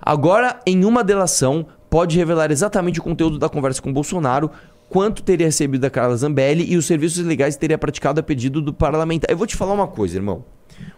Agora, 0.01 0.60
em 0.66 0.86
uma 0.86 1.03
delação, 1.03 1.66
pode 1.89 2.18
revelar 2.18 2.51
exatamente 2.51 2.99
o 2.99 3.03
conteúdo 3.03 3.38
da 3.38 3.49
conversa 3.49 3.82
com 3.82 3.91
Bolsonaro, 3.91 4.49
quanto 4.89 5.23
teria 5.23 5.45
recebido 5.45 5.81
da 5.81 5.89
Carla 5.89 6.17
Zambelli 6.17 6.69
e 6.69 6.75
os 6.75 6.85
serviços 6.85 7.23
legais 7.23 7.55
teria 7.55 7.77
praticado 7.77 8.19
a 8.19 8.23
pedido 8.23 8.61
do 8.61 8.73
parlamentar. 8.73 9.29
Eu 9.29 9.37
vou 9.37 9.47
te 9.47 9.55
falar 9.55 9.73
uma 9.73 9.87
coisa, 9.87 10.17
irmão. 10.17 10.43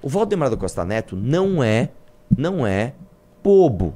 O 0.01 0.09
Valdemar 0.09 0.49
da 0.49 0.57
Costa 0.57 0.85
Neto 0.85 1.15
não 1.15 1.61
é, 1.61 1.89
não 2.35 2.65
é 2.65 2.93
bobo. 3.43 3.93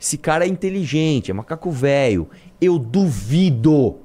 Esse 0.00 0.16
cara 0.16 0.44
é 0.44 0.48
inteligente, 0.48 1.30
é 1.30 1.34
macaco 1.34 1.70
velho. 1.70 2.28
Eu 2.60 2.78
duvido, 2.78 3.96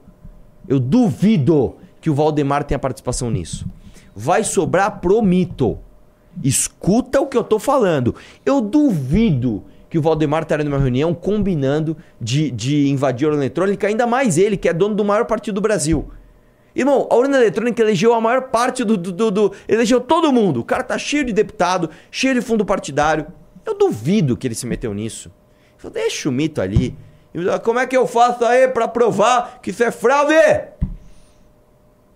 eu 0.67 0.79
duvido 0.79 1.75
que 2.01 2.09
o 2.09 2.15
Valdemar 2.15 2.63
tenha 2.63 2.79
participação 2.79 3.29
nisso. 3.29 3.65
Vai 4.15 4.43
sobrar 4.43 4.99
pro 4.99 5.21
mito. 5.21 5.77
Escuta 6.43 7.19
o 7.19 7.27
que 7.27 7.37
eu 7.37 7.43
tô 7.43 7.59
falando. 7.59 8.15
Eu 8.45 8.61
duvido 8.61 9.63
que 9.89 9.97
o 9.97 10.01
Valdemar 10.01 10.43
estaria 10.43 10.63
numa 10.63 10.77
reunião 10.77 11.13
combinando 11.13 11.97
de, 12.21 12.51
de 12.51 12.87
invadir 12.89 13.25
a 13.27 13.31
urna 13.31 13.43
eletrônica, 13.43 13.87
ainda 13.87 14.05
mais 14.05 14.37
ele, 14.37 14.55
que 14.55 14.69
é 14.69 14.73
dono 14.73 14.93
do 14.95 15.03
maior 15.03 15.25
partido 15.25 15.55
do 15.55 15.61
Brasil. 15.61 16.09
Irmão, 16.75 17.07
a 17.09 17.15
urna 17.15 17.37
eletrônica 17.37 17.81
elegeu 17.81 18.13
a 18.13 18.21
maior 18.21 18.43
parte 18.49 18.83
do, 18.83 18.95
do, 18.95 19.11
do- 19.11 19.31
do- 19.31 19.51
Elegeu 19.67 19.99
todo 19.99 20.31
mundo. 20.31 20.59
O 20.59 20.63
cara 20.63 20.83
tá 20.83 20.97
cheio 20.97 21.25
de 21.25 21.33
deputado, 21.33 21.89
cheio 22.11 22.35
de 22.35 22.41
fundo 22.41 22.63
partidário. 22.63 23.25
Eu 23.65 23.75
duvido 23.77 24.37
que 24.37 24.47
ele 24.47 24.55
se 24.55 24.67
meteu 24.67 24.93
nisso. 24.93 25.31
Falou, 25.77 25.93
deixa 25.93 26.29
o 26.29 26.31
mito 26.31 26.61
ali. 26.61 26.95
Eu, 27.33 27.59
Como 27.59 27.79
é 27.79 27.87
que 27.87 27.97
eu 27.97 28.05
faço 28.05 28.45
aí 28.45 28.67
pra 28.67 28.87
provar 28.87 29.59
que 29.61 29.71
isso 29.71 29.83
é 29.83 29.89
fraude? 29.91 30.33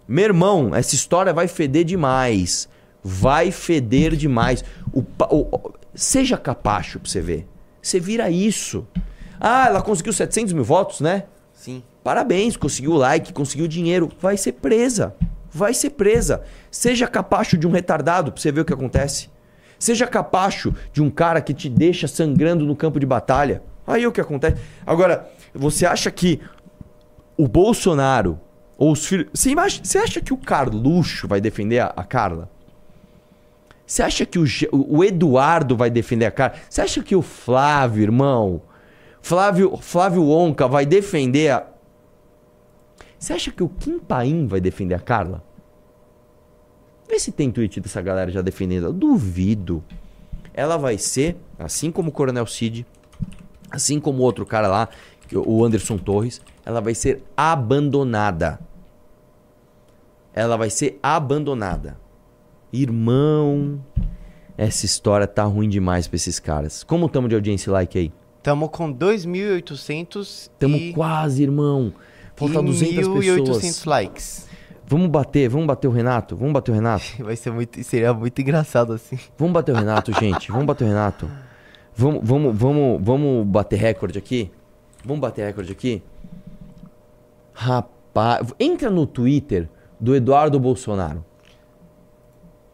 Meu 0.07 0.25
irmão, 0.25 0.75
essa 0.75 0.95
história 0.95 1.33
vai 1.33 1.47
feder 1.47 1.83
demais. 1.83 2.69
Vai 3.03 3.51
feder 3.51 4.15
demais. 4.15 4.63
O- 4.93 5.03
o- 5.29 5.71
seja 5.95 6.37
capacho 6.37 6.99
pra 6.99 7.09
você 7.09 7.21
ver. 7.21 7.47
Você 7.83 7.99
vira 7.99 8.29
isso. 8.29 8.87
Ah, 9.39 9.67
ela 9.67 9.81
conseguiu 9.81 10.13
700 10.13 10.53
mil 10.53 10.63
votos, 10.63 11.01
né? 11.01 11.25
Sim. 11.53 11.83
Parabéns, 12.03 12.55
conseguiu 12.57 12.93
like, 12.93 13.33
conseguiu 13.33 13.67
dinheiro. 13.67 14.09
Vai 14.19 14.37
ser 14.37 14.53
presa. 14.53 15.13
Vai 15.51 15.73
ser 15.73 15.91
presa. 15.91 16.43
Seja 16.71 17.07
capacho 17.07 17.57
de 17.57 17.67
um 17.67 17.71
retardado 17.71 18.31
pra 18.31 18.41
você 18.41 18.51
ver 18.51 18.61
o 18.61 18.65
que 18.65 18.73
acontece. 18.73 19.29
Seja 19.77 20.07
capacho 20.07 20.73
de 20.93 21.01
um 21.03 21.09
cara 21.09 21.41
que 21.41 21.53
te 21.53 21.67
deixa 21.69 22.07
sangrando 22.07 22.65
no 22.65 22.75
campo 22.75 22.99
de 22.99 23.05
batalha. 23.05 23.61
Aí 23.85 24.07
o 24.07 24.11
que 24.13 24.21
acontece. 24.21 24.55
Agora, 24.85 25.29
você 25.53 25.85
acha 25.85 26.09
que 26.09 26.39
o 27.37 27.47
Bolsonaro 27.49 28.39
ou 28.77 28.91
os 28.93 29.05
filhos. 29.05 29.27
Você, 29.33 29.49
imagina- 29.49 29.83
você 29.85 29.97
acha 29.97 30.21
que 30.21 30.33
o 30.33 30.37
Carluxo 30.37 31.27
vai 31.27 31.41
defender 31.41 31.79
a, 31.79 31.87
a 31.87 32.03
Carla? 32.03 32.49
Você 33.93 34.01
acha 34.01 34.25
que 34.25 34.39
o, 34.39 34.45
o 34.71 35.03
Eduardo 35.03 35.77
vai 35.77 35.87
defender 35.87 36.25
a 36.25 36.31
Carla? 36.31 36.57
Você 36.67 36.81
acha 36.81 37.03
que 37.03 37.15
o 37.15 37.21
Flávio, 37.21 38.01
irmão? 38.01 38.63
Flávio, 39.21 39.77
Flávio 39.77 40.27
Onca 40.31 40.67
vai 40.67 40.83
defender 40.83 41.51
a. 41.51 41.67
Você 43.19 43.33
acha 43.33 43.51
que 43.51 43.61
o 43.61 43.69
Kim 43.69 43.99
Paim 43.99 44.47
vai 44.47 44.59
defender 44.59 44.95
a 44.95 44.99
Carla? 44.99 45.43
Vê 47.07 47.19
se 47.19 47.31
tem 47.31 47.51
tweet 47.51 47.79
dessa 47.79 48.01
galera 48.01 48.31
já 48.31 48.41
defendendo. 48.41 48.85
Eu 48.85 48.93
duvido. 48.93 49.83
Ela 50.55 50.75
vai 50.75 50.97
ser, 50.97 51.37
assim 51.59 51.91
como 51.91 52.09
o 52.09 52.11
Coronel 52.11 52.47
Cid, 52.47 52.87
assim 53.69 53.99
como 53.99 54.23
o 54.23 54.25
outro 54.25 54.43
cara 54.43 54.67
lá, 54.67 54.89
o 55.31 55.63
Anderson 55.63 55.99
Torres, 55.99 56.41
ela 56.65 56.81
vai 56.81 56.95
ser 56.95 57.21
abandonada. 57.37 58.59
Ela 60.33 60.57
vai 60.57 60.71
ser 60.71 60.97
abandonada. 61.03 62.01
Irmão, 62.73 63.79
essa 64.57 64.83
história 64.83 65.27
tá 65.27 65.43
ruim 65.43 65.69
demais 65.69 66.07
pra 66.07 66.15
esses 66.15 66.39
caras. 66.39 66.83
Como 66.83 67.07
tamo 67.07 67.29
de 67.29 67.35
audiência 67.35 67.69
e 67.69 67.71
like 67.71 67.97
aí? 67.99 68.11
Tamo 68.41 68.67
com 68.67 68.91
2.800 68.91 70.49
Tamo 70.57 70.75
e... 70.75 70.91
quase, 70.91 71.43
irmão. 71.43 71.93
Falta 72.35 72.59
e 72.59 72.65
200 72.65 73.07
1.800 73.07 73.45
pessoas. 73.45 73.85
likes. 73.85 74.47
Vamos 74.87 75.07
bater, 75.07 75.47
vamos 75.47 75.67
bater 75.67 75.87
o 75.87 75.91
Renato, 75.91 76.35
vamos 76.35 76.51
bater 76.51 76.71
o 76.71 76.73
Renato. 76.73 77.05
Vai 77.23 77.35
ser 77.35 77.51
muito... 77.51 77.81
Seria 77.83 78.11
muito 78.11 78.41
engraçado 78.41 78.93
assim. 78.93 79.19
Vamos 79.37 79.53
bater 79.53 79.71
o 79.71 79.75
Renato, 79.75 80.11
gente. 80.19 80.51
Vamos 80.51 80.65
bater 80.65 80.83
o 80.83 80.87
Renato. 80.87 81.29
Vamos, 81.95 82.21
vamos, 82.23 82.57
vamos, 82.57 83.01
vamos 83.03 83.47
bater 83.47 83.77
recorde 83.77 84.17
aqui? 84.17 84.51
Vamos 85.05 85.21
bater 85.21 85.45
recorde 85.45 85.71
aqui? 85.71 86.01
Rapaz, 87.53 88.51
entra 88.59 88.89
no 88.89 89.05
Twitter 89.05 89.69
do 89.99 90.15
Eduardo 90.15 90.59
Bolsonaro. 90.59 91.23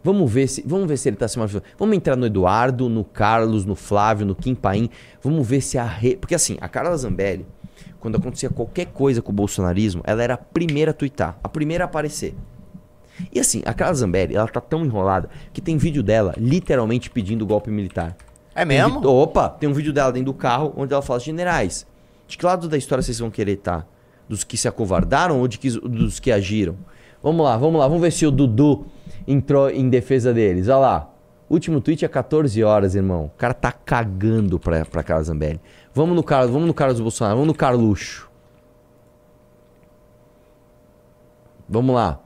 Vamos 0.03 0.31
ver 0.31 0.47
se, 0.47 0.63
vamos 0.65 0.87
ver 0.87 0.97
se 0.97 1.09
ele 1.09 1.17
tá 1.17 1.27
se 1.27 1.37
manifestando. 1.37 1.73
Vamos 1.77 1.95
entrar 1.95 2.15
no 2.15 2.25
Eduardo, 2.25 2.87
no 2.87 3.03
Carlos, 3.03 3.65
no 3.65 3.75
Flávio, 3.75 4.25
no 4.25 4.33
Kim 4.33 4.55
Paim. 4.55 4.89
Vamos 5.21 5.45
ver 5.47 5.61
se 5.61 5.77
a 5.77 5.83
re... 5.85 6.15
porque 6.15 6.33
assim, 6.35 6.57
a 6.61 6.69
Carla 6.69 6.95
Zambelli, 6.95 7.45
quando 7.99 8.15
acontecia 8.15 8.49
qualquer 8.49 8.85
coisa 8.87 9.21
com 9.21 9.31
o 9.31 9.35
bolsonarismo, 9.35 10.01
ela 10.05 10.23
era 10.23 10.35
a 10.35 10.37
primeira 10.37 10.91
a 10.91 10.93
twittar, 10.93 11.37
a 11.43 11.49
primeira 11.49 11.83
a 11.83 11.85
aparecer. 11.85 12.33
E 13.33 13.39
assim, 13.41 13.61
a 13.65 13.73
Carla 13.73 13.93
Zambelli, 13.93 14.35
ela 14.37 14.47
tá 14.47 14.61
tão 14.61 14.85
enrolada 14.85 15.29
que 15.51 15.59
tem 15.59 15.75
vídeo 15.77 16.01
dela 16.01 16.33
literalmente 16.37 17.09
pedindo 17.09 17.45
golpe 17.45 17.69
militar. 17.69 18.15
É 18.55 18.59
Tem 18.65 18.67
mesmo? 18.77 19.01
vi- 19.01 19.07
Opa, 19.07 19.49
tem 19.49 19.67
um 19.67 19.73
vídeo 19.73 19.91
dela 19.91 20.11
dentro 20.13 20.31
do 20.31 20.33
carro 20.33 20.73
onde 20.77 20.93
ela 20.93 21.01
fala: 21.01 21.19
Generais, 21.19 21.85
de 22.25 22.37
que 22.37 22.45
lado 22.45 22.69
da 22.69 22.77
história 22.77 23.01
vocês 23.01 23.19
vão 23.19 23.29
querer 23.29 23.53
estar? 23.53 23.85
Dos 24.29 24.45
que 24.45 24.55
se 24.55 24.67
acovardaram 24.67 25.39
ou 25.39 25.47
de 25.47 25.57
que, 25.57 25.69
dos 25.71 26.19
que 26.21 26.31
agiram? 26.31 26.75
Vamos 27.21 27.43
lá, 27.45 27.57
vamos 27.57 27.79
lá, 27.79 27.87
vamos 27.87 28.01
ver 28.01 28.11
se 28.11 28.25
o 28.25 28.31
Dudu 28.31 28.85
entrou 29.27 29.69
em 29.69 29.89
defesa 29.89 30.33
deles. 30.33 30.67
Olha 30.67 30.77
lá. 30.77 31.09
Último 31.49 31.81
tweet 31.81 32.05
é 32.05 32.07
14 32.07 32.63
horas, 32.63 32.93
irmão. 32.93 33.25
O 33.25 33.37
cara 33.37 33.53
tá 33.55 33.71
cagando 33.71 34.59
pra, 34.59 34.85
pra 34.85 35.01
Carla 35.01 35.23
Zambelli. 35.23 35.59
Vamos 35.93 36.15
no 36.15 36.21
Carlos, 36.23 36.51
vamos 36.51 36.67
no 36.67 36.73
Carlos 36.73 36.99
Bolsonaro, 36.99 37.37
vamos 37.37 37.47
no 37.47 37.55
Carluxo. 37.55 38.29
Vamos 41.67 41.95
lá. 41.95 42.19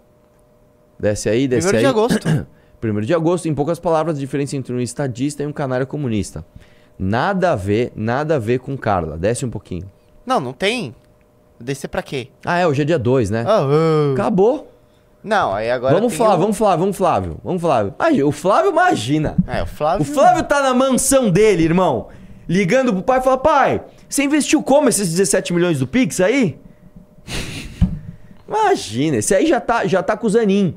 Desce 0.99 1.29
aí, 1.29 1.47
desce 1.47 1.67
Primeiro 1.67 1.87
aí. 1.87 1.93
de 1.93 1.99
agosto. 1.99 2.47
Primeiro 2.81 3.05
de 3.05 3.13
agosto, 3.13 3.47
em 3.47 3.55
poucas 3.55 3.79
palavras, 3.79 4.17
a 4.17 4.19
diferença 4.19 4.57
entre 4.57 4.73
um 4.73 4.79
estadista 4.81 5.41
e 5.41 5.47
um 5.47 5.53
canário 5.53 5.87
comunista. 5.87 6.45
Nada 6.99 7.53
a 7.53 7.55
ver, 7.55 7.93
nada 7.95 8.35
a 8.35 8.39
ver 8.39 8.59
com 8.59 8.77
Carla. 8.77 9.17
Desce 9.17 9.45
um 9.45 9.49
pouquinho. 9.49 9.89
Não, 10.25 10.39
não 10.41 10.51
tem. 10.51 10.93
Descer 11.59 11.87
pra 11.87 12.03
quê? 12.03 12.27
Ah, 12.45 12.59
é, 12.59 12.67
hoje 12.67 12.81
é 12.81 12.85
dia 12.85 12.99
2, 12.99 13.29
né? 13.29 13.45
Ah, 13.47 13.61
ah. 13.61 14.13
Acabou. 14.13 14.72
Não, 15.24 15.53
aí 15.53 15.71
agora. 15.71 15.93
vamos 15.95 16.13
Flávio, 16.13 16.36
o- 16.36 16.39
vamos 16.41 16.57
Flávio, 16.57 16.80
vamos 16.80 16.97
Flávio. 16.97 17.38
Vamos 17.43 17.61
Flávio. 17.61 17.93
Imagina, 17.97 18.26
o 18.28 18.32
Flávio 18.32 18.71
imagina. 18.71 19.36
É, 19.47 19.63
o 19.63 19.65
Flávio. 19.65 20.01
O 20.01 20.05
Flávio 20.05 20.43
tá 20.43 20.61
na 20.61 20.74
mansão 20.74 21.30
dele, 21.30 21.63
irmão. 21.63 22.07
Ligando 22.47 22.91
pro 22.93 23.01
pai 23.03 23.19
e 23.19 23.21
fala: 23.24 23.38
pai, 23.38 23.82
você 24.09 24.24
investiu 24.24 24.61
como 24.61 24.89
esses 24.89 25.09
17 25.09 25.53
milhões 25.53 25.80
do 25.80 25.88
Pix 25.88 26.19
aí? 26.19 26.59
Imagina, 28.47 29.17
esse 29.17 29.34
aí 29.34 29.45
já 29.47 29.59
tá, 29.59 29.86
já 29.88 30.03
tá 30.03 30.15
com 30.17 30.28
o 30.28 30.30
Zanin. 30.30 30.76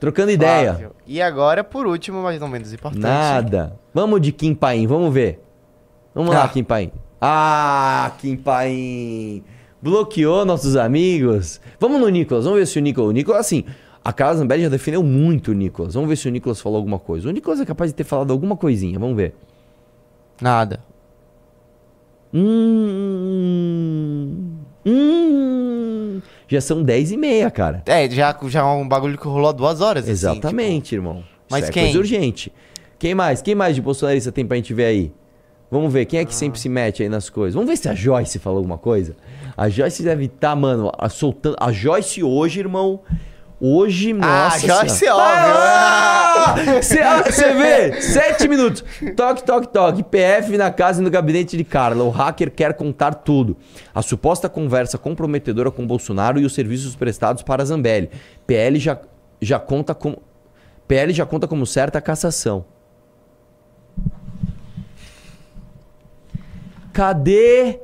Trocando 0.00 0.30
ideia. 0.30 0.70
Flávio. 0.70 0.92
E 1.06 1.22
agora, 1.22 1.62
por 1.64 1.86
último, 1.86 2.22
mas 2.22 2.40
não 2.40 2.48
menos 2.48 2.72
importante. 2.72 3.02
Nada. 3.02 3.78
Vamos 3.94 4.20
de 4.20 4.32
Kim 4.32 4.54
Paim, 4.54 4.86
vamos 4.86 5.12
ver. 5.12 5.42
Vamos 6.14 6.34
lá, 6.34 6.44
Ah. 6.44 6.48
Kim 6.48 6.64
Paim. 6.64 6.90
Ah, 7.20 8.12
Kim 8.18 8.36
Paim. 8.36 9.42
Bloqueou 9.86 10.44
nossos 10.44 10.74
amigos. 10.76 11.60
Vamos 11.78 12.00
no 12.00 12.08
Nicolas, 12.08 12.44
vamos 12.44 12.58
ver 12.58 12.66
se 12.66 12.76
o 12.78 12.82
Nicolas. 12.82 13.10
O 13.10 13.12
Nicolas, 13.12 13.40
assim, 13.42 13.64
a 14.04 14.12
Carla 14.12 14.34
Zambelli 14.36 14.64
já 14.64 14.68
defendeu 14.68 15.00
muito 15.02 15.52
o 15.52 15.54
Nicolas. 15.54 15.94
Vamos 15.94 16.08
ver 16.08 16.16
se 16.16 16.26
o 16.26 16.30
Nicolas 16.32 16.60
falou 16.60 16.76
alguma 16.78 16.98
coisa. 16.98 17.28
O 17.28 17.32
Nicolas 17.32 17.60
é 17.60 17.64
capaz 17.64 17.92
de 17.92 17.94
ter 17.94 18.02
falado 18.02 18.32
alguma 18.32 18.56
coisinha, 18.56 18.98
vamos 18.98 19.16
ver. 19.16 19.34
Nada. 20.40 20.80
Hum. 23.26 24.56
Hum. 24.84 26.20
Já 26.48 26.60
são 26.60 26.82
10 26.82 27.12
e 27.12 27.16
meia, 27.16 27.48
cara. 27.50 27.82
É, 27.86 28.10
já, 28.10 28.36
já 28.48 28.60
é 28.60 28.64
um 28.64 28.86
bagulho 28.88 29.16
que 29.16 29.26
rolou 29.26 29.48
há 29.48 29.52
duas 29.52 29.80
horas. 29.80 30.02
assim, 30.02 30.12
Exatamente, 30.12 30.94
irmão. 30.94 31.22
Mas 31.48 31.62
Isso 31.62 31.70
é 31.70 31.72
quem? 31.72 31.84
coisa 31.84 31.98
urgente. 32.00 32.52
Quem 32.98 33.14
mais? 33.14 33.40
Quem 33.40 33.54
mais 33.54 33.76
de 33.76 33.82
bolsonarista 33.82 34.32
tem 34.32 34.44
pra 34.44 34.56
gente 34.56 34.74
ver 34.74 34.84
aí? 34.86 35.12
Vamos 35.70 35.92
ver, 35.92 36.04
quem 36.04 36.20
é 36.20 36.24
que 36.24 36.34
sempre 36.34 36.60
se 36.60 36.68
mete 36.68 37.02
aí 37.02 37.08
nas 37.08 37.28
coisas? 37.28 37.54
Vamos 37.54 37.68
ver 37.68 37.76
se 37.76 37.88
a 37.88 37.94
Joyce 37.94 38.38
falou 38.38 38.58
alguma 38.58 38.78
coisa. 38.78 39.16
A 39.56 39.68
Joyce 39.68 40.02
deve 40.02 40.26
estar, 40.26 40.54
mano, 40.54 40.92
a- 40.96 41.08
soltando. 41.08 41.56
A 41.58 41.72
Joyce 41.72 42.22
hoje, 42.22 42.60
irmão. 42.60 43.00
Hoje, 43.58 44.12
Ah, 44.20 44.50
nossa. 44.50 44.66
Joyce 44.66 44.98
Senhora. 44.98 45.22
é 45.22 46.50
óbvio. 46.50 46.82
Você 46.82 47.52
vê? 47.54 48.00
Sete 48.02 48.46
minutos. 48.46 48.84
Toque, 49.16 49.42
toque, 49.44 49.68
toque. 49.68 50.02
PF 50.02 50.56
na 50.58 50.70
casa 50.70 51.00
e 51.00 51.04
no 51.04 51.10
gabinete 51.10 51.56
de 51.56 51.64
Carla. 51.64 52.04
O 52.04 52.10
hacker 52.10 52.50
quer 52.50 52.74
contar 52.74 53.14
tudo. 53.14 53.56
A 53.94 54.02
suposta 54.02 54.48
conversa 54.48 54.98
comprometedora 54.98 55.70
com 55.70 55.86
Bolsonaro 55.86 56.38
e 56.38 56.44
os 56.44 56.54
serviços 56.54 56.94
prestados 56.94 57.42
para 57.42 57.64
Zambelli. 57.64 58.10
PL 58.46 58.78
já, 58.78 58.98
já 59.40 59.58
conta 59.58 59.94
como. 59.94 60.18
PL 60.86 61.12
já 61.14 61.24
conta 61.26 61.48
como 61.48 61.66
certa 61.66 61.98
a 61.98 62.02
cassação. 62.02 62.64
Cadê? 66.96 67.78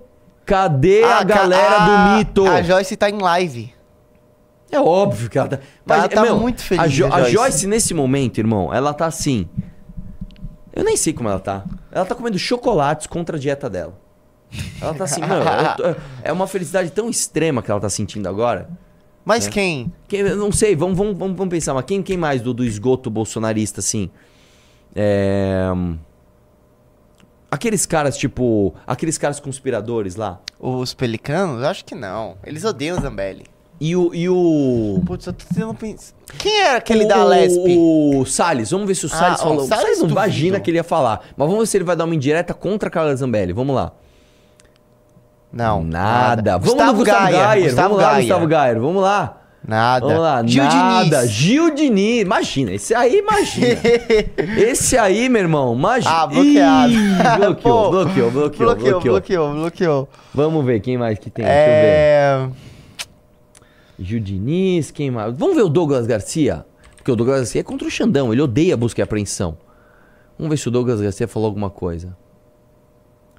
Cadê 0.46 1.04
a 1.04 1.18
Ah, 1.18 1.24
ca- 1.24 1.24
galera 1.24 1.76
a- 1.76 1.86
do 2.14 2.16
mito? 2.18 2.46
A 2.46 2.62
Joyce 2.62 2.96
tá 2.96 3.10
em 3.10 3.18
live. 3.18 3.72
É 4.70 4.80
óbvio 4.80 5.28
que 5.28 5.36
ela 5.38 5.48
tá. 5.48 5.58
Ela 5.86 6.08
tá 6.08 6.34
muito 6.34 6.62
feliz, 6.62 6.84
A, 6.84 6.88
Jo- 6.88 7.04
a 7.06 7.08
a 7.16 7.18
Joyce. 7.20 7.32
Joyce, 7.32 7.66
nesse 7.66 7.92
momento, 7.92 8.38
irmão, 8.38 8.72
ela 8.72 8.94
tá 8.94 9.04
assim. 9.04 9.46
Eu 10.74 10.82
nem 10.82 10.96
sei 10.96 11.12
como 11.12 11.28
ela 11.28 11.38
tá. 11.38 11.62
Ela 11.90 12.06
tá 12.06 12.14
comendo 12.14 12.38
chocolates 12.38 13.06
contra 13.06 13.36
a 13.36 13.38
dieta 13.38 13.68
dela. 13.68 13.92
Ela 14.80 14.94
tá 14.94 15.04
assim, 15.04 15.20
mano. 15.20 15.44
tô- 15.76 15.94
é 16.22 16.32
uma 16.32 16.46
felicidade 16.46 16.90
tão 16.90 17.10
extrema 17.10 17.60
que 17.62 17.70
ela 17.70 17.80
tá 17.80 17.90
sentindo 17.90 18.26
agora. 18.28 18.70
Mas 19.26 19.46
É. 19.46 19.50
quem? 19.50 19.92
Quem- 20.08 20.20
eu 20.20 20.36
não 20.36 20.50
sei, 20.50 20.74
vamos, 20.74 20.96
vamos, 20.96 21.18
vamos, 21.18 21.36
vamos 21.36 21.50
pensar, 21.50 21.74
mas 21.74 21.84
quem, 21.84 22.02
quem 22.02 22.16
mais 22.16 22.40
do, 22.40 22.54
do 22.54 22.64
esgoto 22.64 23.10
bolsonarista, 23.10 23.80
assim? 23.80 24.10
É. 24.96 25.70
Aqueles 27.52 27.84
caras, 27.84 28.16
tipo. 28.16 28.74
Aqueles 28.86 29.18
caras 29.18 29.38
conspiradores 29.38 30.16
lá. 30.16 30.40
Os 30.58 30.94
pelicanos? 30.94 31.62
Acho 31.62 31.84
que 31.84 31.94
não. 31.94 32.34
Eles 32.42 32.64
odeiam 32.64 32.96
o 32.96 33.00
Zambelli. 33.02 33.44
E 33.78 33.94
o. 33.94 34.14
E 34.14 34.26
o... 34.26 35.02
Putz, 35.04 35.26
eu 35.26 35.34
tô 35.34 35.44
tentando 35.44 35.74
pensar. 35.74 36.14
Quem 36.38 36.62
era 36.62 36.78
aquele 36.78 37.04
o, 37.04 37.08
da 37.08 37.22
Lesp? 37.22 37.58
O 37.76 38.24
Salles, 38.24 38.70
vamos 38.70 38.86
ver 38.86 38.94
se 38.94 39.04
o 39.04 39.10
Ah, 39.12 39.18
Salles 39.18 39.40
ó, 39.40 39.42
falou. 39.42 39.58
o 39.58 39.66
Salles 39.66 39.82
Salles 39.84 39.98
não 40.00 40.08
imagina 40.08 40.58
que 40.60 40.70
ele 40.70 40.78
ia 40.78 40.84
falar. 40.84 41.20
Mas 41.36 41.46
vamos 41.46 41.58
ver 41.58 41.66
se 41.66 41.76
ele 41.76 41.84
vai 41.84 41.94
dar 41.94 42.06
uma 42.06 42.14
indireta 42.14 42.54
contra 42.54 42.88
a 42.88 42.90
Carla 42.90 43.14
Zambelli. 43.14 43.52
Vamos 43.52 43.76
lá. 43.76 43.92
Não. 45.52 45.84
Nada. 45.84 46.52
Vamos 46.52 46.68
Gustavo 46.70 46.92
no 46.92 46.98
Gustavo 47.00 47.20
Gaia. 47.24 47.48
Gayer. 47.48 47.64
Gustavo 47.66 47.88
vamos 47.90 48.02
lá, 48.02 48.10
Gaia. 48.12 48.22
Gustavo 48.22 48.46
Gayer. 48.46 48.80
Vamos 48.80 49.02
lá. 49.02 49.41
Nada. 49.66 50.06
Vamos 50.06 50.22
lá. 50.22 50.46
Gil 50.46 50.64
Nada. 50.64 51.18
Diniz. 51.18 51.30
Gil 51.30 51.74
Diniz. 51.74 52.22
Imagina. 52.22 52.72
Esse 52.72 52.94
aí, 52.94 53.18
imagina. 53.18 53.78
esse 54.58 54.98
aí, 54.98 55.28
meu 55.28 55.42
irmão. 55.42 55.74
Imagina. 55.74 56.14
Ah, 56.14 56.26
bloqueado. 56.26 56.92
Ih, 56.92 57.36
bloqueou, 57.36 57.54
Pô, 57.62 57.90
bloqueou, 57.90 58.30
bloqueou, 58.30 58.30
bloqueou, 58.30 58.74
bloqueou. 58.74 59.00
bloqueou, 59.00 59.54
bloqueou. 59.54 60.08
Vamos 60.34 60.64
ver 60.64 60.80
quem 60.80 60.98
mais 60.98 61.18
que 61.18 61.30
tem. 61.30 61.44
Deixa 61.44 61.60
eu 61.60 61.64
ver. 61.64 61.88
É... 61.88 62.48
Gil 63.98 64.20
Diniz, 64.20 64.90
quem 64.90 65.10
mais? 65.10 65.36
Vamos 65.36 65.54
ver 65.54 65.62
o 65.62 65.68
Douglas 65.68 66.06
Garcia? 66.06 66.66
Porque 66.96 67.10
o 67.10 67.16
Douglas 67.16 67.40
Garcia 67.40 67.60
é 67.60 67.64
contra 67.64 67.86
o 67.86 67.90
Xandão, 67.90 68.32
ele 68.32 68.42
odeia 68.42 68.76
busca 68.76 69.00
e 69.00 69.02
apreensão. 69.02 69.56
Vamos 70.38 70.50
ver 70.50 70.56
se 70.56 70.68
o 70.68 70.70
Douglas 70.70 71.00
Garcia 71.00 71.28
falou 71.28 71.46
alguma 71.46 71.70
coisa. 71.70 72.16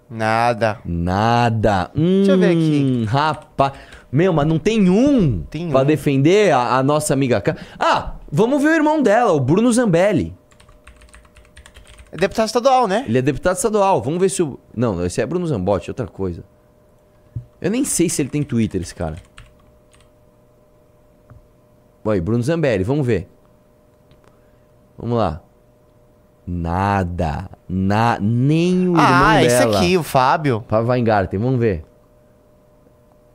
Nada. 0.09 0.79
Nada. 0.85 1.91
Hum, 1.95 2.23
eu 2.27 2.37
ver 2.37 2.51
aqui. 2.51 3.05
Rapaz. 3.05 3.73
Meu, 4.11 4.31
mas 4.31 4.45
não 4.45 4.59
tem 4.59 4.89
um 4.89 5.41
Tem 5.43 5.69
pra 5.71 5.81
um. 5.81 5.85
defender 5.85 6.53
a, 6.53 6.77
a 6.77 6.83
nossa 6.83 7.13
amiga. 7.13 7.43
Ah, 7.79 8.15
vamos 8.31 8.61
ver 8.61 8.69
o 8.69 8.75
irmão 8.75 9.01
dela, 9.01 9.31
o 9.31 9.39
Bruno 9.39 9.71
Zambelli. 9.73 10.35
É 12.11 12.17
deputado 12.17 12.45
estadual, 12.45 12.87
né? 12.87 13.05
Ele 13.07 13.17
é 13.17 13.21
deputado 13.23 13.55
estadual. 13.55 14.01
Vamos 14.03 14.19
ver 14.19 14.29
se 14.29 14.43
o. 14.43 14.59
Não, 14.75 15.03
esse 15.03 15.19
é 15.19 15.25
Bruno 15.25 15.47
Zambotti, 15.47 15.89
outra 15.89 16.05
coisa. 16.05 16.43
Eu 17.59 17.71
nem 17.71 17.83
sei 17.83 18.07
se 18.07 18.21
ele 18.21 18.29
tem 18.29 18.43
Twitter, 18.43 18.81
esse 18.81 18.93
cara. 18.93 19.15
Oi, 22.05 22.21
Bruno 22.21 22.43
Zambelli, 22.43 22.83
vamos 22.83 23.07
ver. 23.07 23.27
Vamos 24.97 25.17
lá. 25.17 25.41
Nada. 26.45 27.49
Na, 27.69 28.17
nem 28.19 28.73
o 28.89 28.91
irmão 28.91 28.95
Ah, 28.99 29.43
esse 29.43 29.59
dela. 29.59 29.77
aqui, 29.79 29.97
o 29.97 30.03
Fábio. 30.03 30.63
Fábio 30.67 30.89
Weingarten, 30.89 31.39
vamos 31.39 31.59
ver. 31.59 31.85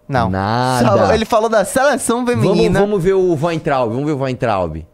Não. 0.07 0.31
Nada. 0.31 1.07
Só- 1.07 1.15
Ele 1.15 1.25
falou 1.25 1.49
da 1.49 1.65
seleção 1.65 2.25
Vamos, 2.25 2.43
feminina. 2.43 2.81
vamos 2.81 3.03
ver 3.03 3.15
o 3.15 3.35
Weintraub, 3.35 3.91
vamos 3.93 4.07
ver 4.07 4.13
o 4.13 4.19
Weintraub. 4.23 4.87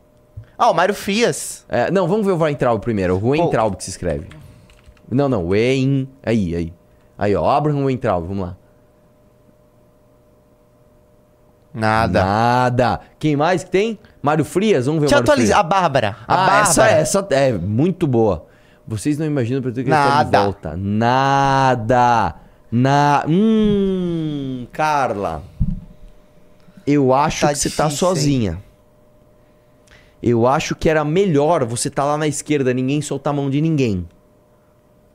Ah, 0.57 0.71
o 0.71 0.75
Mário 0.75 0.95
Frias. 0.95 1.65
É, 1.69 1.91
não, 1.91 2.07
vamos 2.09 2.25
ver 2.25 2.33
o 2.33 2.39
Weintraub 2.39 2.81
primeiro. 2.81 3.17
O 3.17 3.29
Weintraub 3.31 3.77
que 3.77 3.85
se 3.85 3.91
escreve. 3.91 4.29
Não, 5.11 5.29
não, 5.29 5.49
Wein... 5.49 6.09
Aí, 6.25 6.55
aí. 6.57 6.73
Aí, 7.19 7.37
ó, 7.37 7.49
Abraham 7.51 7.85
Weintraub, 7.85 8.27
vamos 8.27 8.47
lá. 8.47 8.57
Nada. 11.73 12.25
Nada. 12.25 13.01
Quem 13.19 13.37
mais 13.37 13.65
que 13.65 13.71
tem? 13.71 13.99
Mário 14.25 14.43
Frias, 14.45 14.87
vamos 14.87 15.03
ver 15.03 15.07
o 15.09 15.11
Mário 15.11 15.23
atualizar. 15.23 15.59
A 15.59 15.63
Frias. 15.63 15.81
Bárbara. 15.83 16.17
A 16.27 16.33
Ah, 16.35 16.37
Bárbara. 16.47 16.61
essa, 16.63 16.87
essa 16.89 17.27
é 17.31 17.53
muito 17.53 18.07
boa. 18.07 18.47
Vocês 18.89 19.19
não 19.19 19.27
imaginam 19.27 19.61
pra 19.61 19.71
que 19.71 19.81
ele 19.81 19.91
tá 19.91 20.09
de 20.09 20.31
Nada. 20.31 20.43
volta. 20.45 20.75
Nada. 20.79 22.35
Na... 22.73 23.23
Hum, 23.29 24.67
Carla. 24.73 25.43
Eu 26.87 27.13
acho 27.13 27.43
Tá 27.43 27.49
que 27.49 27.55
você 27.59 27.69
tá 27.71 27.85
difícil, 27.85 28.09
hein? 28.09 28.15
sozinha. 28.15 28.63
Eu 30.23 30.47
acho 30.47 30.75
que 30.75 30.89
era 30.89 31.05
melhor 31.05 31.65
você 31.67 31.91
tá 31.91 32.03
lá 32.05 32.17
na 32.17 32.27
esquerda, 32.27 32.73
ninguém 32.73 33.03
soltar 33.03 33.33
a 33.33 33.37
mão 33.37 33.51
de 33.51 33.61
ninguém. 33.61 34.09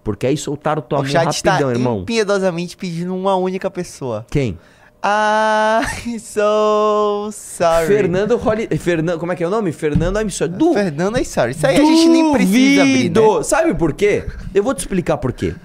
Porque 0.04 0.28
aí 0.28 0.38
soltaram 0.38 0.82
tua 0.84 1.00
O 1.00 1.02
mão 1.02 1.12
chat 1.12 1.26
rapidão, 1.26 1.56
está 1.58 1.72
irmão. 1.72 2.00
impiedosamente 2.02 2.78
pedindo 2.78 3.16
uma 3.16 3.36
única 3.36 3.70
pessoa. 3.72 4.26
Quem? 4.30 4.58
I'm 5.02 6.20
so 6.20 7.30
sorry. 7.32 7.88
Fernando 7.88 8.36
Holly... 8.36 8.68
Fernando, 8.78 9.18
como 9.18 9.32
é 9.32 9.36
que 9.36 9.44
é 9.44 9.48
o 9.48 9.50
nome? 9.50 9.72
Fernando 9.72 10.20
I'm 10.20 10.30
sorry. 10.30 10.52
Du... 10.54 10.74
Fernando, 10.74 11.18
I'm 11.18 11.24
sorry. 11.26 11.52
Isso 11.52 11.66
aí 11.66 11.78
a 11.78 11.86
gente 11.86 12.10
nem 12.10 12.34
precisa 12.34 12.82
abrir, 12.82 13.10
né? 13.10 13.10
Duvido. 13.10 13.44
Sabe 13.44 13.74
por 13.76 13.94
quê? 13.94 14.26
Eu 14.54 14.62
vou 14.62 14.74
te 14.74 14.80
explicar 14.80 15.18
por 15.18 15.32
quê. 15.32 15.56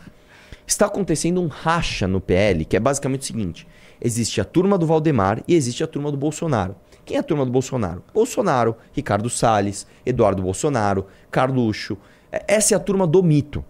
Está 0.67 0.87
acontecendo 0.87 1.41
um 1.43 1.49
racha 1.49 2.07
no 2.07 2.21
PL, 2.21 2.65
que 2.65 2.77
é 2.77 2.81
basicamente 2.81 3.23
o 3.23 3.25
seguinte: 3.25 3.67
existe 4.01 4.41
a 4.41 4.45
turma 4.45 4.79
do 4.79 4.87
Valdemar 4.87 5.43
e 5.49 5.55
existe 5.55 5.83
a 5.83 5.87
turma 5.87 6.11
do 6.13 6.17
Bolsonaro. 6.17 6.77
Quem 7.05 7.17
é 7.17 7.21
a 7.21 7.23
turma 7.23 7.45
do 7.45 7.51
Bolsonaro? 7.51 8.03
Bolsonaro, 8.15 8.77
Ricardo 8.93 9.29
Salles, 9.29 9.87
Eduardo 10.07 10.43
Bolsonaro, 10.43 11.07
Carluxo. 11.31 11.99
É- 12.33 12.45
Essa 12.49 12.75
é 12.75 12.77
a 12.77 12.81
turma 12.81 13.07
do 13.07 13.23
mito. 13.23 13.65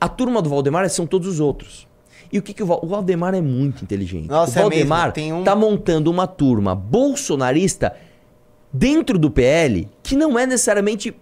A 0.00 0.08
turma 0.08 0.42
do 0.42 0.48
Valdemar 0.48 0.88
são 0.90 1.06
todos 1.06 1.28
os 1.28 1.38
outros. 1.38 1.86
E 2.32 2.38
o 2.38 2.42
que, 2.42 2.54
que 2.54 2.62
o, 2.62 2.66
Val- 2.66 2.80
o 2.82 2.86
Valdemar 2.86 3.34
é 3.34 3.40
muito 3.42 3.84
inteligente. 3.84 4.28
Nossa, 4.28 4.58
o 4.58 4.58
é 4.60 4.62
Valdemar 4.62 5.12
tem 5.12 5.32
um- 5.32 5.44
tá 5.44 5.54
montando 5.54 6.10
uma 6.10 6.26
turma 6.26 6.74
bolsonarista 6.74 7.94
dentro 8.72 9.18
do 9.18 9.30
PL 9.30 9.86
que 10.02 10.16
não 10.16 10.38
é 10.38 10.46
necessariamente 10.46 11.14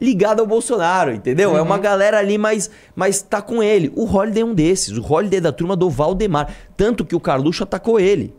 ligada 0.00 0.40
ao 0.42 0.46
Bolsonaro, 0.46 1.12
entendeu? 1.12 1.56
É 1.56 1.62
uma 1.62 1.78
galera 1.78 2.18
ali, 2.18 2.36
mas, 2.38 2.70
mas 2.94 3.20
tá 3.22 3.40
com 3.42 3.62
ele. 3.62 3.90
O 3.96 4.04
Holiday 4.04 4.42
é 4.42 4.44
um 4.46 4.54
desses. 4.54 4.96
O 4.96 5.02
Holiday 5.12 5.38
é 5.38 5.40
da 5.40 5.52
turma 5.52 5.74
do 5.74 5.88
Valdemar. 5.90 6.52
Tanto 6.76 7.04
que 7.04 7.16
o 7.16 7.20
Carluxo 7.20 7.62
atacou 7.62 7.98
ele. 7.98 8.34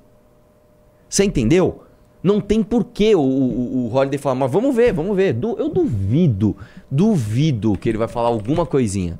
Você 1.09 1.23
entendeu? 1.23 1.81
Não 2.21 2.39
tem 2.41 2.63
porquê 2.63 3.13
o, 3.15 3.19
o, 3.21 3.85
o 3.87 3.93
Holiday 3.95 4.17
falar, 4.17 4.35
mas 4.35 4.51
vamos 4.51 4.75
ver, 4.75 4.91
vamos 4.93 5.15
ver. 5.15 5.33
Du- 5.33 5.55
eu 5.59 5.69
duvido, 5.69 6.55
duvido 6.89 7.77
que 7.77 7.89
ele 7.89 7.97
vai 7.97 8.07
falar 8.07 8.27
alguma 8.29 8.65
coisinha. 8.65 9.19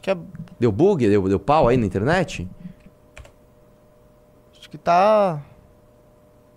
Acho 0.00 0.02
que 0.02 0.10
é. 0.10 0.16
Deu 0.58 0.72
bug? 0.72 1.06
Deu, 1.06 1.28
deu 1.28 1.38
pau 1.38 1.68
aí 1.68 1.76
na 1.76 1.84
internet? 1.84 2.48
Acho 4.58 4.70
que 4.70 4.78
tá. 4.78 5.40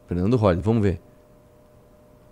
Fernando 0.07 0.37
Holliday, 0.37 0.63
vamos 0.63 0.81
ver. 0.81 1.01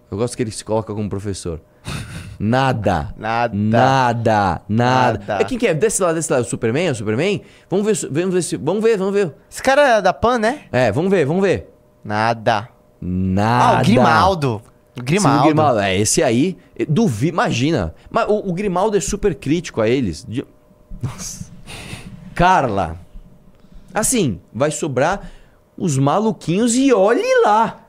Eu 0.09 0.17
gosto 0.17 0.35
que 0.37 0.43
ele 0.43 0.51
se 0.51 0.63
coloca 0.63 0.93
como 0.93 1.09
professor. 1.09 1.59
Nada. 2.39 3.13
Nada. 3.17 3.53
Nada, 3.55 4.61
nada. 4.67 5.37
É 5.39 5.43
quem 5.43 5.57
que 5.57 5.67
é? 5.67 5.73
Desse 5.73 6.01
lado, 6.01 6.15
desse 6.15 6.31
lado. 6.31 6.41
O 6.41 6.45
Superman? 6.45 6.87
É 6.87 6.91
o 6.91 6.95
Superman? 6.95 7.41
Vamos 7.69 7.85
ver, 7.85 8.09
vamos 8.09 8.33
ver, 8.33 8.41
se- 8.41 8.57
vamos 8.57 8.83
ver, 8.83 8.97
vamos 8.97 9.13
ver. 9.13 9.33
Esse 9.49 9.61
cara 9.61 9.97
é 9.97 10.01
da 10.01 10.11
Pan, 10.13 10.39
né? 10.39 10.61
É, 10.71 10.91
vamos 10.91 11.11
ver, 11.11 11.25
vamos 11.25 11.41
ver. 11.43 11.69
Nada. 12.03 12.67
Nada. 12.99 13.77
Ah, 13.77 13.81
o 13.81 13.83
Grimaldo. 13.83 14.55
O 14.95 14.99
Sim, 14.99 15.05
Grimaldo. 15.05 15.39
o 15.39 15.43
Grimaldo. 15.43 15.79
É, 15.81 15.95
esse 15.97 16.23
aí, 16.23 16.57
duvido, 16.89 17.33
imagina. 17.33 17.93
Mas 18.09 18.27
o, 18.27 18.49
o 18.49 18.53
Grimaldo 18.53 18.97
é 18.97 18.99
super 18.99 19.35
crítico 19.35 19.79
a 19.79 19.87
eles. 19.87 20.25
De- 20.27 20.45
Nossa. 21.01 21.51
Carla. 22.35 22.97
Assim, 23.93 24.39
vai 24.53 24.71
sobrar 24.71 25.29
os 25.77 25.97
maluquinhos 25.97 26.75
e 26.75 26.93
olhe 26.93 27.23
lá. 27.43 27.85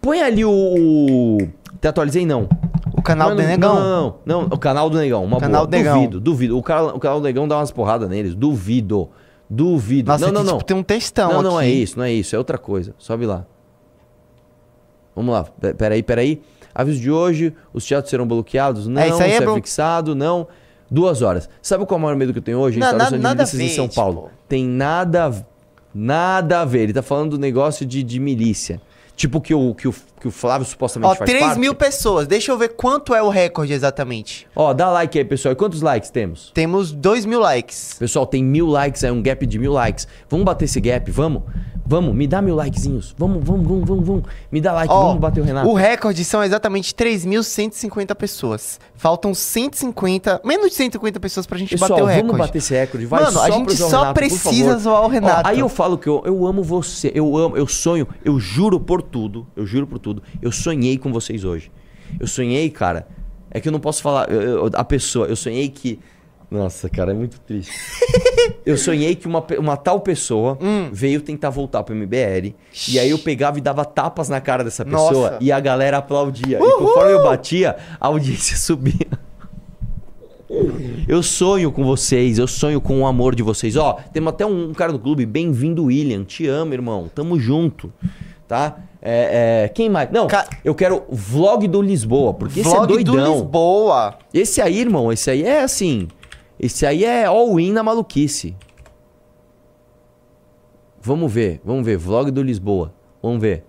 Põe 0.00 0.20
ali 0.22 0.44
o... 0.44 0.50
o- 0.50 1.38
Te 1.80 1.88
atualizei, 1.88 2.24
não. 2.24 2.48
O 2.96 3.02
canal 3.02 3.30
Não, 3.30 3.36
do 3.36 3.42
não, 3.42 3.48
Negão. 3.48 3.74
Não, 3.74 4.16
não, 4.24 4.42
o 4.46 4.58
canal 4.58 4.88
do 4.88 4.96
Negão. 4.96 5.24
Uma 5.24 5.38
Canal 5.38 5.62
boa. 5.62 5.66
do 5.66 5.70
Negão. 5.76 5.94
Duvido, 5.96 6.20
duvido. 6.20 6.58
O, 6.58 6.62
cara, 6.62 6.84
o 6.94 6.98
canal 7.00 7.20
do 7.20 7.24
Negão 7.24 7.46
dá 7.46 7.56
umas 7.58 7.70
porradas 7.70 8.08
neles. 8.08 8.34
Duvido. 8.34 9.10
Duvido. 9.50 10.10
Nossa, 10.10 10.20
não, 10.22 10.28
aqui, 10.28 10.34
não, 10.38 10.44
não. 10.44 10.52
tipo, 10.58 10.64
tem 10.64 10.76
um 10.76 10.82
textão 10.82 11.28
Não, 11.30 11.40
aqui. 11.40 11.48
não 11.48 11.60
é 11.60 11.68
isso, 11.68 11.98
não 11.98 12.04
é 12.04 12.12
isso. 12.12 12.34
É 12.34 12.38
outra 12.38 12.56
coisa. 12.56 12.94
Sobe 12.98 13.26
lá. 13.26 13.44
Vamos 15.14 15.32
lá. 15.34 15.44
Pe- 15.44 15.74
Peraí, 15.74 16.02
peraí. 16.02 16.42
Aviso 16.74 17.00
de 17.00 17.10
hoje, 17.10 17.54
os 17.72 17.84
teatros 17.84 18.10
serão 18.10 18.26
bloqueados? 18.26 18.86
Não, 18.88 19.00
É, 19.02 19.08
isso 19.08 19.22
aí 19.22 19.32
é 19.32 19.36
é 19.36 19.40
blo- 19.42 19.54
fixado, 19.54 20.14
não. 20.14 20.48
Duas 20.94 21.22
horas. 21.22 21.48
Sabe 21.60 21.84
qual 21.86 21.98
é 21.98 22.00
o 22.00 22.02
maior 22.02 22.16
medo 22.16 22.32
que 22.32 22.38
eu 22.38 22.42
tenho 22.42 22.58
hoje? 22.58 22.78
Não, 22.78 22.92
nada- 22.92 23.18
nada 23.18 23.42
a 23.42 23.46
milícias 23.46 23.60
em 23.60 23.66
ver, 23.66 23.74
São 23.74 23.88
Paulo. 23.88 24.22
tipo. 24.22 24.34
Tem 24.48 24.64
nada, 24.64 25.26
a- 25.26 25.32
nada 25.94 26.60
a 26.60 26.64
ver. 26.64 26.80
Ele 26.84 26.92
tá 26.92 27.02
falando 27.02 27.32
do 27.32 27.38
negócio 27.38 27.84
de, 27.84 28.02
de 28.02 28.20
milícia. 28.20 28.80
Tipo 29.16 29.40
que 29.40 29.54
o, 29.54 29.74
que 29.74 29.86
o, 29.88 29.94
que 30.24 30.28
o 30.28 30.30
Flávio 30.30 30.66
supostamente 30.66 31.12
Ó, 31.12 31.14
faz 31.16 31.28
3 31.28 31.44
parte. 31.44 31.58
mil 31.60 31.74
pessoas. 31.74 32.26
Deixa 32.26 32.50
eu 32.50 32.56
ver 32.56 32.70
quanto 32.70 33.14
é 33.14 33.22
o 33.22 33.28
recorde 33.28 33.74
exatamente. 33.74 34.46
Ó, 34.56 34.72
dá 34.72 34.88
like 34.90 35.18
aí, 35.18 35.24
pessoal. 35.24 35.52
E 35.52 35.56
quantos 35.56 35.82
likes 35.82 36.08
temos? 36.08 36.50
Temos 36.54 36.92
2 36.92 37.26
mil 37.26 37.38
likes. 37.40 37.96
Pessoal, 37.98 38.26
tem 38.26 38.42
mil 38.42 38.66
likes 38.66 39.04
aí, 39.04 39.10
um 39.10 39.20
gap 39.22 39.46
de 39.46 39.58
mil 39.58 39.72
likes. 39.74 40.08
Vamos 40.30 40.46
bater 40.46 40.64
esse 40.64 40.80
gap, 40.80 41.10
vamos? 41.10 41.42
Vamos, 41.86 42.14
me 42.14 42.26
dá 42.26 42.40
mil 42.40 42.54
likezinhos. 42.56 43.14
Vamos, 43.18 43.44
vamos, 43.44 43.66
vamos, 43.68 43.86
vamos, 43.86 44.06
vamos. 44.06 44.22
Me 44.50 44.58
dá 44.62 44.72
like, 44.72 44.90
Ó, 44.90 45.08
vamos 45.08 45.20
bater 45.20 45.42
o 45.42 45.44
Renato. 45.44 45.68
o 45.68 45.74
recorde 45.74 46.24
são 46.24 46.42
exatamente 46.42 46.94
3.150 46.94 48.14
pessoas. 48.14 48.80
Faltam 48.96 49.34
150, 49.34 50.40
menos 50.42 50.70
de 50.70 50.74
150 50.76 51.20
pessoas 51.20 51.44
pra 51.46 51.58
gente 51.58 51.72
Pessoal, 51.72 51.90
bater 51.90 52.02
o 52.02 52.06
recorde. 52.06 52.26
vamos 52.28 52.46
bater 52.46 52.58
esse 52.58 52.72
recorde. 52.72 53.04
Vai 53.04 53.22
Mano, 53.24 53.38
a 53.40 53.50
gente 53.50 53.76
só 53.76 53.98
Renato, 53.98 54.14
precisa 54.14 54.78
zoar 54.78 55.02
o 55.02 55.04
Ó, 55.04 55.08
Renato. 55.08 55.46
aí 55.46 55.60
eu 55.60 55.68
falo 55.68 55.98
que 55.98 56.08
eu, 56.08 56.22
eu 56.24 56.46
amo 56.46 56.62
você, 56.62 57.12
eu 57.14 57.36
amo, 57.36 57.54
eu 57.54 57.66
sonho, 57.66 58.08
eu 58.24 58.40
juro 58.40 58.80
por 58.80 59.02
tudo, 59.02 59.46
eu 59.54 59.66
juro 59.66 59.86
por 59.86 59.98
tudo. 59.98 60.13
Eu 60.42 60.52
sonhei 60.52 60.98
com 60.98 61.12
vocês 61.12 61.44
hoje. 61.44 61.70
Eu 62.20 62.26
sonhei, 62.26 62.68
cara. 62.70 63.06
É 63.50 63.60
que 63.60 63.68
eu 63.68 63.72
não 63.72 63.80
posso 63.80 64.02
falar 64.02 64.30
eu- 64.30 64.40
eu- 64.42 64.70
a 64.74 64.84
pessoa. 64.84 65.26
Eu 65.26 65.36
sonhei 65.36 65.68
que. 65.68 65.98
Nossa, 66.50 66.88
cara, 66.88 67.10
é 67.10 67.14
muito 67.14 67.40
triste. 67.40 67.72
eu 68.64 68.76
sonhei 68.76 69.14
que 69.16 69.26
uma, 69.26 69.44
uma 69.58 69.76
tal 69.76 70.00
pessoa 70.00 70.56
Hum. 70.60 70.88
veio 70.92 71.20
tentar 71.20 71.50
voltar 71.50 71.82
pro 71.82 71.94
MBL. 71.94 72.54
E 72.88 72.98
aí 72.98 73.10
eu 73.10 73.18
pegava 73.18 73.58
e 73.58 73.60
dava 73.60 73.84
tapas 73.84 74.28
na 74.28 74.40
cara 74.40 74.62
dessa 74.62 74.84
pessoa 74.84 75.30
Nossa. 75.32 75.38
e 75.40 75.50
a 75.50 75.58
galera 75.58 75.98
aplaudia. 75.98 76.58
E 76.58 76.72
conforme 76.78 77.12
eu 77.12 77.22
batia, 77.24 77.76
a 78.00 78.06
audiência 78.06 78.56
subia. 78.58 78.94
Eu 81.08 81.22
sonho 81.22 81.72
com 81.72 81.82
vocês, 81.84 82.38
eu 82.38 82.46
sonho 82.46 82.80
com 82.80 83.00
o 83.00 83.06
amor 83.06 83.34
de 83.34 83.42
vocês. 83.42 83.76
Ó, 83.76 83.94
temos 84.12 84.32
até 84.32 84.46
um, 84.46 84.72
cara 84.72 84.92
do 84.92 84.98
clube, 84.98 85.26
bem-vindo, 85.26 85.84
William. 85.84 86.22
Te 86.22 86.46
amo, 86.46 86.72
irmão. 86.74 87.10
Tamo 87.12 87.38
junto. 87.40 87.92
Tá? 88.46 88.76
É, 89.06 89.64
é, 89.64 89.68
quem 89.68 89.90
mais? 89.90 90.10
Não, 90.10 90.26
Ca- 90.26 90.48
eu 90.64 90.74
quero 90.74 91.02
vlog 91.10 91.68
do 91.68 91.82
Lisboa, 91.82 92.32
porque 92.32 92.60
esse 92.60 92.70
é 92.70 92.72
Vlog 92.72 92.86
do 92.86 93.04
doidão. 93.12 93.32
Lisboa. 93.34 94.14
Esse 94.32 94.62
aí, 94.62 94.78
irmão, 94.80 95.12
esse 95.12 95.30
aí 95.30 95.42
é 95.44 95.62
assim. 95.62 96.08
Esse 96.58 96.86
aí 96.86 97.04
é 97.04 97.26
all-in 97.26 97.70
na 97.72 97.82
maluquice. 97.82 98.56
Vamos 101.02 101.30
ver, 101.30 101.60
vamos 101.62 101.84
ver. 101.84 101.98
Vlog 101.98 102.30
do 102.30 102.42
Lisboa. 102.42 102.94
Vamos 103.22 103.42
ver. 103.42 103.64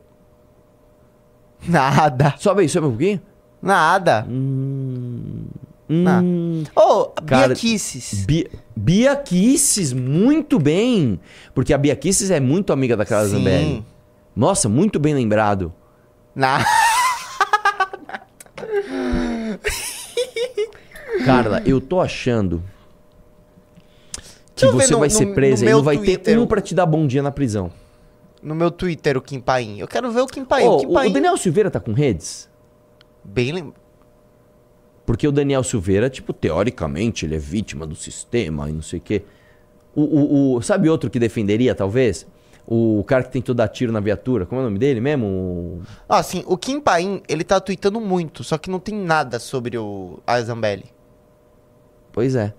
Nada. 1.67 2.35
Sobe 2.37 2.61
aí, 2.61 2.69
sobe 2.69 2.87
um 2.87 2.91
pouquinho. 2.91 3.21
Nada. 3.61 4.25
Hum, 4.29 5.43
Ô, 6.75 7.05
Cara, 7.25 7.47
Bia 7.49 7.55
Kisses. 7.55 8.25
Bia, 8.25 8.49
Bia 8.75 9.15
Kisses, 9.15 9.91
muito 9.91 10.59
bem. 10.59 11.19
Porque 11.53 11.73
a 11.73 11.77
Bia 11.77 11.95
Kisses 11.95 12.31
é 12.31 12.39
muito 12.39 12.71
amiga 12.71 12.95
da 12.95 13.05
Carla. 13.05 13.27
Zambelli. 13.27 13.83
Nossa, 14.35 14.67
muito 14.67 14.99
bem 14.99 15.13
lembrado. 15.13 15.73
Na... 16.35 16.59
Carla, 21.25 21.61
eu 21.65 21.79
tô 21.81 21.99
achando 22.01 22.63
que 24.55 24.65
você 24.67 24.93
no- 24.93 24.99
vai 24.99 25.09
ser 25.09 25.33
presa 25.33 25.65
e 25.65 25.69
não 25.69 25.81
vai 25.83 25.97
ter 25.97 26.03
Twitter. 26.17 26.39
um 26.39 26.45
pra 26.47 26.61
te 26.61 26.73
dar 26.75 26.85
bom 26.85 27.05
dia 27.07 27.21
na 27.23 27.31
prisão. 27.31 27.71
No 28.41 28.53
meu 28.53 28.69
Twitter, 28.69 29.17
o 29.17 29.21
Kim 29.21 29.39
Paim. 29.39 29.79
Eu 29.79 29.87
quero 29.87 30.11
ver 30.11 30.21
o 30.21 30.27
Kim 30.27 30.45
Paim. 30.45 30.65
Ô, 30.67 30.75
o 30.75 30.79
Kim 30.79 30.93
Paim. 30.93 31.09
o 31.09 31.13
Daniel 31.13 31.37
Silveira 31.37 31.71
tá 31.71 31.79
com 31.79 31.93
redes? 31.93 32.49
Bem 33.23 33.51
lem... 33.51 33.73
Porque 35.05 35.27
o 35.27 35.31
Daniel 35.31 35.63
Silveira, 35.63 36.09
tipo, 36.09 36.31
teoricamente, 36.33 37.25
ele 37.25 37.35
é 37.35 37.39
vítima 37.39 37.85
do 37.87 37.95
sistema 37.95 38.69
e 38.69 38.73
não 38.73 38.81
sei 38.81 38.99
o 38.99 39.01
quê. 39.01 39.23
O, 39.95 40.01
o, 40.01 40.55
o- 40.57 40.61
sabe 40.61 40.89
outro 40.89 41.09
que 41.09 41.17
defenderia, 41.19 41.73
talvez? 41.73 42.27
O 42.67 43.03
cara 43.03 43.23
que 43.23 43.31
tentou 43.31 43.53
dar 43.53 43.67
tiro 43.67 43.91
na 43.91 43.99
viatura. 43.99 44.45
Como 44.45 44.59
é 44.59 44.63
o 44.63 44.65
nome 44.67 44.79
dele 44.79 44.99
mesmo? 44.99 45.25
O- 45.27 45.81
Ah, 46.09 46.17
assim, 46.19 46.43
o 46.47 46.57
Kim 46.57 46.79
Paim, 46.79 47.21
ele 47.29 47.43
tá 47.43 47.59
tweetando 47.59 48.01
muito, 48.01 48.43
só 48.43 48.57
que 48.57 48.69
não 48.71 48.79
tem 48.79 48.95
nada 48.95 49.37
sobre 49.39 49.77
o 49.77 50.19
a 50.25 50.41
Zambelli. 50.41 50.85
Pois 52.11 52.35
é. 52.35 52.53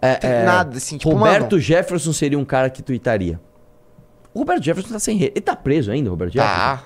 É, 0.00 0.14
Tem 0.16 0.30
é, 0.30 0.44
nada, 0.44 0.76
assim, 0.76 0.96
tipo, 0.98 1.12
Roberto 1.14 1.52
mano- 1.52 1.58
Jefferson 1.60 2.12
seria 2.12 2.38
um 2.38 2.44
cara 2.44 2.68
que 2.70 2.82
tuitaria. 2.82 3.40
O 4.32 4.40
Roberto 4.40 4.62
Jefferson 4.62 4.92
tá 4.92 4.98
sem 4.98 5.16
rede. 5.16 5.32
Ele 5.34 5.40
tá 5.40 5.56
preso 5.56 5.90
ainda, 5.90 6.10
Roberto 6.10 6.32
Jefferson? 6.32 6.54
Tá. 6.56 6.84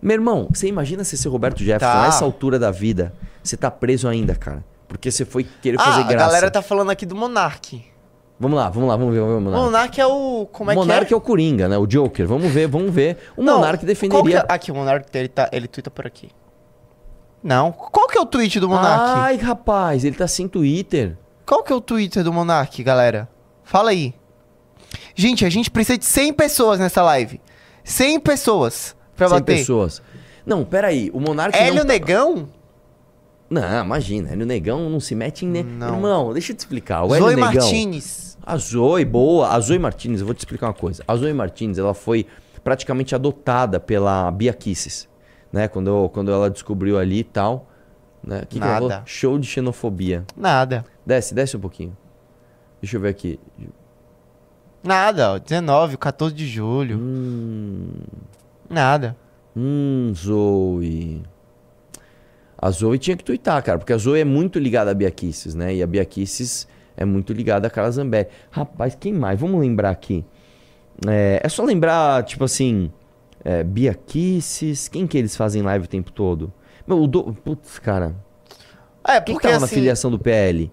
Meu 0.00 0.14
irmão, 0.14 0.48
você 0.52 0.66
imagina 0.66 1.04
você 1.04 1.16
ser 1.16 1.28
Roberto 1.28 1.58
Jefferson 1.62 1.92
Tá. 1.98 2.02
nessa 2.04 2.24
altura 2.24 2.58
da 2.58 2.70
vida. 2.70 3.12
Você 3.42 3.56
tá 3.56 3.70
preso 3.70 4.08
ainda, 4.08 4.34
cara. 4.34 4.64
Porque 4.88 5.10
você 5.10 5.24
foi 5.24 5.44
querer 5.44 5.78
Ah, 5.80 5.84
fazer 5.84 6.00
a 6.00 6.04
graça. 6.04 6.26
galera 6.26 6.50
tá 6.50 6.62
falando 6.62 6.90
aqui 6.90 7.04
do 7.04 7.14
Monark. 7.14 7.82
Vamos 8.40 8.56
lá, 8.58 8.70
vamos 8.70 8.88
lá, 8.88 8.96
vamos 8.96 9.12
ver, 9.14 9.20
vamos 9.20 9.52
O 9.52 9.56
lá. 9.56 9.62
Monark 9.64 10.00
é 10.00 10.06
o... 10.06 10.48
Como 10.50 10.70
é 10.70 10.74
o 10.74 10.76
Monark 10.78 11.06
que 11.06 11.12
é 11.12 11.14
é? 11.14 11.18
o 11.18 11.20
Coringa, 11.20 11.68
né? 11.68 11.76
O 11.76 11.86
Joker. 11.86 12.26
Vamos 12.26 12.50
ver, 12.50 12.66
vamos 12.66 12.90
ver. 12.90 13.18
O 13.36 13.42
Não, 13.42 13.56
Monark 13.58 13.84
defenderia. 13.84 14.38
é- 14.48 14.52
Aqui, 14.52 14.72
o 14.72 14.74
Monark, 14.74 15.06
ele, 15.12 15.28
tá, 15.28 15.50
ele 15.52 15.68
twitta 15.68 15.90
por 15.90 16.06
aqui. 16.06 16.30
Não. 17.42 17.70
Qual 17.70 18.08
que 18.08 18.16
é 18.16 18.20
o 18.20 18.24
tweet 18.26 18.58
do 18.58 18.68
Monark? 18.68 19.04
Ai, 19.18 19.36
rapaz, 19.36 20.04
ele 20.04 20.16
tá 20.16 20.26
sem 20.26 20.48
Twitter. 20.48 21.16
Qual 21.44 21.62
que 21.62 21.70
é 21.72 21.76
o 21.76 21.80
Twitter 21.82 22.24
do 22.24 22.32
Monark, 22.32 22.82
galera? 22.82 23.28
Fala 23.62 23.90
aí. 23.90 24.14
Gente, 25.14 25.44
a 25.44 25.50
gente 25.50 25.70
precisa 25.70 25.98
de 25.98 26.04
100 26.06 26.32
pessoas 26.32 26.78
nessa 26.80 27.02
live. 27.02 27.40
100 27.84 28.20
pessoas 28.20 28.96
pra 29.16 29.28
100 29.28 29.38
bater. 29.38 29.56
pessoas. 29.58 30.02
Não, 30.46 30.64
peraí. 30.64 31.10
O 31.12 31.20
Monark 31.20 31.56
Hélio 31.56 31.74
não... 31.74 31.80
tá- 31.82 31.88
Negão? 31.92 32.48
Não, 33.50 33.84
imagina. 33.84 34.30
Hélio 34.30 34.46
Negão 34.46 34.88
não 34.88 35.00
se 35.00 35.14
mete 35.14 35.44
em... 35.44 35.48
Ne... 35.48 35.62
Não. 35.64 35.94
Irmão, 35.96 36.32
deixa 36.32 36.52
eu 36.52 36.56
te 36.56 36.60
explicar. 36.60 37.02
O 37.02 37.12
Hélio 37.14 37.26
Zoe 37.26 37.34
Negão... 37.34 37.52
Martinez. 37.52 38.38
A 38.42 38.56
Zoe, 38.56 39.04
boa. 39.04 39.48
A 39.48 39.60
Zoe 39.60 39.78
Martinez, 39.78 40.20
eu 40.20 40.26
vou 40.26 40.34
te 40.34 40.38
explicar 40.38 40.68
uma 40.68 40.74
coisa. 40.74 41.02
A 41.06 41.16
Zoe 41.16 41.32
Martinez, 41.32 41.76
ela 41.76 41.92
foi 41.92 42.26
praticamente 42.62 43.14
adotada 43.14 43.80
pela 43.80 44.30
Bia 44.30 44.52
Kisses, 44.52 45.08
né? 45.52 45.66
Quando, 45.66 46.08
quando 46.10 46.30
ela 46.30 46.48
descobriu 46.48 46.96
ali 46.98 47.18
e 47.18 47.24
tal. 47.24 47.68
Né? 48.22 48.42
Que 48.48 48.58
que 48.58 48.64
ela 48.64 48.74
Nada. 48.74 48.88
falou? 48.88 49.02
Show 49.06 49.38
de 49.38 49.46
xenofobia. 49.46 50.24
Nada. 50.36 50.84
Desce, 51.04 51.34
desce 51.34 51.56
um 51.56 51.60
pouquinho. 51.60 51.96
Deixa 52.80 52.96
eu 52.96 53.00
ver 53.00 53.08
aqui. 53.08 53.40
Nada, 54.82 55.32
ó. 55.32 55.38
19, 55.38 55.96
14 55.96 56.34
de 56.34 56.46
julho. 56.46 56.98
Hum, 56.98 57.90
Nada. 58.68 59.16
hum, 59.56 60.12
Zoe. 60.14 61.22
A 62.62 62.70
Zoe 62.70 62.98
tinha 62.98 63.16
que 63.16 63.24
twittar, 63.24 63.62
cara, 63.62 63.78
porque 63.78 63.92
a 63.92 63.96
Zoe 63.96 64.20
é 64.20 64.24
muito 64.24 64.58
ligada 64.58 64.90
a 64.90 64.94
Bia 64.94 65.10
Kisses, 65.10 65.54
né? 65.54 65.74
E 65.74 65.82
a 65.82 65.86
Bia 65.86 66.04
Kisses 66.04 66.68
é 66.96 67.04
muito 67.06 67.32
ligada 67.32 67.66
a 67.66 67.70
Carla 67.70 67.90
Zambelli. 67.90 68.28
Rapaz, 68.50 68.94
quem 68.98 69.12
mais? 69.14 69.40
Vamos 69.40 69.60
lembrar 69.60 69.90
aqui. 69.90 70.24
É, 71.08 71.40
é 71.42 71.48
só 71.48 71.64
lembrar, 71.64 72.22
tipo 72.24 72.44
assim, 72.44 72.90
é, 73.42 73.64
Bia 73.64 73.94
Kisses, 73.94 74.88
quem 74.88 75.06
que 75.06 75.16
eles 75.16 75.34
fazem 75.34 75.62
live 75.62 75.86
o 75.86 75.88
tempo 75.88 76.12
todo? 76.12 76.52
Meu, 76.86 77.02
o 77.02 77.06
do... 77.06 77.32
Putz, 77.32 77.78
cara. 77.78 78.14
É, 79.08 79.18
Quem 79.20 79.34
porque 79.34 79.48
tava 79.48 79.60
na 79.60 79.64
assim, 79.64 79.76
filiação 79.76 80.10
do 80.10 80.18
PL? 80.18 80.70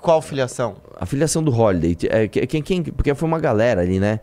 qual 0.00 0.22
filiação? 0.22 0.76
A 0.98 1.04
filiação 1.04 1.42
do 1.42 1.52
Holiday. 1.54 1.96
É, 2.08 2.28
que- 2.28 2.46
quem, 2.46 2.62
quem, 2.62 2.82
porque 2.82 3.14
foi 3.14 3.28
uma 3.28 3.38
galera 3.40 3.82
ali, 3.82 3.98
né? 4.00 4.20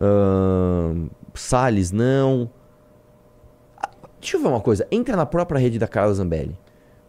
Ahn, 0.00 1.08
Salles, 1.34 1.90
não. 1.90 2.50
Deixa 4.24 4.38
eu 4.38 4.40
ver 4.40 4.48
uma 4.48 4.60
coisa. 4.60 4.88
Entra 4.90 5.14
na 5.16 5.26
própria 5.26 5.58
rede 5.60 5.78
da 5.78 5.86
Carla 5.86 6.14
Zambelli. 6.14 6.56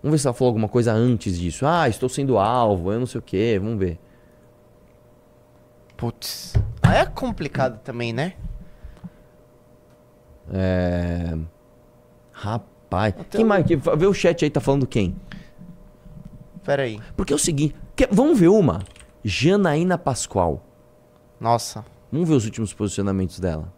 Vamos 0.03 0.15
ver 0.15 0.17
se 0.19 0.27
ela 0.27 0.33
falou 0.33 0.49
alguma 0.49 0.67
coisa 0.67 0.91
antes 0.91 1.39
disso. 1.39 1.65
Ah, 1.65 1.87
estou 1.87 2.09
sendo 2.09 2.37
alvo, 2.37 2.91
eu 2.91 2.99
não 2.99 3.05
sei 3.05 3.19
o 3.19 3.21
quê. 3.21 3.57
Vamos 3.57 3.79
ver. 3.79 3.97
Putz. 5.95 6.53
Aí 6.83 6.97
é 6.97 7.05
complicado 7.05 7.79
também, 7.79 8.11
né? 8.11 8.33
É... 10.53 11.37
Rapaz. 12.33 13.13
Quem 13.31 13.45
mais? 13.45 13.65
Vê 13.65 14.05
o 14.05 14.13
chat 14.13 14.43
aí, 14.43 14.51
tá 14.51 14.59
falando 14.59 14.85
quem? 14.85 15.15
Pera 16.65 16.83
aí. 16.83 16.99
Porque 17.15 17.31
é 17.31 17.35
o 17.37 17.39
seguinte. 17.39 17.73
quer- 17.95 18.09
Vamos 18.11 18.37
ver 18.37 18.49
uma. 18.49 18.83
Janaína 19.23 19.97
Pascoal. 19.97 20.61
Nossa. 21.39 21.85
Vamos 22.11 22.27
ver 22.27 22.35
os 22.35 22.43
últimos 22.43 22.73
posicionamentos 22.73 23.39
dela. 23.39 23.71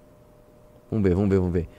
Vamos 0.90 1.08
ver, 1.08 1.14
vamos 1.14 1.30
ver, 1.30 1.38
vamos 1.38 1.54
ver. 1.54 1.70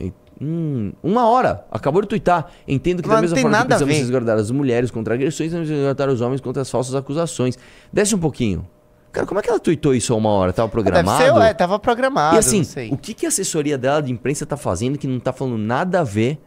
E- 0.00 0.12
Hum, 0.40 0.92
uma 1.02 1.28
hora. 1.28 1.64
Acabou 1.70 2.02
de 2.02 2.08
tuitar. 2.08 2.50
Entendo 2.66 3.02
que 3.02 3.08
Mas 3.08 3.16
da 3.16 3.22
mesma 3.22 3.38
forma 3.38 3.58
que 3.58 3.66
precisamos 3.66 3.96
resguardar 3.96 4.38
as 4.38 4.50
mulheres 4.50 4.90
contra 4.90 5.14
agressões, 5.14 5.52
que 5.52 5.58
resguardar 5.58 6.08
os 6.08 6.20
homens 6.20 6.40
contra 6.40 6.62
as 6.62 6.70
falsas 6.70 6.94
acusações. 6.94 7.58
Desce 7.92 8.14
um 8.14 8.18
pouquinho. 8.18 8.66
Cara, 9.12 9.26
como 9.26 9.38
é 9.38 9.42
que 9.42 9.50
ela 9.50 9.60
tuitou 9.60 9.94
isso 9.94 10.14
a 10.14 10.16
uma 10.16 10.30
hora? 10.30 10.52
Tava 10.52 10.68
Deve 10.68 10.82
programado? 10.90 11.40
ser, 11.40 11.46
é, 11.46 11.52
tava 11.52 11.78
programado, 11.78 12.34
e 12.34 12.38
assim, 12.38 12.62
o 12.90 12.96
que, 12.96 13.12
que 13.12 13.26
a 13.26 13.28
assessoria 13.28 13.76
dela 13.76 14.00
de 14.00 14.10
imprensa 14.10 14.46
tá 14.46 14.56
fazendo 14.56 14.96
que 14.96 15.06
não 15.06 15.20
tá 15.20 15.34
falando 15.34 15.58
nada 15.58 16.00
a 16.00 16.04
ver 16.04 16.40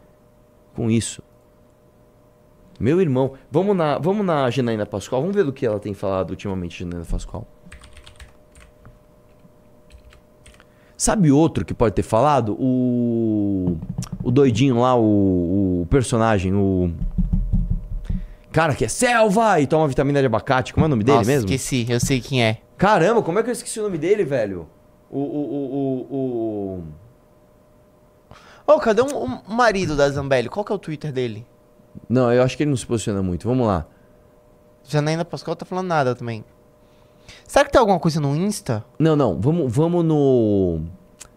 com 0.74 0.90
isso? 0.90 1.22
Meu 2.80 3.00
irmão, 3.00 3.34
vamos 3.50 3.76
na, 3.76 3.98
vamos 3.98 4.26
na 4.26 4.50
Janaína 4.50 4.84
Pascoal, 4.84 5.22
vamos 5.22 5.36
ver 5.36 5.44
do 5.44 5.52
que 5.52 5.64
ela 5.64 5.78
tem 5.78 5.94
falado 5.94 6.30
ultimamente, 6.30 6.80
Janaína 6.80 7.06
Pascoal. 7.08 7.46
Sabe 10.96 11.30
outro 11.30 11.64
que 11.64 11.74
pode 11.74 11.94
ter 11.94 12.02
falado? 12.02 12.56
O. 12.58 13.76
O 14.22 14.30
doidinho 14.30 14.80
lá, 14.80 14.96
o, 14.96 15.82
o 15.82 15.86
personagem, 15.90 16.54
o. 16.54 16.90
Cara 18.50 18.74
que 18.74 18.84
é 18.84 18.88
selva 18.88 19.60
e 19.60 19.66
toma 19.66 19.86
vitamina 19.86 20.20
de 20.20 20.26
abacate. 20.26 20.72
Como 20.72 20.84
é 20.84 20.86
o 20.86 20.88
nome 20.88 21.04
dele 21.04 21.18
Nossa, 21.18 21.30
mesmo? 21.30 21.46
esqueci, 21.50 21.86
eu 21.90 22.00
sei 22.00 22.20
quem 22.20 22.42
é. 22.42 22.58
Caramba, 22.78 23.22
como 23.22 23.38
é 23.38 23.42
que 23.42 23.50
eu 23.50 23.52
esqueci 23.52 23.78
o 23.78 23.82
nome 23.82 23.98
dele, 23.98 24.24
velho? 24.24 24.66
O. 25.10 25.18
O. 25.18 25.22
O. 25.22 26.06
o, 26.10 26.82
o... 28.66 28.72
Ô, 28.74 28.80
cadê 28.80 29.02
o 29.02 29.06
o 29.06 29.52
marido 29.54 29.94
da 29.94 30.08
Zambelli? 30.08 30.48
Qual 30.48 30.64
que 30.64 30.72
é 30.72 30.74
o 30.74 30.78
Twitter 30.78 31.12
dele? 31.12 31.46
Não, 32.08 32.32
eu 32.32 32.42
acho 32.42 32.56
que 32.56 32.62
ele 32.62 32.70
não 32.70 32.76
se 32.76 32.86
posiciona 32.86 33.22
muito. 33.22 33.46
Vamos 33.46 33.66
lá. 33.66 33.86
Janaína 34.84 35.24
Pascoal 35.24 35.54
tá 35.56 35.64
falando 35.66 35.88
nada 35.88 36.14
também. 36.14 36.44
Será 37.46 37.64
que 37.64 37.72
tem 37.72 37.78
alguma 37.78 37.98
coisa 37.98 38.20
no 38.20 38.34
Insta? 38.36 38.84
Não, 38.98 39.16
não, 39.16 39.40
vamos, 39.40 39.72
vamos 39.72 40.04
no. 40.04 40.80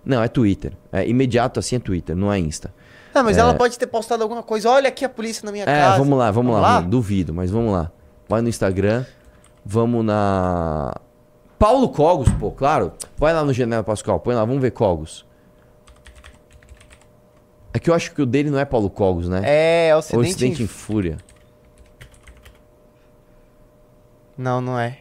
Não, 0.05 0.21
é 0.23 0.27
Twitter. 0.27 0.73
É 0.91 1.07
imediato 1.07 1.59
assim 1.59 1.75
é 1.75 1.79
Twitter, 1.79 2.15
não 2.15 2.31
é 2.31 2.39
Insta. 2.39 2.73
Ah, 3.13 3.23
mas 3.23 3.37
ela 3.37 3.53
pode 3.53 3.77
ter 3.77 3.87
postado 3.87 4.23
alguma 4.23 4.43
coisa. 4.43 4.69
Olha 4.69 4.87
aqui 4.87 5.03
a 5.03 5.09
polícia 5.09 5.45
na 5.45 5.51
minha 5.51 5.63
É, 5.63 5.65
casa. 5.65 5.97
vamos 5.97 6.17
lá, 6.17 6.31
vamos, 6.31 6.53
lá. 6.53 6.81
Não, 6.81 6.89
duvido, 6.89 7.33
mas 7.33 7.49
vamos 7.51 7.73
lá. 7.73 7.91
Vai 8.27 8.41
no 8.41 8.49
Instagram. 8.49 9.05
Vamos 9.65 10.05
na. 10.05 10.93
Paulo 11.57 11.89
Cogos, 11.89 12.29
pô, 12.39 12.51
claro. 12.51 12.93
Vai 13.17 13.33
lá 13.33 13.43
no 13.43 13.51
Janela 13.51 13.83
Pascoal, 13.83 14.19
põe 14.19 14.33
lá, 14.35 14.45
vamos 14.45 14.61
ver 14.61 14.71
Cogos. 14.71 15.25
É 17.73 17.79
que 17.79 17.89
eu 17.89 17.93
acho 17.93 18.13
que 18.13 18.21
o 18.21 18.25
dele 18.25 18.49
não 18.49 18.57
é 18.57 18.65
Paulo 18.65 18.89
Cogos, 18.89 19.27
né? 19.27 19.41
É, 19.43 19.89
Ou 19.93 19.99
Ocidente... 19.99 20.27
Ocidente 20.29 20.63
em 20.63 20.67
Fúria. 20.67 21.17
Não, 24.37 24.61
não 24.61 24.79
é. 24.79 24.97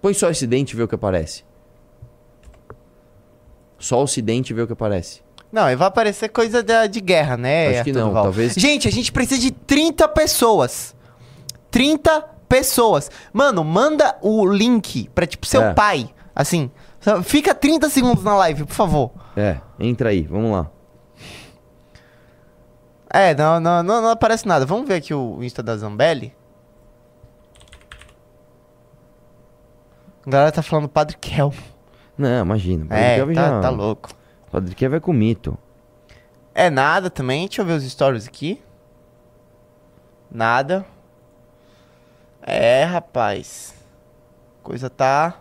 Põe 0.00 0.14
só 0.14 0.28
Ocidente 0.28 0.72
e 0.72 0.76
vê 0.76 0.82
o 0.82 0.88
que 0.88 0.94
aparece. 0.94 1.44
Só 3.78 4.02
Ocidente 4.02 4.52
e 4.52 4.54
vê 4.54 4.62
o 4.62 4.66
que 4.66 4.72
aparece. 4.72 5.20
Não, 5.52 5.62
vai 5.76 5.88
aparecer 5.88 6.28
coisa 6.28 6.62
da- 6.62 6.86
de 6.86 7.00
guerra, 7.00 7.36
né? 7.36 7.66
Acho 7.68 7.84
que 7.84 7.90
Arthur 7.90 8.00
não, 8.00 8.08
Duval? 8.08 8.22
talvez- 8.24 8.54
Gente, 8.54 8.88
a 8.88 8.90
gente 8.90 9.12
precisa 9.12 9.40
de 9.40 9.50
30 9.50 10.08
pessoas. 10.08 10.94
30 11.70 12.20
pessoas. 12.48 13.10
Mano, 13.32 13.62
manda 13.64 14.16
o 14.22 14.46
link 14.46 15.08
pra, 15.14 15.26
tipo, 15.26 15.46
seu 15.46 15.62
É. 15.62 15.74
pai. 15.74 16.10
Assim. 16.34 16.70
Fica 17.22 17.54
30 17.54 17.88
segundos 17.88 18.24
na 18.24 18.34
live, 18.36 18.64
por 18.64 18.74
favor. 18.74 19.10
É, 19.36 19.58
entra 19.78 20.10
aí, 20.10 20.22
vamos 20.22 20.50
lá. 20.50 20.70
É, 23.08 23.34
não, 23.34 23.60
não, 23.60 23.82
não, 23.82 24.02
não 24.02 24.10
aparece 24.10 24.46
nada. 24.46 24.66
Vamos 24.66 24.86
ver 24.88 24.94
aqui 24.94 25.14
o 25.14 25.42
Insta 25.42 25.62
da 25.62 25.76
Zambelli. 25.76 26.34
A 30.26 30.30
galera 30.30 30.52
tá 30.52 30.62
falando 30.62 30.88
Padre 30.88 31.16
Kel. 31.18 31.52
Não, 32.18 32.42
imagina. 32.44 32.86
Padre 32.86 33.04
É, 33.04 33.24
tá, 33.26 33.32
já- 33.34 33.60
tá 33.60 33.70
louco. 33.70 34.10
Padre 34.50 34.74
Kevin 34.74 34.90
vai 34.92 35.00
com 35.00 35.12
mito. 35.12 35.56
É 36.54 36.70
nada 36.70 37.10
também. 37.10 37.46
Deixa 37.46 37.62
eu 37.62 37.66
ver 37.66 37.74
os 37.74 37.84
stories 37.84 38.26
aqui. 38.26 38.62
Nada. 40.30 40.84
É, 42.42 42.84
rapaz. 42.84 43.74
Coisa 44.62 44.88
tá. 44.90 45.38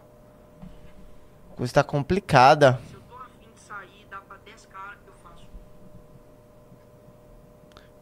Coisa 1.56 1.74
tá 1.74 1.84
complicada. 1.84 2.80
Se 2.90 2.96
eu 2.96 3.02
tô 3.10 3.16
afim 3.16 3.48
de 3.54 3.60
sair, 3.62 4.06
dá 4.12 4.18
pra 4.18 4.38
10 4.46 4.66
caras 4.66 4.98
que 5.04 5.08
eu 5.10 5.14
faço. 5.24 5.46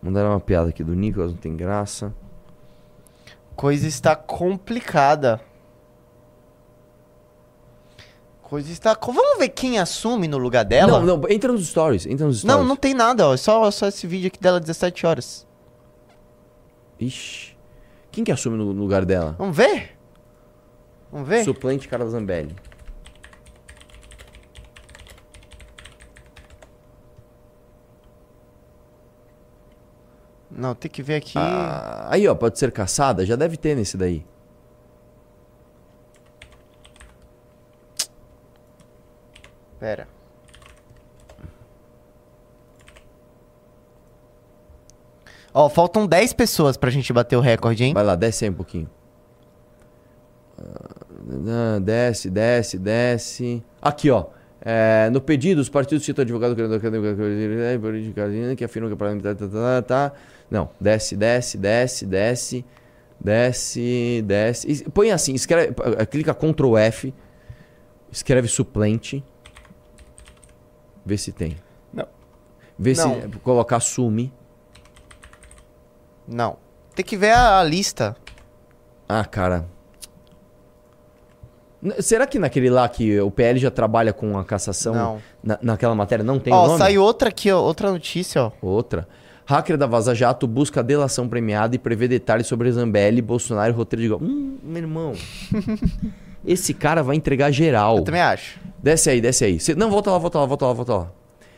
Mandaram 0.01 0.31
uma 0.31 0.39
piada 0.39 0.69
aqui 0.69 0.83
do 0.83 0.95
Nicolas, 0.95 1.31
não 1.31 1.37
tem 1.37 1.55
graça. 1.55 2.13
Coisa 3.55 3.87
está 3.87 4.15
complicada. 4.15 5.39
Coisa 8.53 8.71
está. 8.71 8.95
Vamos 9.03 9.39
ver 9.39 9.49
quem 9.49 9.79
assume 9.79 10.27
no 10.27 10.37
lugar 10.37 10.63
dela? 10.63 10.99
Não, 10.99 11.17
não, 11.17 11.27
entra 11.27 11.51
nos 11.51 11.65
stories, 11.69 12.05
entra 12.05 12.27
nos 12.27 12.41
stories. 12.41 12.55
Não, 12.55 12.63
não 12.63 12.75
tem 12.75 12.93
nada, 12.93 13.27
ó. 13.27 13.33
É 13.33 13.37
Só, 13.37 13.71
só 13.71 13.87
esse 13.87 14.05
vídeo 14.05 14.27
aqui 14.27 14.39
dela, 14.39 14.59
17 14.59 15.07
horas. 15.07 15.47
Ixi. 16.99 17.57
Quem 18.11 18.23
que 18.23 18.31
assume 18.31 18.55
no 18.55 18.71
lugar 18.71 19.05
dela? 19.05 19.33
Vamos 19.39 19.57
ver? 19.57 19.97
Vamos 21.11 21.27
ver? 21.27 21.43
Suplente 21.43 21.87
Carla 21.87 22.07
Zambelli. 22.07 22.55
Não, 30.51 30.75
tem 30.75 30.91
que 30.91 31.01
ver 31.01 31.15
aqui. 31.15 31.39
Ah, 31.39 32.07
aí, 32.11 32.27
ó, 32.27 32.35
pode 32.35 32.59
ser 32.59 32.71
caçada? 32.71 33.25
Já 33.25 33.35
deve 33.35 33.57
ter 33.57 33.75
nesse 33.75 33.97
daí. 33.97 34.23
Pera. 39.83 40.07
Ó, 45.53 45.69
faltam 45.69 46.07
10 46.07 46.33
pessoas 46.33 46.77
pra 46.77 46.89
gente 46.89 47.13
bater 47.13 47.35
o 47.35 47.39
recorde, 47.39 47.83
hein? 47.83 47.93
Vai 47.93 48.03
lá, 48.03 48.15
desce 48.15 48.45
aí 48.45 48.49
um 48.49 48.55
pouquinho. 48.55 48.89
Ah, 50.57 51.79
Desce, 51.79 52.29
desce, 52.29 52.77
desce. 52.77 53.63
Aqui, 53.81 54.09
ó. 54.09 54.25
É, 54.65 55.09
no 55.11 55.19
pedido, 55.19 55.59
os 55.59 55.67
partidos 55.67 56.05
citam 56.05 56.23
advogado 56.23 56.55
que 56.55 56.61
afirmam 58.63 58.89
que 58.89 58.93
a 58.93 58.97
parlamentar 58.97 59.35
tá, 59.35 59.47
tá, 59.47 59.51
tá, 59.51 59.81
tá. 59.81 60.13
Não, 60.49 60.69
desce, 60.79 61.17
desce, 61.17 61.57
desce, 61.57 62.05
desce, 62.05 62.65
desce, 63.19 64.23
desce. 64.25 64.71
E 64.71 64.89
põe 64.89 65.11
assim, 65.11 65.33
escreve, 65.33 65.73
eh, 65.97 66.05
clica 66.05 66.33
Ctrl 66.33 66.77
F, 66.77 67.13
escreve 68.11 68.47
suplente, 68.47 69.21
vê 71.05 71.17
se 71.17 71.33
tem. 71.33 71.57
Não. 71.91 72.07
Vê 72.79 72.93
Não. 72.93 73.21
se 73.21 73.27
colocar 73.39 73.75
assume. 73.77 74.31
Não. 76.27 76.57
Tem 76.95 77.03
que 77.05 77.17
ver 77.17 77.31
a, 77.31 77.59
a 77.59 77.63
lista. 77.63 78.15
Ah, 79.09 79.25
cara. 79.25 79.65
N- 81.81 82.01
Será 82.01 82.25
que 82.25 82.39
naquele 82.39 82.69
lá 82.69 82.87
que 82.87 83.19
o 83.19 83.29
PL 83.31 83.59
já 83.59 83.71
trabalha 83.71 84.13
com 84.13 84.37
a 84.37 84.43
cassação? 84.45 84.93
Não. 84.93 85.21
na- 85.43 85.59
naquela 85.61 85.95
matéria 85.95 86.23
não 86.23 86.39
tem 86.39 86.53
o 86.53 86.55
ó, 86.55 86.67
nome? 86.67 86.79
saiu 86.79 87.03
outra 87.03 87.29
aqui, 87.29 87.51
ó. 87.51 87.59
Outra 87.61 87.91
notícia, 87.91 88.43
ó. 88.43 88.51
Outra. 88.61 89.07
Hacker 89.45 89.77
da 89.77 89.85
Vaza 89.85 90.15
Jato 90.15 90.47
busca 90.47 90.81
delação 90.81 91.27
premiada 91.27 91.75
e 91.75 91.79
prevê 91.79 92.07
detalhes 92.07 92.47
sobre 92.47 92.71
Zambelli, 92.71 93.21
Bolsonaro 93.21 93.73
e 93.73 93.75
roteiro 93.75 94.01
de 94.01 94.07
golpe. 94.09 94.25
Hum, 94.25 94.57
meu 94.63 94.81
irmão. 94.83 95.13
Esse 96.45 96.73
cara 96.73 97.03
vai 97.03 97.15
entregar 97.17 97.51
geral. 97.51 97.97
Eu 97.97 98.03
também 98.03 98.21
acho. 98.21 98.59
Desce 98.81 99.09
aí, 99.09 99.19
desce 99.21 99.43
aí. 99.45 99.59
Se- 99.59 99.75
Não, 99.75 99.89
volta 99.89 100.11
lá, 100.11 100.17
volta 100.17 100.39
lá, 100.39 100.45
volta 100.45 100.65
lá, 100.65 100.73
volta 100.73 100.93
lá. 100.95 101.11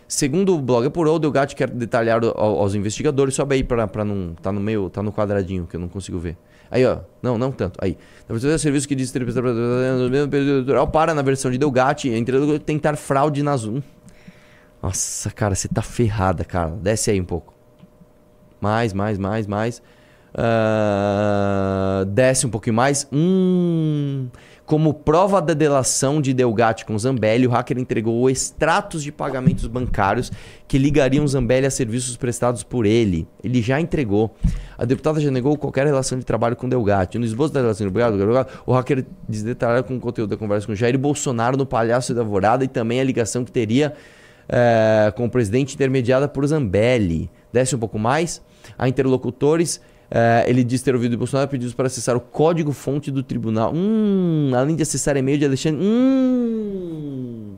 Segundo 0.08 0.56
o 0.56 0.62
blog 0.62 0.86
Apurou, 0.86 1.18
Delgatti 1.18 1.56
quer 1.56 1.70
detalhar 1.70 2.24
ao- 2.24 2.60
aos 2.60 2.76
investigadores. 2.76 3.34
Sobe 3.36 3.56
aí 3.56 3.64
pra 3.64 4.06
não... 4.06 4.36
Tá 4.42 4.52
no 4.52 4.60
meio, 4.60 4.90
tá 4.90 5.02
no 5.02 5.12
quadradinho 5.12 5.66
que 5.66 5.76
eu 5.76 5.80
não 5.80 5.88
consigo 5.88 6.20
ver. 6.20 6.38
Aí, 6.70 6.86
ó. 6.86 7.00
Não, 7.22 7.38
não 7.38 7.52
tanto. 7.52 7.80
Aí. 7.82 7.98
Na 8.28 8.34
versão 8.34 8.50
do 8.52 8.60
serviço 8.60 8.88
que 8.88 8.96
diz... 8.96 9.14
No 9.14 10.10
mesmo 10.10 10.30
período 10.30 10.88
para 10.88 11.14
na 11.14 11.22
versão 11.22 11.50
de 11.50 11.58
Delgatti, 11.58 12.10
entre 12.10 12.60
tentar 12.60 12.96
fraude 12.96 13.42
na 13.42 13.56
Zoom. 13.58 13.82
Nossa, 14.82 15.32
cara, 15.32 15.56
você 15.56 15.68
tá 15.68 15.82
ferrada, 15.82 16.44
cara. 16.44 16.70
Desce 16.72 17.10
aí 17.10 17.20
um 17.20 17.26
pouco. 17.26 17.54
Mais, 18.62 18.94
mais, 18.94 19.18
mais, 19.18 19.48
mais. 19.48 19.82
Ah, 20.38 22.04
desce 22.08 22.46
um 22.46 22.50
pouquinho 22.50 22.76
mais. 22.76 23.08
Hum. 23.12 24.28
Como 24.66 24.96
prova 24.96 25.40
da 25.40 25.54
delação 25.54 26.20
de 26.20 26.34
Delgatti 26.34 26.86
com 26.86 26.98
Zambelli, 26.98 27.46
o 27.46 27.52
hacker 27.52 27.78
entregou 27.78 28.28
extratos 28.28 29.04
de 29.04 29.12
pagamentos 29.12 29.68
bancários 29.68 30.32
que 30.68 30.80
ligariam 30.80 31.28
Zambelli 31.28 31.68
a 31.68 31.72
serviços 31.72 32.18
prestados 32.18 32.64
por 32.64 32.84
ele. 32.84 33.28
Ele 33.44 33.62
já 33.62 33.80
entregou. 33.80 34.36
A 34.76 34.84
deputada 34.84 35.20
já 35.20 35.30
negou 35.30 35.56
qualquer 35.56 35.86
relação 35.86 36.18
de 36.18 36.26
trabalho 36.26 36.56
com 36.56 36.68
Delgatti. 36.68 37.20
No 37.20 37.26
esboço 37.26 37.54
da 37.54 37.62
relação 37.62 37.86
de 37.86 37.94
trabalho, 37.94 38.48
o 38.66 38.74
hacker 38.74 39.06
desdetalhou 39.30 39.84
com 39.84 39.98
o 39.98 40.00
conteúdo 40.00 40.32
da 40.32 40.38
conversa 40.38 40.66
com 40.66 40.74
Jair 40.74 40.98
Bolsonaro 40.98 41.56
no 41.56 41.66
Palhaço 41.66 42.16
da 42.16 42.22
Alvorada 42.22 42.66
e 42.66 42.68
também 42.68 43.00
a 43.00 43.04
ligação 43.04 43.46
que 43.46 43.52
teria 43.52 43.94
eh, 44.50 45.14
com 45.16 45.26
o 45.26 45.30
presidente 45.30 45.76
intermediada 45.76 46.28
por 46.28 46.46
Zambelli. 46.48 47.30
Desce 47.54 47.76
um 47.76 47.80
pouco 47.80 48.00
mais. 48.00 48.42
A 48.76 48.90
interlocutores 48.90 49.80
é, 50.10 50.46
ele 50.48 50.64
diz 50.64 50.82
ter 50.82 50.94
ouvido 50.94 51.18
Bolsonaro 51.18 51.50
pedidos 51.50 51.74
para 51.74 51.88
acessar 51.88 52.16
o 52.16 52.20
código-fonte 52.20 53.10
do 53.12 53.24
tribunal. 53.24 53.74
Hum, 53.74 54.52
além 54.56 54.76
de 54.76 54.84
acessar 54.84 55.18
e-mail 55.18 55.38
de 55.38 55.46
Alexandre. 55.46 55.82
Hum. 55.84 57.56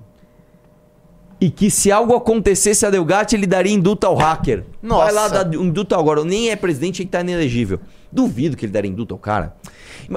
E 1.40 1.52
que 1.52 1.70
se 1.70 1.92
algo 1.92 2.16
acontecesse 2.16 2.86
a 2.86 2.90
Delgatti, 2.90 3.36
ele 3.36 3.46
daria 3.46 3.72
indulto 3.72 4.08
ao 4.08 4.16
hacker. 4.16 4.64
Nossa. 4.82 5.06
Vai 5.06 5.14
lá 5.14 5.28
dar 5.28 5.54
indulto 5.54 5.94
agora. 5.94 6.24
Nem 6.24 6.50
é 6.50 6.56
presidente 6.56 7.04
e 7.04 7.06
tá 7.06 7.22
inelegível. 7.22 7.80
Duvido 8.12 8.58
que 8.58 8.66
ele 8.66 8.72
daria 8.72 8.90
indulto 8.90 9.14
ao 9.14 9.20
cara. 9.20 9.56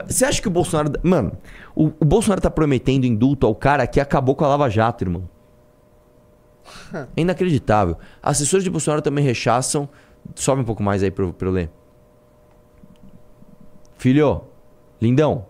Você 0.06 0.24
acha 0.24 0.40
que 0.40 0.48
o 0.48 0.50
Bolsonaro. 0.50 0.92
Mano, 1.02 1.32
o, 1.74 1.92
o 2.00 2.04
Bolsonaro 2.04 2.40
tá 2.40 2.50
prometendo 2.50 3.04
indulto 3.04 3.46
ao 3.46 3.54
cara 3.54 3.86
que 3.86 4.00
acabou 4.00 4.34
com 4.34 4.44
a 4.44 4.48
Lava 4.48 4.70
Jato, 4.70 5.04
irmão. 5.04 5.28
É 7.16 7.20
inacreditável. 7.20 7.98
Assessores 8.22 8.64
de 8.64 8.70
Bolsonaro 8.70 9.02
também 9.02 9.24
rechaçam. 9.24 9.88
Sobe 10.34 10.62
um 10.62 10.64
pouco 10.64 10.82
mais 10.82 11.02
aí 11.02 11.10
pra, 11.10 11.26
pra 11.32 11.48
eu 11.48 11.52
ler. 11.52 11.70
Filho, 14.01 14.44
lindão, 14.98 15.44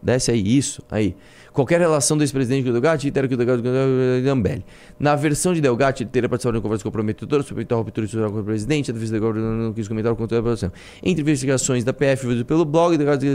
desce 0.00 0.30
aí, 0.30 0.56
isso, 0.56 0.82
aí. 0.90 1.14
Qualquer 1.52 1.78
relação 1.78 2.16
do 2.16 2.22
ex-presidente 2.22 2.64
com 2.64 2.70
o 2.70 2.72
Delgatti, 2.72 3.10
terá 3.10 3.28
que 3.28 3.34
o 3.34 3.36
Delgatti. 3.36 4.64
Na 4.98 5.14
versão 5.14 5.52
de 5.52 5.60
Delgatti, 5.60 6.02
ele 6.02 6.08
teria 6.08 6.26
participado 6.26 6.54
de 6.54 6.56
uma 6.56 6.62
conversa 6.62 6.82
comprometedora 6.82 7.42
sobre 7.42 7.66
a 7.70 7.74
ruptura 7.74 8.06
institucional 8.06 8.32
com 8.32 8.40
o 8.40 8.44
presidente, 8.44 8.90
a 8.90 8.94
defesa 8.94 9.12
do 9.12 9.20
Delgatti 9.20 9.44
não 9.44 9.74
quis 9.74 9.86
comentar 9.86 10.10
o 10.10 10.16
conteúdo 10.16 10.42
da 10.42 10.52
operação. 10.52 10.72
Entre 11.02 11.20
investigações 11.20 11.84
da 11.84 11.92
PF 11.92 12.44
pelo 12.44 12.64
blog, 12.64 12.96
Delgatti... 12.96 13.26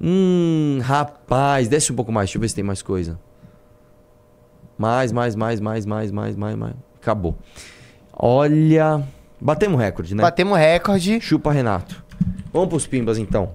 Hum, 0.00 0.78
rapaz, 0.82 1.66
desce 1.66 1.90
um 1.92 1.96
pouco 1.96 2.12
mais, 2.12 2.28
deixa 2.28 2.38
eu 2.38 2.42
ver 2.42 2.48
se 2.48 2.54
tem 2.54 2.62
mais 2.62 2.80
coisa. 2.80 3.18
Mais, 4.78 5.10
mais, 5.10 5.34
mais, 5.34 5.60
mais, 5.60 5.84
mais, 5.84 6.12
mais, 6.12 6.36
mais, 6.36 6.54
mais. 6.54 6.74
Acabou. 7.00 7.36
Olha, 8.12 9.02
batemos 9.40 9.80
recorde, 9.80 10.14
né? 10.14 10.22
Batemos 10.22 10.56
recorde. 10.56 11.20
Chupa, 11.20 11.50
Renato. 11.50 12.01
Vamos 12.52 12.68
pros 12.68 12.86
pimbas, 12.86 13.18
então. 13.18 13.50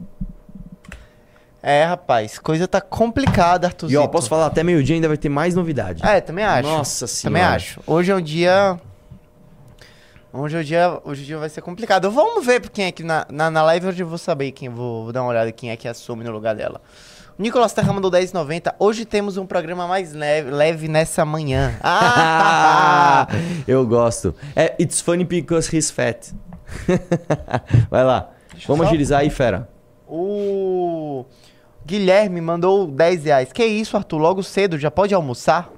É, 1.61 1.83
rapaz, 1.83 2.39
coisa 2.39 2.67
tá 2.67 2.79
complicada, 2.79 3.65
E 3.65 3.67
Arthurzinho. 3.67 4.01
ó, 4.01 4.07
posso 4.07 4.29
falar, 4.29 4.45
até 4.45 4.63
meio-dia 4.63 4.95
ainda 4.95 5.07
vai 5.07 5.17
ter 5.17 5.29
mais 5.29 5.53
novidade. 5.53 6.05
É, 6.05 6.21
também 6.21 6.45
acho. 6.45 6.69
Nossa 6.69 7.07
senhora. 7.07 7.39
Também 7.39 7.55
acho. 7.55 7.81
Hoje 7.85 8.11
é 8.11 8.15
um 8.15 8.21
dia. 8.21 8.79
Hoje 10.31 10.55
é 10.55 10.59
o 10.59 10.63
dia, 10.63 11.01
hoje 11.03 11.23
o 11.23 11.25
dia 11.25 11.37
vai 11.37 11.49
ser 11.49 11.61
complicado. 11.61 12.11
Vamos 12.11 12.45
ver 12.45 12.61
quem 12.69 12.85
é 12.85 12.91
que 12.91 13.03
na, 13.03 13.25
na, 13.29 13.49
na 13.49 13.63
live 13.63 13.87
hoje 13.87 14.03
eu 14.03 14.07
vou 14.07 14.17
saber 14.17 14.51
quem 14.51 14.69
vou, 14.69 15.05
vou 15.05 15.11
dar 15.11 15.23
uma 15.23 15.29
olhada 15.29 15.51
quem 15.51 15.71
é 15.71 15.75
que 15.75 15.87
assume 15.87 16.23
no 16.23 16.31
lugar 16.31 16.55
dela. 16.55 16.79
O 17.37 17.41
Nicolas 17.41 17.73
Terra 17.73 17.91
mandou 17.91 18.09
10,90. 18.09 18.75
Hoje 18.79 19.03
temos 19.05 19.37
um 19.37 19.45
programa 19.45 19.87
mais 19.87 20.13
leve, 20.13 20.49
leve 20.49 20.87
nessa 20.87 21.25
manhã. 21.25 21.75
Ah! 21.83 23.27
eu 23.67 23.85
gosto. 23.85 24.33
É, 24.55 24.75
it's 24.79 25.01
funny 25.01 25.23
because 25.23 25.75
he's 25.75 25.91
fat. 25.91 26.31
vai 27.89 28.03
lá. 28.03 28.29
Eu 28.63 28.67
Vamos 28.67 28.85
só- 28.85 28.89
agilizar 28.89 29.19
aí, 29.21 29.29
fera. 29.29 29.69
o 30.07 31.25
Guilherme 31.85 32.41
mandou 32.41 32.87
10 32.87 33.23
reais. 33.25 33.51
Que 33.53 33.65
isso, 33.65 33.95
Arthur? 33.95 34.17
Logo 34.17 34.43
cedo, 34.43 34.77
já 34.77 34.91
pode 34.91 35.13
almoçar? 35.13 35.71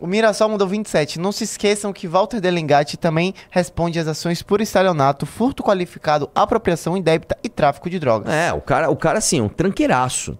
O 0.00 0.06
Mirassol 0.08 0.48
mandou 0.48 0.66
27. 0.66 1.20
Não 1.20 1.30
se 1.30 1.44
esqueçam 1.44 1.92
que 1.92 2.08
Walter 2.08 2.40
Delengatti 2.40 2.96
também 2.96 3.32
responde 3.48 3.98
às 3.98 4.08
ações 4.08 4.42
por 4.42 4.60
estelionato, 4.60 5.24
furto 5.24 5.62
qualificado, 5.62 6.28
apropriação 6.34 6.96
indébita 6.96 7.38
e 7.44 7.48
tráfico 7.48 7.88
de 7.88 7.98
drogas. 8.00 8.32
É, 8.34 8.52
o 8.52 8.60
cara, 8.60 8.90
o 8.90 8.96
cara 8.96 9.18
assim, 9.18 9.38
é 9.38 9.42
um 9.42 9.48
tranqueiraço. 9.48 10.36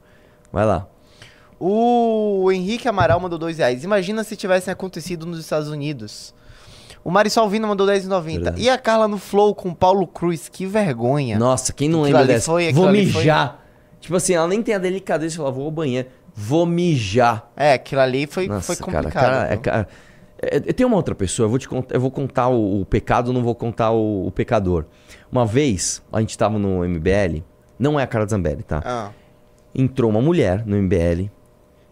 Vai 0.52 0.66
lá. 0.66 0.86
O 1.58 2.50
Henrique 2.52 2.88
Amaral 2.88 3.20
mandou 3.20 3.38
2 3.38 3.58
reais. 3.58 3.84
Imagina 3.84 4.24
se 4.24 4.34
tivessem 4.36 4.72
acontecido 4.72 5.24
nos 5.24 5.38
Estados 5.38 5.68
Unidos. 5.68 6.34
O 7.04 7.10
Marisol 7.10 7.48
Vino 7.50 7.68
mandou 7.68 7.86
10,90. 7.86 8.22
Verdade. 8.32 8.62
E 8.62 8.68
a 8.70 8.78
Carla 8.78 9.06
no 9.06 9.18
Flow 9.18 9.54
com 9.54 9.68
o 9.68 9.74
Paulo 9.74 10.06
Cruz. 10.06 10.48
Que 10.48 10.64
vergonha. 10.64 11.38
Nossa, 11.38 11.72
quem 11.72 11.88
não 11.88 12.02
Aquilo 12.04 12.18
lembra 12.18 12.34
dessa? 12.34 12.46
foi- 12.46 12.72
vou 12.72 12.88
ali 12.88 13.06
foi- 13.10 13.20
mijar. 13.20 13.62
Tipo 14.00 14.16
assim, 14.16 14.34
ela 14.34 14.48
nem 14.48 14.62
tem 14.62 14.74
a 14.74 14.78
delicadeza 14.78 15.32
de 15.32 15.36
falar, 15.36 15.50
vou 15.50 15.64
ao 15.66 15.70
banheiro. 15.70 16.08
Vou 16.34 16.66
mijar. 16.66 17.50
É, 17.56 17.74
aquilo 17.74 18.00
ali 18.00 18.26
foi, 18.26 18.48
Nossa, 18.48 18.66
foi 18.74 18.76
cara, 18.76 18.92
complicado. 19.02 19.22
cara, 19.22 19.44
é, 19.46 19.50
viu? 19.50 19.60
cara, 19.60 19.88
é, 20.38 20.60
tem 20.60 20.86
uma 20.86 20.96
outra 20.96 21.14
pessoa, 21.14 21.44
eu 21.46 21.50
vou 21.50 21.58
te 21.58 21.68
contar, 21.68 21.94
eu 21.94 22.00
vou 22.00 22.10
contar 22.10 22.48
o, 22.48 22.80
o 22.80 22.84
pecado, 22.86 23.32
não 23.32 23.42
vou 23.42 23.54
contar 23.54 23.92
o, 23.92 24.26
o 24.26 24.30
pecador. 24.30 24.84
Uma 25.30 25.46
vez, 25.46 26.02
a 26.12 26.20
gente 26.20 26.36
tava 26.36 26.58
no 26.58 26.84
MBL, 26.84 27.42
não 27.78 27.98
é 28.00 28.02
a 28.02 28.06
cara 28.06 28.26
Zambelli, 28.26 28.62
tá? 28.62 28.82
Ah. 28.84 29.10
Entrou 29.74 30.10
uma 30.10 30.20
mulher 30.20 30.64
no 30.66 30.76
MBL. 30.76 31.30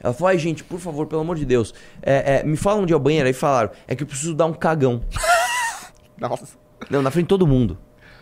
Ela 0.03 0.13
falou, 0.13 0.29
ai 0.29 0.39
gente, 0.39 0.65
por 0.65 0.81
favor, 0.81 1.07
pelo 1.07 1.21
amor 1.21 1.37
de 1.37 1.45
Deus, 1.45 1.73
é, 2.03 2.41
é, 2.41 2.43
me 2.43 2.57
fala 2.57 2.81
onde 2.81 2.93
é 2.93 2.97
o 2.97 2.99
banheiro. 2.99 3.27
Aí 3.27 3.33
falaram, 3.33 3.71
é 3.87 3.95
que 3.95 4.03
eu 4.03 4.07
preciso 4.07 4.35
dar 4.35 4.47
um 4.47 4.53
cagão. 4.53 5.03
Nossa. 6.19 6.57
Não, 6.91 7.01
na 7.03 7.11
frente 7.11 7.25
de 7.27 7.29
todo 7.29 7.47
mundo. 7.47 7.79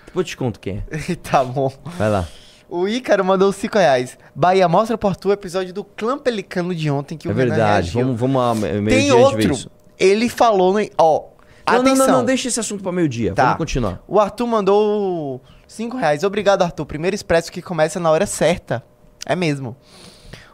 Depois 0.07 0.25
eu 0.25 0.29
te 0.29 0.37
conto 0.37 0.61
quem 0.61 0.83
é. 0.91 1.15
tá 1.23 1.43
bom. 1.43 1.73
Vai 1.97 2.11
lá. 2.11 2.29
O 2.69 2.87
Ícaro 2.87 3.25
mandou 3.25 3.53
5 3.53 3.79
reais. 3.79 4.17
Bahia, 4.35 4.69
mostra 4.69 4.97
por 4.97 5.17
tu 5.17 5.31
o 5.31 5.33
episódio 5.33 5.73
do 5.73 5.83
clã 5.83 6.17
pelicano 6.17 6.75
de 6.75 6.89
ontem 6.91 7.17
que 7.17 7.27
É 7.27 7.31
o 7.31 7.35
verdade, 7.35 7.91
vamos, 7.91 8.19
vamos 8.19 8.43
a 8.43 8.55
meio 8.55 8.87
Tem 8.87 9.11
outro. 9.11 9.57
Ele 9.99 10.29
falou 10.29 10.73
no... 10.73 10.79
Ó, 10.97 11.25
Não, 11.67 11.75
não, 11.75 11.81
atenção. 11.81 12.07
não, 12.07 12.15
não, 12.19 12.25
deixa 12.25 12.47
esse 12.47 12.61
assunto 12.61 12.83
pra 12.83 12.93
meio-dia. 12.93 13.35
Tá. 13.35 13.45
Vamos 13.45 13.59
continuar. 13.59 14.01
O 14.07 14.21
Arthur 14.21 14.47
mandou 14.47 15.41
5 15.67 15.97
reais. 15.97 16.23
Obrigado, 16.23 16.63
Arthur. 16.63 16.87
Primeiro 16.87 17.15
expresso 17.15 17.51
que 17.51 17.61
começa 17.61 17.99
na 17.99 18.11
hora 18.11 18.25
certa. 18.25 18.85
É 19.27 19.35
mesmo. 19.35 19.77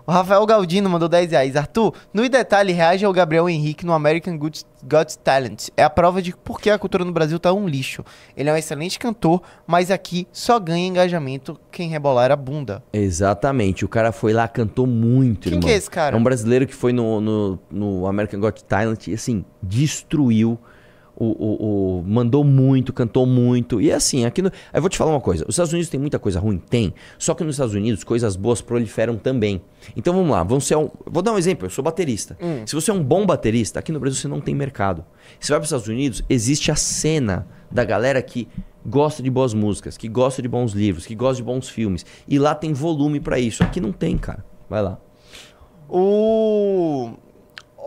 O 0.07 0.13
Rafael 0.13 0.47
Galdino 0.47 0.89
mandou 0.89 1.09
10 1.09 1.33
reais. 1.33 1.57
Arthur, 1.57 1.93
no 2.15 2.29
detalhe, 2.29 2.73
reage 2.73 3.05
ao 3.05 3.13
Gabriel 3.13 3.49
Henrique 3.49 3.85
no 3.85 3.93
American 3.93 4.39
Got, 4.39 4.63
Got 4.85 5.19
Talent. 5.25 5.69
É 5.77 5.83
a 5.83 5.91
prova 5.91 6.23
de 6.23 6.33
por 6.33 6.61
que 6.61 6.71
a 6.71 6.79
cultura 6.79 7.05
no 7.05 7.11
Brasil 7.11 7.41
tá 7.41 7.53
um 7.53 7.67
lixo. 7.67 8.05
Ele 8.37 8.49
é 8.49 8.53
um 8.53 8.57
excelente 8.57 9.01
cantor, 9.01 9.43
mas 9.67 9.91
aqui 9.91 10.29
só 10.31 10.61
ganha 10.61 10.87
engajamento 10.87 11.59
quem 11.73 11.89
rebolar 11.89 12.31
a 12.31 12.37
bunda. 12.37 12.85
Exatamente. 12.93 13.85
O 13.85 13.89
cara 13.89 14.13
foi 14.13 14.33
lá, 14.33 14.47
cantou 14.47 14.87
muito, 14.87 15.45
Quem 15.49 15.55
irmão. 15.55 15.67
que 15.67 15.75
é 15.75 15.77
esse 15.77 15.91
cara? 15.91 16.15
É 16.15 16.19
um 16.19 16.23
brasileiro 16.23 16.69
que 16.69 16.75
foi 16.75 16.93
no, 16.93 17.21
no, 17.21 17.59
no 17.69 18.07
American 18.07 18.39
Got 18.39 18.63
Talent 18.63 19.09
e, 19.09 19.15
assim, 19.15 19.45
destruiu. 19.61 20.57
O, 21.19 21.25
o, 21.25 21.99
o- 21.99 22.03
mandou 22.07 22.45
muito, 22.45 22.93
cantou 22.93 23.25
muito. 23.25 23.81
E 23.81 23.91
assim, 23.91 24.27
aqui 24.27 24.43
no. 24.43 24.51
Eu 24.73 24.81
vou 24.83 24.91
te 24.91 24.99
falar 24.99 25.13
uma 25.13 25.21
coisa: 25.21 25.45
os 25.49 25.55
Estados 25.55 25.73
Unidos 25.73 25.89
tem 25.89 25.99
muita 25.99 26.19
coisa 26.19 26.39
ruim? 26.39 26.59
Tem. 26.59 26.93
Só 27.19 27.35
que 27.35 27.43
nos 27.43 27.55
Estados 27.55 27.75
Unidos, 27.75 28.05
coisas 28.05 28.37
boas 28.37 28.61
proliferam 28.61 29.17
também. 29.17 29.63
Então 29.97 30.13
vamos 30.15 30.31
lá, 30.31 30.43
vamos 30.43 30.67
ser 30.67 30.77
um. 30.77 30.91
Vou 31.07 31.23
dar 31.23 31.33
um 31.33 31.39
exemplo: 31.39 31.67
eu 31.67 31.71
sou 31.71 31.83
baterista. 31.83 32.37
Se 32.67 32.75
você 32.75 32.91
é 32.91 32.95
um 32.95 33.03
bom 33.03 33.25
baterista, 33.25 33.79
aqui 33.79 33.91
no 33.93 33.99
Brasil 33.99 34.21
você 34.21 34.29
não 34.29 34.41
tem 34.43 34.55
mercado. 34.55 35.05
Você 35.41 35.53
vai 35.53 35.59
para 35.59 35.65
os 35.65 35.69
Estados 35.69 35.89
Unidos, 35.89 36.23
existe 36.29 36.71
a 36.71 36.77
cena 36.77 37.47
da 37.71 37.83
galera 37.83 38.21
que 38.21 38.47
gosta 38.85 39.23
de 39.23 39.31
boas 39.31 39.55
músicas, 39.55 39.97
que 39.97 40.09
gosta 40.09 40.43
de 40.43 40.49
bons 40.49 40.73
livros, 40.73 41.07
que 41.07 41.15
gosta 41.15 41.37
de 41.37 41.43
bons 41.43 41.69
filmes. 41.69 42.05
E 42.29 42.39
lá 42.39 42.55
tem 42.55 42.73
volume 42.75 43.21
pra 43.21 43.39
isso. 43.39 43.63
Aqui 43.65 43.81
não 43.81 43.91
tem, 43.91 44.19
cara. 44.19 44.45
Vai 44.69 44.83
lá. 44.83 44.99
O 45.89 47.11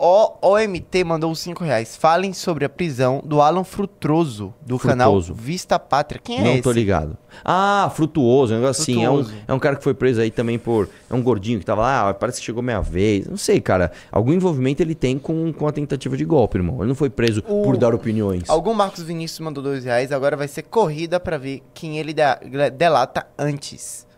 o 0.02 0.38
OMT 0.52 1.04
mandou 1.04 1.34
5 1.34 1.62
reais. 1.62 1.96
Falem 1.96 2.32
sobre 2.32 2.64
a 2.64 2.68
prisão 2.68 3.22
do 3.24 3.42
Alan 3.42 3.64
Frutroso, 3.64 4.54
do 4.64 4.78
canal. 4.78 5.20
Vista 5.20 5.78
Pátria. 5.78 6.20
Quem 6.24 6.38
é 6.38 6.42
não 6.44 6.50
esse? 6.52 6.62
tô 6.62 6.72
ligado. 6.72 7.18
Ah, 7.44 7.90
frutuoso, 7.94 8.54
um 8.54 8.56
negócio 8.56 8.82
assim. 8.82 9.04
É 9.04 9.10
um, 9.10 9.16
Frutuoso. 9.22 9.38
é 9.46 9.52
um 9.54 9.58
cara 9.58 9.76
que 9.76 9.84
foi 9.84 9.94
preso 9.94 10.20
aí 10.20 10.30
também 10.30 10.58
por. 10.58 10.88
É 11.08 11.14
um 11.14 11.22
gordinho 11.22 11.58
que 11.60 11.64
tava 11.66 11.82
lá, 11.82 12.08
ah, 12.08 12.14
parece 12.14 12.40
que 12.40 12.46
chegou 12.46 12.62
meia 12.62 12.80
vez. 12.80 13.26
Não 13.26 13.36
sei, 13.36 13.60
cara. 13.60 13.92
Algum 14.10 14.32
envolvimento 14.32 14.82
ele 14.82 14.94
tem 14.94 15.18
com, 15.18 15.52
com 15.52 15.68
a 15.68 15.72
tentativa 15.72 16.16
de 16.16 16.24
golpe, 16.24 16.58
irmão. 16.58 16.78
Ele 16.78 16.88
não 16.88 16.94
foi 16.94 17.10
preso 17.10 17.42
O- 17.46 17.62
por 17.62 17.76
dar 17.76 17.94
opiniões. 17.94 18.48
Algum 18.48 18.72
Marcos 18.74 19.02
Vinícius 19.02 19.40
mandou 19.40 19.62
2 19.62 19.84
reais. 19.84 20.10
Agora 20.12 20.36
vai 20.36 20.48
ser 20.48 20.62
corrida 20.62 21.20
pra 21.20 21.36
ver 21.38 21.62
quem 21.74 21.98
ele 21.98 22.14
da- 22.14 22.40
delata 22.76 23.26
antes. 23.38 24.08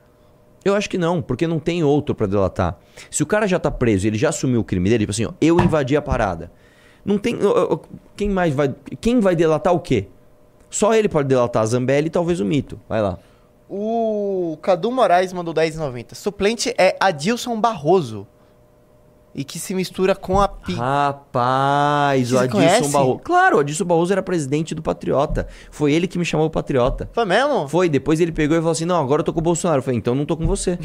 Eu 0.65 0.75
acho 0.75 0.89
que 0.89 0.97
não, 0.97 1.21
porque 1.21 1.47
não 1.47 1.59
tem 1.59 1.83
outro 1.83 2.15
pra 2.15 2.27
delatar. 2.27 2.79
Se 3.11 3.23
o 3.23 3.27
cara 3.27 3.47
já 3.47 3.59
tá 3.59 3.71
preso 3.71 4.07
ele 4.07 4.17
já 4.17 4.29
assumiu 4.29 4.61
o 4.61 4.65
crime 4.65 4.89
dele, 4.89 5.03
tipo 5.03 5.11
assim, 5.11 5.25
ó, 5.25 5.33
eu 5.41 5.59
invadi 5.61 5.97
a 5.97 6.03
parada. 6.03 6.53
Não 7.05 7.19
tem. 7.19 7.37
Quem 8.17 8.29
mais 8.31 8.55
vai. 8.55 8.75
Quem 9.01 9.19
vai 9.19 9.35
delatar 9.35 9.75
o 9.75 9.81
quê? 9.81 10.07
Só 10.71 10.95
ele 10.95 11.09
pode 11.09 11.29
delatar 11.29 11.63
a 11.63 11.67
Zambelli 11.67 12.07
e 12.07 12.11
talvez 12.11 12.41
o 12.41 12.45
mito. 12.45 12.81
Vai 12.89 13.03
lá. 13.03 13.19
O 13.69 14.57
Cadu 14.63 14.91
Moraes 14.91 15.33
mandou 15.33 15.53
10,90. 15.53 16.15
Suplente 16.15 16.75
é 16.79 16.97
Adilson 17.01 17.61
Barroso. 17.61 18.27
E 19.35 19.45
que 19.45 19.59
se 19.59 19.75
mistura 19.75 20.15
com 20.15 20.41
a 20.41 20.49
Pi. 20.49 20.75
Rapaz, 20.75 22.29
Você 22.29 22.35
o 22.35 22.39
Adilson 22.39 22.57
conhece? 22.59 22.93
Barroso. 22.93 23.19
Claro, 23.21 23.57
o 23.57 23.61
Adilson 23.61 23.85
Barroso 23.85 24.13
era 24.13 24.23
presidente 24.23 24.75
do 24.75 24.83
Patriota. 24.83 25.47
Foi 25.71 25.93
ele 25.93 26.07
que 26.07 26.19
me 26.19 26.25
chamou 26.25 26.51
Patriota. 26.51 27.09
Foi 27.13 27.25
mesmo? 27.25 27.69
Foi, 27.69 27.89
depois 27.89 28.21
ele 28.21 28.33
pegou 28.33 28.57
e 28.57 28.61
falou 28.61 28.73
assim: 28.73 28.85
Não, 28.85 29.01
agora 29.01 29.21
eu 29.21 29.25
tô 29.25 29.33
com 29.33 29.41
o 29.41 29.43
Bolsonaro. 29.43 29.79
Eu 29.79 29.83
falei: 29.83 29.99
Então 29.99 30.15
não 30.15 30.27
tô 30.27 30.37
com 30.37 30.47
você. 30.47 30.79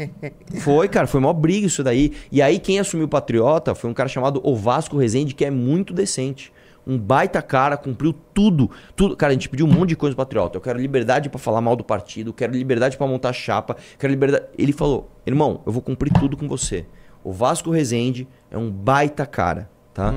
foi, 0.60 0.88
cara, 0.88 1.06
foi 1.06 1.20
mó 1.20 1.32
briga 1.32 1.66
isso 1.66 1.82
daí. 1.82 2.12
E 2.30 2.42
aí 2.42 2.58
quem 2.58 2.78
assumiu 2.78 3.06
o 3.06 3.08
Patriota 3.08 3.74
foi 3.74 3.88
um 3.88 3.94
cara 3.94 4.08
chamado 4.08 4.40
Ovasco 4.42 4.96
Rezende, 4.96 5.34
que 5.34 5.44
é 5.44 5.50
muito 5.50 5.92
decente. 5.92 6.52
Um 6.86 6.98
baita 6.98 7.40
cara, 7.40 7.76
cumpriu 7.78 8.14
tudo. 8.34 8.70
tudo. 8.94 9.16
Cara, 9.16 9.30
a 9.30 9.34
gente 9.34 9.48
pediu 9.48 9.66
um 9.66 9.70
monte 9.70 9.90
de 9.90 9.96
coisa 9.96 10.14
pro 10.14 10.24
Patriota. 10.24 10.58
Eu 10.58 10.60
quero 10.60 10.78
liberdade 10.78 11.30
pra 11.30 11.38
falar 11.38 11.62
mal 11.62 11.74
do 11.74 11.82
partido, 11.82 12.32
quero 12.32 12.52
liberdade 12.52 12.98
pra 12.98 13.06
montar 13.06 13.32
chapa, 13.32 13.76
quero 13.98 14.10
liberdade. 14.10 14.44
Ele 14.58 14.72
falou: 14.72 15.08
Irmão, 15.26 15.62
eu 15.64 15.72
vou 15.72 15.80
cumprir 15.80 16.12
tudo 16.12 16.36
com 16.36 16.46
você. 16.46 16.84
O 17.24 17.32
Vasco 17.32 17.70
Rezende 17.70 18.28
é 18.50 18.58
um 18.58 18.70
baita 18.70 19.26
cara, 19.26 19.68
tá? 19.94 20.12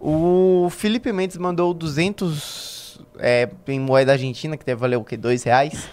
O 0.00 0.68
Felipe 0.70 1.12
Mendes 1.12 1.36
mandou 1.36 1.74
200 1.74 3.00
é, 3.18 3.50
em 3.66 3.80
moeda 3.80 4.12
argentina, 4.12 4.56
que 4.56 4.64
deve 4.64 4.80
valer 4.80 4.96
o 4.96 5.04
quê? 5.04 5.16
Dois 5.16 5.42
reais. 5.42 5.88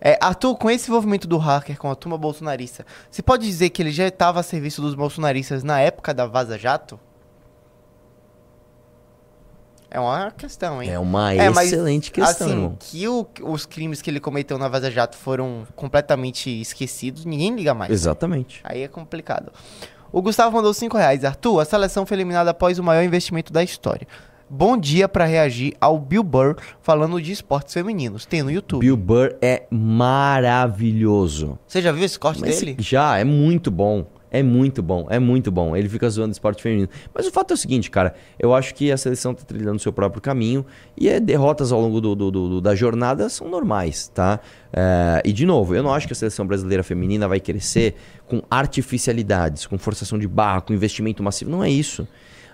É, 0.00 0.18
Arthur, 0.20 0.56
com 0.56 0.70
esse 0.70 0.90
envolvimento 0.90 1.26
do 1.26 1.38
hacker 1.38 1.78
com 1.78 1.90
a 1.90 1.94
turma 1.94 2.18
bolsonarista, 2.18 2.84
você 3.10 3.22
pode 3.22 3.46
dizer 3.46 3.70
que 3.70 3.82
ele 3.82 3.92
já 3.92 4.08
estava 4.08 4.40
a 4.40 4.42
serviço 4.42 4.82
dos 4.82 4.94
bolsonaristas 4.94 5.62
na 5.62 5.80
época 5.80 6.12
da 6.12 6.26
Vaza 6.26 6.58
Jato? 6.58 6.98
É 9.96 10.00
uma 10.00 10.30
questão, 10.30 10.82
hein? 10.82 10.90
É 10.90 10.98
uma 10.98 11.32
É, 11.32 11.48
mas, 11.48 11.72
excelente 11.72 12.10
questão, 12.10 12.46
assim, 12.48 12.54
irmão. 12.56 12.76
que 12.78 13.08
o- 13.08 13.26
os 13.44 13.64
crimes 13.64 14.02
que 14.02 14.10
ele 14.10 14.20
cometeu 14.20 14.58
na 14.58 14.68
Vaza 14.68 14.90
Jato 14.90 15.16
foram 15.16 15.66
completamente 15.74 16.50
esquecidos, 16.60 17.24
ninguém 17.24 17.56
liga 17.56 17.72
mais. 17.72 17.90
Exatamente. 17.90 18.60
Aí 18.62 18.82
é 18.82 18.88
complicado. 18.88 19.50
O 20.12 20.20
Gustavo 20.20 20.54
mandou 20.54 20.74
5 20.74 20.98
reais. 20.98 21.24
Arthur, 21.24 21.60
a 21.60 21.64
seleção 21.64 22.04
foi 22.04 22.14
eliminada 22.18 22.50
após 22.50 22.78
o 22.78 22.82
maior 22.84 23.02
investimento 23.02 23.50
da 23.50 23.62
história. 23.64 24.06
Bom 24.50 24.76
dia 24.76 25.08
pra 25.08 25.24
reagir 25.24 25.74
ao 25.80 25.98
Bill 25.98 26.22
Burr 26.22 26.56
falando 26.82 27.18
de 27.20 27.32
esportes 27.32 27.72
femininos. 27.72 28.26
Tem 28.26 28.42
no 28.42 28.50
YouTube. 28.50 28.82
Bill 28.82 28.98
Burr 28.98 29.34
é 29.40 29.62
maravilhoso. 29.70 31.58
Você 31.66 31.80
já 31.80 31.90
viu 31.90 32.04
esse 32.04 32.18
corte 32.18 32.40
Mas 32.42 32.60
dele? 32.60 32.76
Já, 32.78 33.18
é 33.18 33.24
muito 33.24 33.70
bom. 33.70 34.04
É 34.30 34.42
muito 34.42 34.82
bom, 34.82 35.06
é 35.08 35.18
muito 35.18 35.50
bom. 35.52 35.76
Ele 35.76 35.88
fica 35.88 36.10
zoando 36.10 36.32
esporte 36.32 36.62
feminino. 36.62 36.88
Mas 37.14 37.26
o 37.26 37.30
fato 37.32 37.52
é 37.52 37.54
o 37.54 37.56
seguinte, 37.56 37.90
cara. 37.90 38.14
Eu 38.38 38.52
acho 38.54 38.74
que 38.74 38.90
a 38.90 38.96
seleção 38.96 39.32
tá 39.32 39.42
trilhando 39.44 39.76
o 39.76 39.78
seu 39.78 39.92
próprio 39.92 40.20
caminho. 40.20 40.66
E 40.96 41.08
é, 41.08 41.20
derrotas 41.20 41.70
ao 41.72 41.80
longo 41.80 42.00
do, 42.00 42.14
do- 42.14 42.30
do- 42.30 42.60
da 42.60 42.74
jornada 42.74 43.28
são 43.28 43.48
normais, 43.48 44.08
tá? 44.08 44.40
É, 44.72 45.22
e, 45.24 45.32
de 45.32 45.46
novo, 45.46 45.74
eu 45.74 45.82
não 45.82 45.94
acho 45.94 46.06
que 46.06 46.12
a 46.12 46.16
seleção 46.16 46.46
brasileira 46.46 46.82
feminina 46.82 47.28
vai 47.28 47.38
crescer 47.40 47.94
com 48.26 48.42
artificialidades, 48.50 49.66
com 49.66 49.78
forçação 49.78 50.18
de 50.18 50.26
barra, 50.28 50.60
com 50.60 50.72
investimento 50.72 51.22
massivo. 51.22 51.50
Não 51.50 51.62
é 51.62 51.70
isso. 51.70 52.06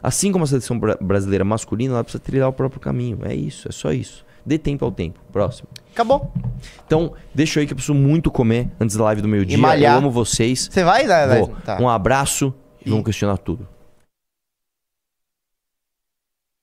Assim 0.02 0.30
como 0.32 0.44
a 0.44 0.46
seleção 0.46 0.78
bra- 0.78 0.98
brasileira 1.00 1.44
masculina, 1.44 1.94
ela 1.94 2.04
precisa 2.04 2.22
trilhar 2.22 2.48
o 2.48 2.52
próprio 2.52 2.80
caminho. 2.80 3.18
É 3.22 3.34
isso, 3.34 3.68
é 3.68 3.72
só 3.72 3.92
isso. 3.92 4.24
Dê 4.44 4.58
tempo 4.58 4.84
ao 4.84 4.90
tempo. 4.92 5.20
Próximo. 5.32 5.68
Acabou. 5.93 6.32
Então, 6.86 7.12
deixa 7.34 7.61
aí 7.61 7.66
que 7.66 7.72
eu 7.72 7.76
preciso 7.76 7.95
muito 7.95 8.30
comer 8.30 8.68
antes 8.80 8.97
da 8.97 9.05
live 9.05 9.22
do 9.22 9.28
meio-dia. 9.28 9.57
Eu 9.57 9.90
amo 9.90 10.11
vocês. 10.11 10.68
Você 10.70 10.82
vai, 10.82 11.07
né? 11.07 11.38
Vou. 11.38 11.49
Tá. 11.64 11.78
Um 11.80 11.88
abraço 11.88 12.53
e 12.84 12.90
vamos 12.90 13.05
questionar 13.05 13.36
tudo. 13.38 13.68